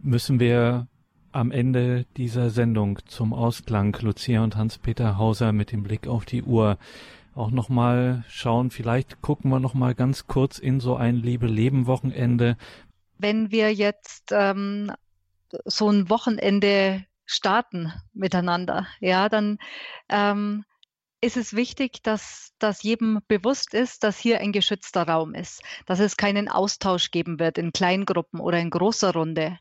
müssen 0.01 0.41
wir 0.41 0.89
am 1.39 1.53
Ende 1.53 2.05
dieser 2.17 2.51
Sendung 2.51 2.99
zum 3.07 3.33
Ausklang 3.33 3.97
Lucia 4.01 4.43
und 4.43 4.57
Hans-Peter 4.57 5.19
Hauser 5.19 5.53
mit 5.53 5.71
dem 5.71 5.85
Blick 5.85 6.09
auf 6.09 6.25
die 6.25 6.43
Uhr 6.43 6.79
auch 7.37 7.53
nochmal 7.53 8.25
schauen, 8.29 8.73
vielleicht 8.73 9.23
gucken 9.23 9.51
wir 9.51 9.61
nochmal 9.61 9.95
ganz 9.95 10.27
kurz 10.27 10.59
in 10.59 10.81
so 10.81 10.97
ein 10.97 11.15
Liebe-Leben-Wochenende. 11.15 12.57
Wenn 13.19 13.53
wir 13.53 13.73
jetzt 13.73 14.33
ähm, 14.33 14.93
so 15.65 15.89
ein 15.89 16.11
Wochenende 16.11 17.05
starten 17.25 17.93
miteinander, 18.13 18.89
ja, 18.99 19.29
dann 19.29 19.59
ähm, 20.09 20.65
ist 21.21 21.37
es 21.37 21.55
wichtig, 21.55 22.03
dass, 22.03 22.53
dass 22.59 22.83
jedem 22.83 23.21
bewusst 23.29 23.75
ist, 23.75 24.03
dass 24.03 24.19
hier 24.19 24.41
ein 24.41 24.53
geschützter 24.53 25.07
Raum 25.07 25.35
ist, 25.35 25.63
dass 25.87 26.01
es 26.01 26.17
keinen 26.17 26.49
Austausch 26.49 27.13
geben 27.13 27.39
wird 27.39 27.59
in 27.59 27.73
Kleingruppen 27.73 28.41
oder 28.41 28.59
in 28.59 28.71
großer 28.71 29.13
Runde. 29.13 29.59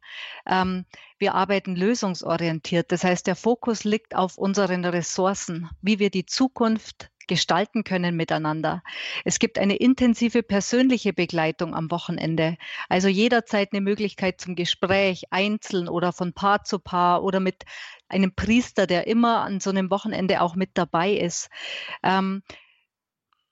Ähm, 0.47 0.85
wir 1.19 1.33
arbeiten 1.33 1.75
lösungsorientiert. 1.75 2.91
Das 2.91 3.03
heißt, 3.03 3.27
der 3.27 3.35
Fokus 3.35 3.83
liegt 3.83 4.15
auf 4.15 4.37
unseren 4.37 4.85
Ressourcen, 4.85 5.69
wie 5.81 5.99
wir 5.99 6.09
die 6.09 6.25
Zukunft 6.25 7.09
gestalten 7.27 7.83
können 7.83 8.15
miteinander. 8.15 8.81
Es 9.25 9.39
gibt 9.39 9.59
eine 9.59 9.75
intensive 9.75 10.43
persönliche 10.43 11.13
Begleitung 11.13 11.75
am 11.75 11.91
Wochenende. 11.91 12.57
Also 12.89 13.09
jederzeit 13.09 13.73
eine 13.73 13.81
Möglichkeit 13.81 14.39
zum 14.39 14.55
Gespräch, 14.55 15.25
einzeln 15.29 15.89
oder 15.89 16.13
von 16.13 16.33
Paar 16.33 16.63
zu 16.63 16.79
Paar 16.79 17.23
oder 17.23 17.39
mit 17.39 17.65
einem 18.07 18.33
Priester, 18.33 18.87
der 18.87 19.07
immer 19.07 19.41
an 19.41 19.59
so 19.59 19.69
einem 19.69 19.91
Wochenende 19.91 20.41
auch 20.41 20.55
mit 20.55 20.71
dabei 20.75 21.11
ist. 21.11 21.49
Ähm, 22.01 22.41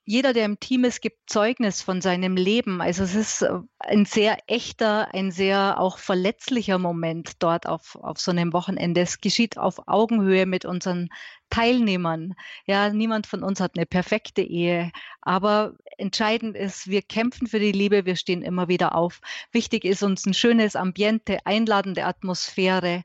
jeder, 0.08 0.32
der 0.32 0.44
im 0.44 0.60
Team 0.60 0.84
ist, 0.84 1.02
gibt 1.02 1.28
Zeugnis 1.28 1.82
von 1.82 2.00
seinem 2.00 2.36
Leben. 2.36 2.80
Also 2.80 3.02
es 3.02 3.16
ist 3.16 3.42
äh, 3.42 3.58
ein 3.80 4.04
sehr 4.04 4.38
echter, 4.46 5.12
ein 5.12 5.32
sehr 5.32 5.80
auch 5.80 5.98
verletzlicher 5.98 6.78
Moment 6.78 7.42
dort 7.42 7.66
auf, 7.66 7.96
auf 7.96 8.20
so 8.20 8.30
einem 8.30 8.52
Wochenende. 8.52 9.00
Es 9.00 9.20
geschieht 9.20 9.58
auf 9.58 9.88
Augenhöhe 9.88 10.46
mit 10.46 10.64
unseren 10.64 11.08
Teilnehmern. 11.50 12.34
Ja, 12.66 12.90
niemand 12.90 13.26
von 13.26 13.42
uns 13.42 13.60
hat 13.60 13.72
eine 13.76 13.84
perfekte 13.84 14.42
Ehe, 14.42 14.92
aber 15.22 15.74
entscheidend 15.98 16.56
ist, 16.56 16.88
wir 16.88 17.02
kämpfen 17.02 17.48
für 17.48 17.58
die 17.58 17.72
Liebe, 17.72 18.04
wir 18.04 18.16
stehen 18.16 18.42
immer 18.42 18.68
wieder 18.68 18.94
auf. 18.94 19.20
Wichtig 19.50 19.84
ist 19.84 20.02
uns 20.02 20.24
ein 20.24 20.34
schönes 20.34 20.76
Ambiente, 20.76 21.38
einladende 21.44 22.04
Atmosphäre 22.04 23.02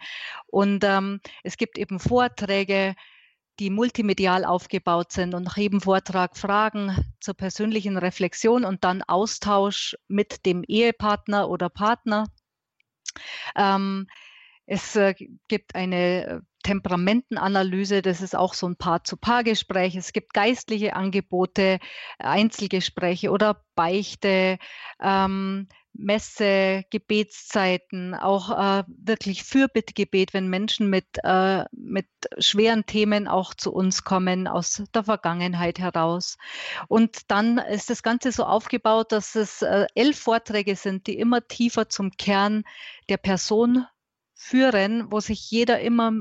und 0.48 0.84
ähm, 0.84 1.20
es 1.44 1.58
gibt 1.58 1.78
eben 1.78 2.00
Vorträge, 2.00 2.96
die 3.62 3.70
multimedial 3.70 4.44
aufgebaut 4.44 5.12
sind 5.14 5.36
und 5.36 5.44
nach 5.44 5.58
jedem 5.58 5.82
Vortrag 5.82 6.36
Fragen 6.38 7.14
zur 7.22 7.36
persönlichen 7.36 7.98
Reflexion 7.98 8.66
und 8.66 8.84
dann 8.84 9.04
Austausch 9.04 9.96
mit 10.08 10.46
dem 10.46 10.64
Ehepartner 10.68 11.50
oder 11.50 11.70
Partner. 11.70 12.26
Ähm, 13.56 14.08
Es 14.66 14.96
äh, 14.96 15.14
gibt 15.48 15.76
eine 15.76 16.26
äh, 16.26 16.40
Temperamentenanalyse, 16.64 18.02
das 18.02 18.22
ist 18.22 18.36
auch 18.36 18.54
so 18.54 18.68
ein 18.68 18.78
Paar-zu-Paar-Gespräch. 18.78 19.96
Es 19.96 20.14
gibt 20.14 20.34
geistliche 20.34 20.96
Angebote, 20.96 21.80
Einzelgespräche 22.20 23.32
oder 23.32 23.66
Beichte. 23.76 24.60
Ähm, 25.02 25.68
Messe, 25.94 26.84
Gebetszeiten, 26.90 28.16
auch 28.16 28.50
äh, 28.50 28.84
wirklich 28.88 29.44
Fürbittgebet, 29.44 30.34
wenn 30.34 30.48
Menschen 30.50 30.90
mit, 30.90 31.06
äh, 31.24 31.66
mit 31.72 32.08
schweren 32.40 32.86
Themen 32.86 33.28
auch 33.28 33.54
zu 33.54 33.74
uns 33.74 34.04
kommen 34.04 34.48
aus 34.48 34.84
der 34.94 35.04
Vergangenheit 35.04 35.80
heraus. 35.80 36.38
Und 36.88 37.30
dann 37.30 37.58
ist 37.58 37.90
das 37.90 38.04
Ganze 38.04 38.32
so 38.32 38.46
aufgebaut, 38.46 39.12
dass 39.12 39.36
es 39.36 39.62
äh, 39.62 39.86
elf 39.96 40.20
Vorträge 40.20 40.76
sind, 40.76 41.08
die 41.08 41.18
immer 41.18 41.48
tiefer 41.48 41.90
zum 41.90 42.12
Kern 42.12 42.64
der 43.10 43.18
Person 43.18 43.86
führen, 44.34 45.12
wo 45.12 45.20
sich 45.20 45.52
jeder 45.52 45.82
immer 45.82 46.14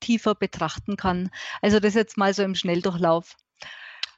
tiefer 0.00 0.34
betrachten 0.34 0.96
kann. 0.96 1.30
Also 1.60 1.80
das 1.80 1.94
jetzt 1.94 2.16
mal 2.16 2.34
so 2.34 2.42
im 2.42 2.54
Schnelldurchlauf. 2.54 3.36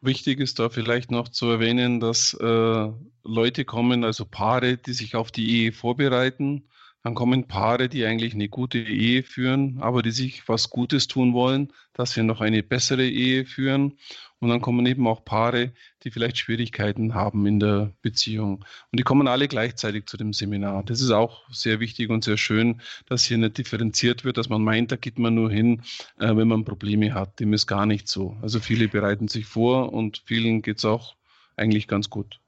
Wichtig 0.02 0.40
ist 0.40 0.58
da 0.58 0.70
vielleicht 0.70 1.10
noch 1.10 1.28
zu 1.28 1.50
erwähnen, 1.50 2.00
dass 2.00 2.32
äh, 2.34 2.88
Leute 3.22 3.64
kommen, 3.66 4.02
also 4.04 4.24
Paare, 4.24 4.78
die 4.78 4.94
sich 4.94 5.14
auf 5.14 5.30
die 5.30 5.50
Ehe 5.50 5.72
vorbereiten. 5.72 6.64
Dann 7.02 7.14
kommen 7.14 7.46
Paare, 7.48 7.88
die 7.88 8.04
eigentlich 8.04 8.34
eine 8.34 8.48
gute 8.48 8.78
Ehe 8.78 9.22
führen, 9.22 9.78
aber 9.80 10.02
die 10.02 10.10
sich 10.10 10.46
was 10.48 10.68
Gutes 10.68 11.08
tun 11.08 11.32
wollen, 11.32 11.72
dass 11.94 12.14
wir 12.14 12.24
noch 12.24 12.42
eine 12.42 12.62
bessere 12.62 13.08
Ehe 13.08 13.46
führen. 13.46 13.98
Und 14.38 14.48
dann 14.48 14.60
kommen 14.60 14.84
eben 14.86 15.06
auch 15.06 15.24
Paare, 15.24 15.72
die 16.02 16.10
vielleicht 16.10 16.38
Schwierigkeiten 16.38 17.14
haben 17.14 17.46
in 17.46 17.60
der 17.60 17.92
Beziehung. 18.02 18.64
Und 18.90 18.98
die 18.98 19.02
kommen 19.02 19.28
alle 19.28 19.48
gleichzeitig 19.48 20.06
zu 20.06 20.16
dem 20.16 20.32
Seminar. 20.32 20.82
Das 20.84 21.00
ist 21.00 21.10
auch 21.10 21.48
sehr 21.50 21.80
wichtig 21.80 22.10
und 22.10 22.24
sehr 22.24 22.38
schön, 22.38 22.80
dass 23.06 23.24
hier 23.24 23.38
nicht 23.38 23.58
differenziert 23.58 24.24
wird, 24.24 24.36
dass 24.36 24.48
man 24.48 24.62
meint, 24.62 24.92
da 24.92 24.96
geht 24.96 25.18
man 25.18 25.34
nur 25.34 25.50
hin, 25.50 25.82
äh, 26.18 26.34
wenn 26.36 26.48
man 26.48 26.64
Probleme 26.64 27.14
hat. 27.14 27.40
Dem 27.40 27.52
ist 27.52 27.66
gar 27.66 27.86
nicht 27.86 28.08
so. 28.08 28.36
Also 28.42 28.60
viele 28.60 28.88
bereiten 28.88 29.28
sich 29.28 29.46
vor 29.46 29.92
und 29.92 30.22
vielen 30.26 30.62
geht 30.62 30.78
es 30.78 30.84
auch 30.84 31.16
eigentlich 31.56 31.86
ganz 31.86 32.10
gut. 32.10 32.40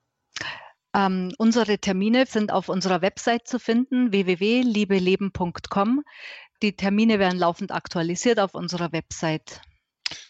Ähm, 0.95 1.33
unsere 1.39 1.79
Termine 1.79 2.27
sind 2.27 2.53
auf 2.53 2.69
unserer 2.69 3.01
Website 3.01 3.49
zu 3.49 3.59
finden, 3.59 4.13
www.liebeleben.com. 4.13 6.03
Die 6.63 6.77
Termine 6.77 7.19
werden 7.19 7.39
laufend 7.39 7.73
aktualisiert 7.73 8.39
auf 8.39 8.55
unserer 8.55 8.93
Website. 8.93 9.63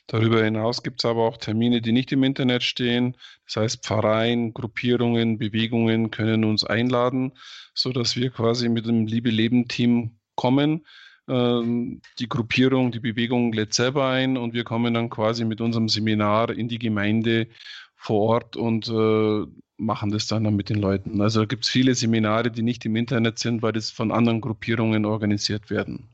Darüber 0.06 0.44
hinaus 0.44 0.82
gibt 0.82 1.02
es 1.02 1.04
aber 1.08 1.26
auch 1.26 1.36
Termine, 1.36 1.80
die 1.80 1.92
nicht 1.92 2.12
im 2.12 2.22
Internet 2.22 2.62
stehen. 2.62 3.16
Das 3.46 3.56
heißt, 3.56 3.84
Pfarreien, 3.84 4.52
Gruppierungen, 4.52 5.38
Bewegungen 5.38 6.10
können 6.10 6.44
uns 6.44 6.64
einladen, 6.64 7.32
sodass 7.74 8.16
wir 8.16 8.30
quasi 8.30 8.68
mit 8.68 8.86
dem 8.86 9.06
Liebe 9.06 9.30
Leben 9.30 9.68
Team 9.68 10.18
kommen. 10.34 10.86
Ähm, 11.28 12.02
die 12.18 12.28
Gruppierung, 12.28 12.92
die 12.92 13.00
Bewegung 13.00 13.52
lädt 13.52 13.74
selber 13.74 14.08
ein 14.08 14.36
und 14.36 14.54
wir 14.54 14.64
kommen 14.64 14.94
dann 14.94 15.08
quasi 15.08 15.44
mit 15.44 15.60
unserem 15.60 15.88
Seminar 15.88 16.50
in 16.50 16.68
die 16.68 16.78
Gemeinde 16.78 17.48
vor 17.94 18.28
Ort 18.28 18.56
und 18.56 18.88
äh, 18.88 19.46
machen 19.82 20.10
das 20.10 20.26
dann, 20.26 20.44
dann 20.44 20.56
mit 20.56 20.68
den 20.68 20.78
Leuten. 20.78 21.20
Also 21.20 21.46
gibt 21.46 21.64
es 21.64 21.70
viele 21.70 21.94
Seminare, 21.94 22.50
die 22.50 22.62
nicht 22.62 22.84
im 22.84 22.96
Internet 22.96 23.38
sind, 23.38 23.62
weil 23.62 23.72
das 23.72 23.90
von 23.90 24.12
anderen 24.12 24.40
Gruppierungen 24.40 25.04
organisiert 25.04 25.70
werden. 25.70 26.08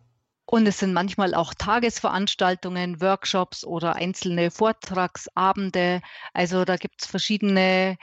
Und 0.51 0.66
es 0.66 0.79
sind 0.79 0.95
manchmal 0.95 1.35
auch 1.35 1.53
Tagesveranstaltungen, 1.53 3.03
Workshops 3.03 3.64
oder 3.64 3.97
einzelne 3.97 4.51
Vortragsabende. 4.51 6.01
Also 6.33 6.64
da 6.64 6.77
gibt 6.77 7.03
es 7.03 7.07
verschiedene 7.07 7.99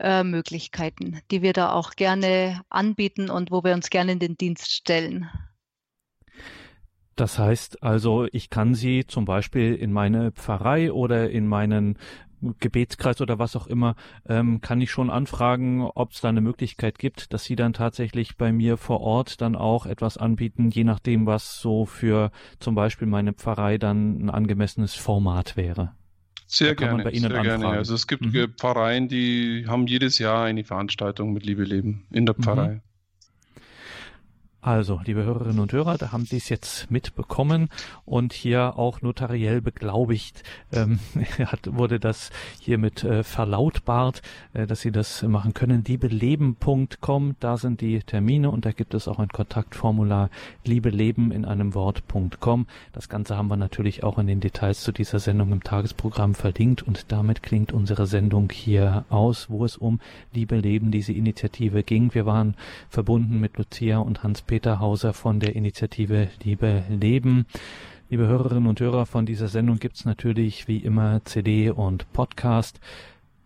äh, 0.00 0.24
Möglichkeiten, 0.24 1.20
die 1.30 1.40
wir 1.40 1.52
da 1.52 1.70
auch 1.70 1.92
gerne 1.92 2.62
anbieten 2.68 3.30
und 3.30 3.52
wo 3.52 3.62
wir 3.62 3.74
uns 3.74 3.90
gerne 3.90 4.10
in 4.10 4.18
den 4.18 4.36
Dienst 4.36 4.72
stellen. 4.72 5.30
Das 7.16 7.38
heißt 7.38 7.80
also, 7.84 8.26
ich 8.32 8.50
kann 8.50 8.74
sie 8.74 9.06
zum 9.06 9.24
Beispiel 9.24 9.76
in 9.76 9.92
meine 9.92 10.32
Pfarrei 10.32 10.90
oder 10.90 11.30
in 11.30 11.46
meinen 11.46 11.96
Gebetskreis 12.60 13.20
oder 13.20 13.38
was 13.38 13.56
auch 13.56 13.66
immer, 13.66 13.96
ähm, 14.28 14.60
kann 14.60 14.80
ich 14.80 14.90
schon 14.90 15.10
anfragen, 15.10 15.82
ob 15.82 16.12
es 16.12 16.20
da 16.20 16.28
eine 16.28 16.40
Möglichkeit 16.40 16.98
gibt, 16.98 17.32
dass 17.32 17.44
Sie 17.44 17.56
dann 17.56 17.72
tatsächlich 17.72 18.36
bei 18.36 18.52
mir 18.52 18.76
vor 18.76 19.00
Ort 19.00 19.40
dann 19.40 19.56
auch 19.56 19.86
etwas 19.86 20.18
anbieten, 20.18 20.70
je 20.70 20.84
nachdem, 20.84 21.26
was 21.26 21.60
so 21.60 21.86
für 21.86 22.30
zum 22.58 22.74
Beispiel 22.74 23.06
meine 23.06 23.32
Pfarrei 23.32 23.78
dann 23.78 24.26
ein 24.26 24.30
angemessenes 24.30 24.94
Format 24.94 25.56
wäre. 25.56 25.92
Sehr 26.46 26.74
gerne, 26.74 27.02
sehr 27.10 27.24
anfragen. 27.24 27.42
gerne. 27.44 27.68
Also 27.68 27.94
es 27.94 28.06
gibt 28.06 28.26
mhm. 28.26 28.54
Pfarreien, 28.56 29.08
die 29.08 29.64
haben 29.66 29.86
jedes 29.86 30.18
Jahr 30.18 30.44
eine 30.44 30.62
Veranstaltung 30.64 31.32
mit 31.32 31.44
Liebe 31.44 31.64
Leben 31.64 32.06
in 32.10 32.26
der 32.26 32.34
mhm. 32.36 32.42
Pfarrei. 32.42 32.68
Mhm. 32.68 32.80
Also, 34.64 34.98
liebe 35.04 35.24
Hörerinnen 35.24 35.60
und 35.60 35.74
Hörer, 35.74 35.98
da 35.98 36.10
haben 36.10 36.24
Sie 36.24 36.38
es 36.38 36.48
jetzt 36.48 36.90
mitbekommen 36.90 37.68
und 38.06 38.32
hier 38.32 38.78
auch 38.78 39.02
notariell 39.02 39.60
beglaubigt 39.60 40.42
ähm, 40.72 41.00
hat, 41.38 41.74
wurde 41.76 42.00
das 42.00 42.30
hiermit 42.60 43.04
äh, 43.04 43.24
verlautbart, 43.24 44.22
äh, 44.54 44.66
dass 44.66 44.80
Sie 44.80 44.90
das 44.90 45.22
machen 45.22 45.52
können. 45.52 45.84
Liebeleben.com, 45.86 47.36
da 47.40 47.58
sind 47.58 47.82
die 47.82 47.98
Termine 47.98 48.50
und 48.50 48.64
da 48.64 48.72
gibt 48.72 48.94
es 48.94 49.06
auch 49.06 49.18
ein 49.18 49.28
Kontaktformular 49.28 50.30
liebeleben 50.64 51.30
in 51.30 51.44
einem 51.44 51.74
Wort.com. 51.74 52.66
Das 52.94 53.10
Ganze 53.10 53.36
haben 53.36 53.48
wir 53.48 53.58
natürlich 53.58 54.02
auch 54.02 54.16
in 54.16 54.26
den 54.26 54.40
Details 54.40 54.80
zu 54.80 54.92
dieser 54.92 55.18
Sendung 55.18 55.52
im 55.52 55.62
Tagesprogramm 55.62 56.34
verlinkt 56.34 56.82
und 56.82 57.12
damit 57.12 57.42
klingt 57.42 57.70
unsere 57.72 58.06
Sendung 58.06 58.48
hier 58.50 59.04
aus, 59.10 59.50
wo 59.50 59.66
es 59.66 59.76
um 59.76 60.00
Liebe 60.32 60.56
Leben, 60.56 60.90
diese 60.90 61.12
Initiative 61.12 61.82
ging. 61.82 62.14
Wir 62.14 62.24
waren 62.24 62.54
verbunden 62.88 63.40
mit 63.40 63.58
Lucia 63.58 63.98
und 63.98 64.22
Hans-Peter 64.22 64.53
Peter 64.54 64.78
Hauser 64.78 65.14
von 65.14 65.40
der 65.40 65.56
Initiative 65.56 66.28
Liebe 66.44 66.84
Leben. 66.88 67.46
Liebe 68.08 68.28
Hörerinnen 68.28 68.68
und 68.68 68.78
Hörer 68.78 69.04
von 69.04 69.26
dieser 69.26 69.48
Sendung 69.48 69.80
gibt 69.80 69.96
es 69.96 70.04
natürlich 70.04 70.68
wie 70.68 70.76
immer 70.76 71.24
CD 71.24 71.70
und 71.70 72.12
Podcast. 72.12 72.78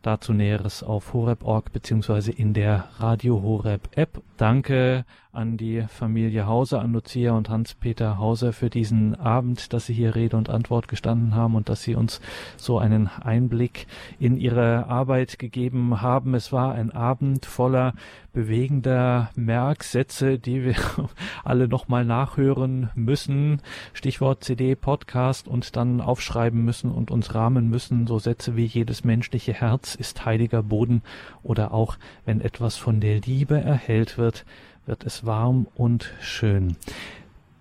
Dazu 0.03 0.35
Näheres 0.35 0.83
auf 0.83 1.15
horeb.org 1.15 1.73
beziehungsweise 1.73 2.31
in 2.31 2.53
der 2.53 2.91
Radio 2.99 3.41
Horeb 3.41 3.89
App. 3.97 4.21
Danke 4.37 5.07
an 5.33 5.57
die 5.57 5.83
Familie 5.89 6.47
Hauser, 6.47 6.81
an 6.81 6.93
Lucia 6.93 7.33
und 7.33 7.49
Hans-Peter 7.49 8.19
Hauser 8.19 8.53
für 8.53 8.71
diesen 8.71 9.15
Abend, 9.15 9.73
dass 9.73 9.87
Sie 9.87 9.93
hier 9.93 10.15
Rede 10.15 10.37
und 10.37 10.49
Antwort 10.49 10.89
gestanden 10.89 11.35
haben 11.35 11.55
und 11.55 11.69
dass 11.69 11.83
Sie 11.83 11.95
uns 11.95 12.21
so 12.57 12.79
einen 12.79 13.09
Einblick 13.09 13.87
in 14.19 14.39
Ihre 14.39 14.87
Arbeit 14.87 15.39
gegeben 15.39 16.01
haben. 16.01 16.35
Es 16.35 16.53
war 16.53 16.75
ein 16.75 16.91
Abend 16.91 17.45
voller 17.45 17.93
bewegender 18.33 19.31
Merksätze, 19.35 20.39
die 20.39 20.65
wir 20.65 20.77
alle 21.45 21.69
nochmal 21.69 22.05
nachhören 22.05 22.91
müssen. 22.95 23.61
Stichwort 23.93 24.45
CD, 24.45 24.77
Podcast 24.77 25.47
und 25.49 25.77
dann 25.77 26.01
aufschreiben 26.01 26.65
müssen 26.65 26.91
und 26.91 27.11
uns 27.11 27.35
rahmen 27.35 27.69
müssen. 27.69 28.07
So 28.07 28.19
Sätze 28.19 28.57
wie 28.57 28.65
jedes 28.65 29.05
menschliche 29.05 29.53
Herz 29.53 29.95
ist 29.95 30.25
heiliger 30.25 30.63
Boden 30.63 31.03
oder 31.43 31.73
auch 31.75 31.97
wenn 32.25 32.41
etwas 32.41 32.77
von 32.77 33.01
der 33.01 33.21
Liebe 33.21 33.61
erhellt 33.61 34.19
wird, 34.19 34.45
wird 34.89 35.05
es 35.05 35.25
warm 35.27 35.69
und 35.75 36.13
schön. 36.21 36.77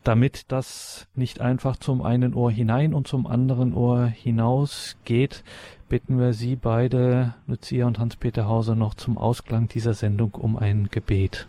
Damit 0.04 0.46
das 0.48 1.08
nicht 1.14 1.42
einfach 1.42 1.76
zum 1.76 2.02
einen 2.02 2.34
Ohr 2.34 2.50
hinein 2.50 2.94
und 2.94 3.08
zum 3.08 3.28
anderen 3.28 3.74
Ohr 3.74 4.06
hinaus 4.06 4.96
geht, 5.04 5.44
bitten 5.90 6.18
wir 6.18 6.34
Sie 6.34 6.56
beide, 6.56 7.36
Lucia 7.46 7.86
und 7.86 8.00
Hans-Peter 8.00 8.48
Hauser, 8.48 8.76
noch 8.76 8.94
zum 8.94 9.18
Ausklang 9.18 9.68
dieser 9.68 9.94
Sendung 9.94 10.32
um 10.36 10.56
ein 10.56 10.88
Gebet. 10.90 11.48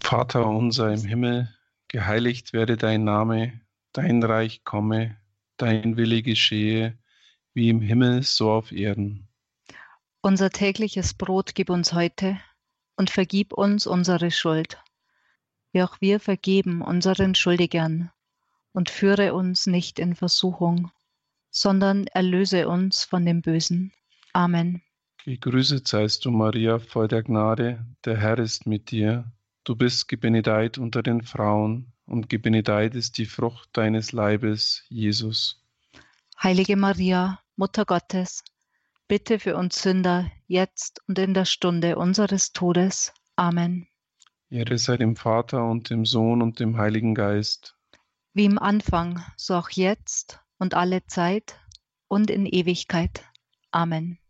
Vater 0.00 0.46
unser 0.46 0.92
im 0.92 1.02
Himmel, 1.02 1.48
geheiligt 1.88 2.52
werde 2.52 2.76
dein 2.76 3.02
Name, 3.02 3.60
dein 3.92 4.22
Reich 4.22 4.62
komme, 4.62 5.16
dein 5.56 5.96
Wille 5.96 6.22
geschehe, 6.22 6.96
wie 7.52 7.68
im 7.68 7.80
Himmel 7.80 8.22
so 8.22 8.52
auf 8.52 8.70
Erden. 8.70 9.26
Unser 10.22 10.50
tägliches 10.50 11.14
Brot 11.14 11.56
gib 11.56 11.68
uns 11.68 11.92
heute 11.92 12.38
und 12.96 13.10
vergib 13.10 13.52
uns 13.52 13.86
unsere 13.86 14.30
Schuld, 14.30 14.78
wie 15.72 15.82
auch 15.82 16.00
wir 16.00 16.20
vergeben 16.20 16.82
unseren 16.82 17.34
Schuldigern, 17.34 18.10
und 18.72 18.90
führe 18.90 19.34
uns 19.34 19.66
nicht 19.66 19.98
in 19.98 20.14
Versuchung, 20.14 20.90
sondern 21.50 22.06
erlöse 22.08 22.68
uns 22.68 23.04
von 23.04 23.24
dem 23.24 23.42
Bösen. 23.42 23.92
Amen. 24.32 24.82
Gegrüßet 25.24 25.86
seist 25.86 26.24
du, 26.24 26.30
Maria, 26.30 26.78
voll 26.78 27.08
der 27.08 27.22
Gnade, 27.22 27.84
der 28.04 28.16
Herr 28.16 28.38
ist 28.38 28.66
mit 28.66 28.90
dir. 28.90 29.30
Du 29.64 29.76
bist 29.76 30.08
gebenedeit 30.08 30.78
unter 30.78 31.02
den 31.02 31.22
Frauen, 31.22 31.92
und 32.06 32.28
gebenedeit 32.28 32.94
ist 32.94 33.18
die 33.18 33.26
Frucht 33.26 33.68
deines 33.72 34.12
Leibes, 34.12 34.84
Jesus. 34.88 35.62
Heilige 36.42 36.76
Maria, 36.76 37.38
Mutter 37.56 37.84
Gottes, 37.84 38.42
Bitte 39.10 39.40
für 39.40 39.56
uns 39.56 39.82
Sünder, 39.82 40.30
jetzt 40.46 41.00
und 41.08 41.18
in 41.18 41.34
der 41.34 41.44
Stunde 41.44 41.96
unseres 41.96 42.52
Todes. 42.52 43.12
Amen. 43.34 43.88
Ehre 44.50 44.78
sei 44.78 44.98
dem 44.98 45.16
Vater 45.16 45.68
und 45.68 45.90
dem 45.90 46.04
Sohn 46.04 46.40
und 46.40 46.60
dem 46.60 46.76
Heiligen 46.76 47.16
Geist. 47.16 47.74
Wie 48.34 48.44
im 48.44 48.56
Anfang, 48.56 49.20
so 49.36 49.56
auch 49.56 49.70
jetzt 49.70 50.38
und 50.60 50.74
alle 50.74 51.04
Zeit 51.06 51.58
und 52.06 52.30
in 52.30 52.46
Ewigkeit. 52.46 53.24
Amen. 53.72 54.20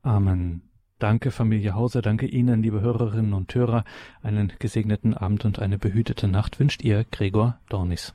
Amen. 0.00 0.70
Danke, 0.98 1.30
Familie 1.30 1.74
Hauser. 1.74 2.00
Danke 2.00 2.24
Ihnen, 2.24 2.62
liebe 2.62 2.80
Hörerinnen 2.80 3.34
und 3.34 3.54
Hörer. 3.54 3.84
Einen 4.22 4.54
gesegneten 4.58 5.12
Abend 5.12 5.44
und 5.44 5.58
eine 5.58 5.78
behütete 5.78 6.28
Nacht 6.28 6.58
wünscht 6.58 6.80
Ihr 6.80 7.04
Gregor 7.04 7.60
Dornis. 7.68 8.14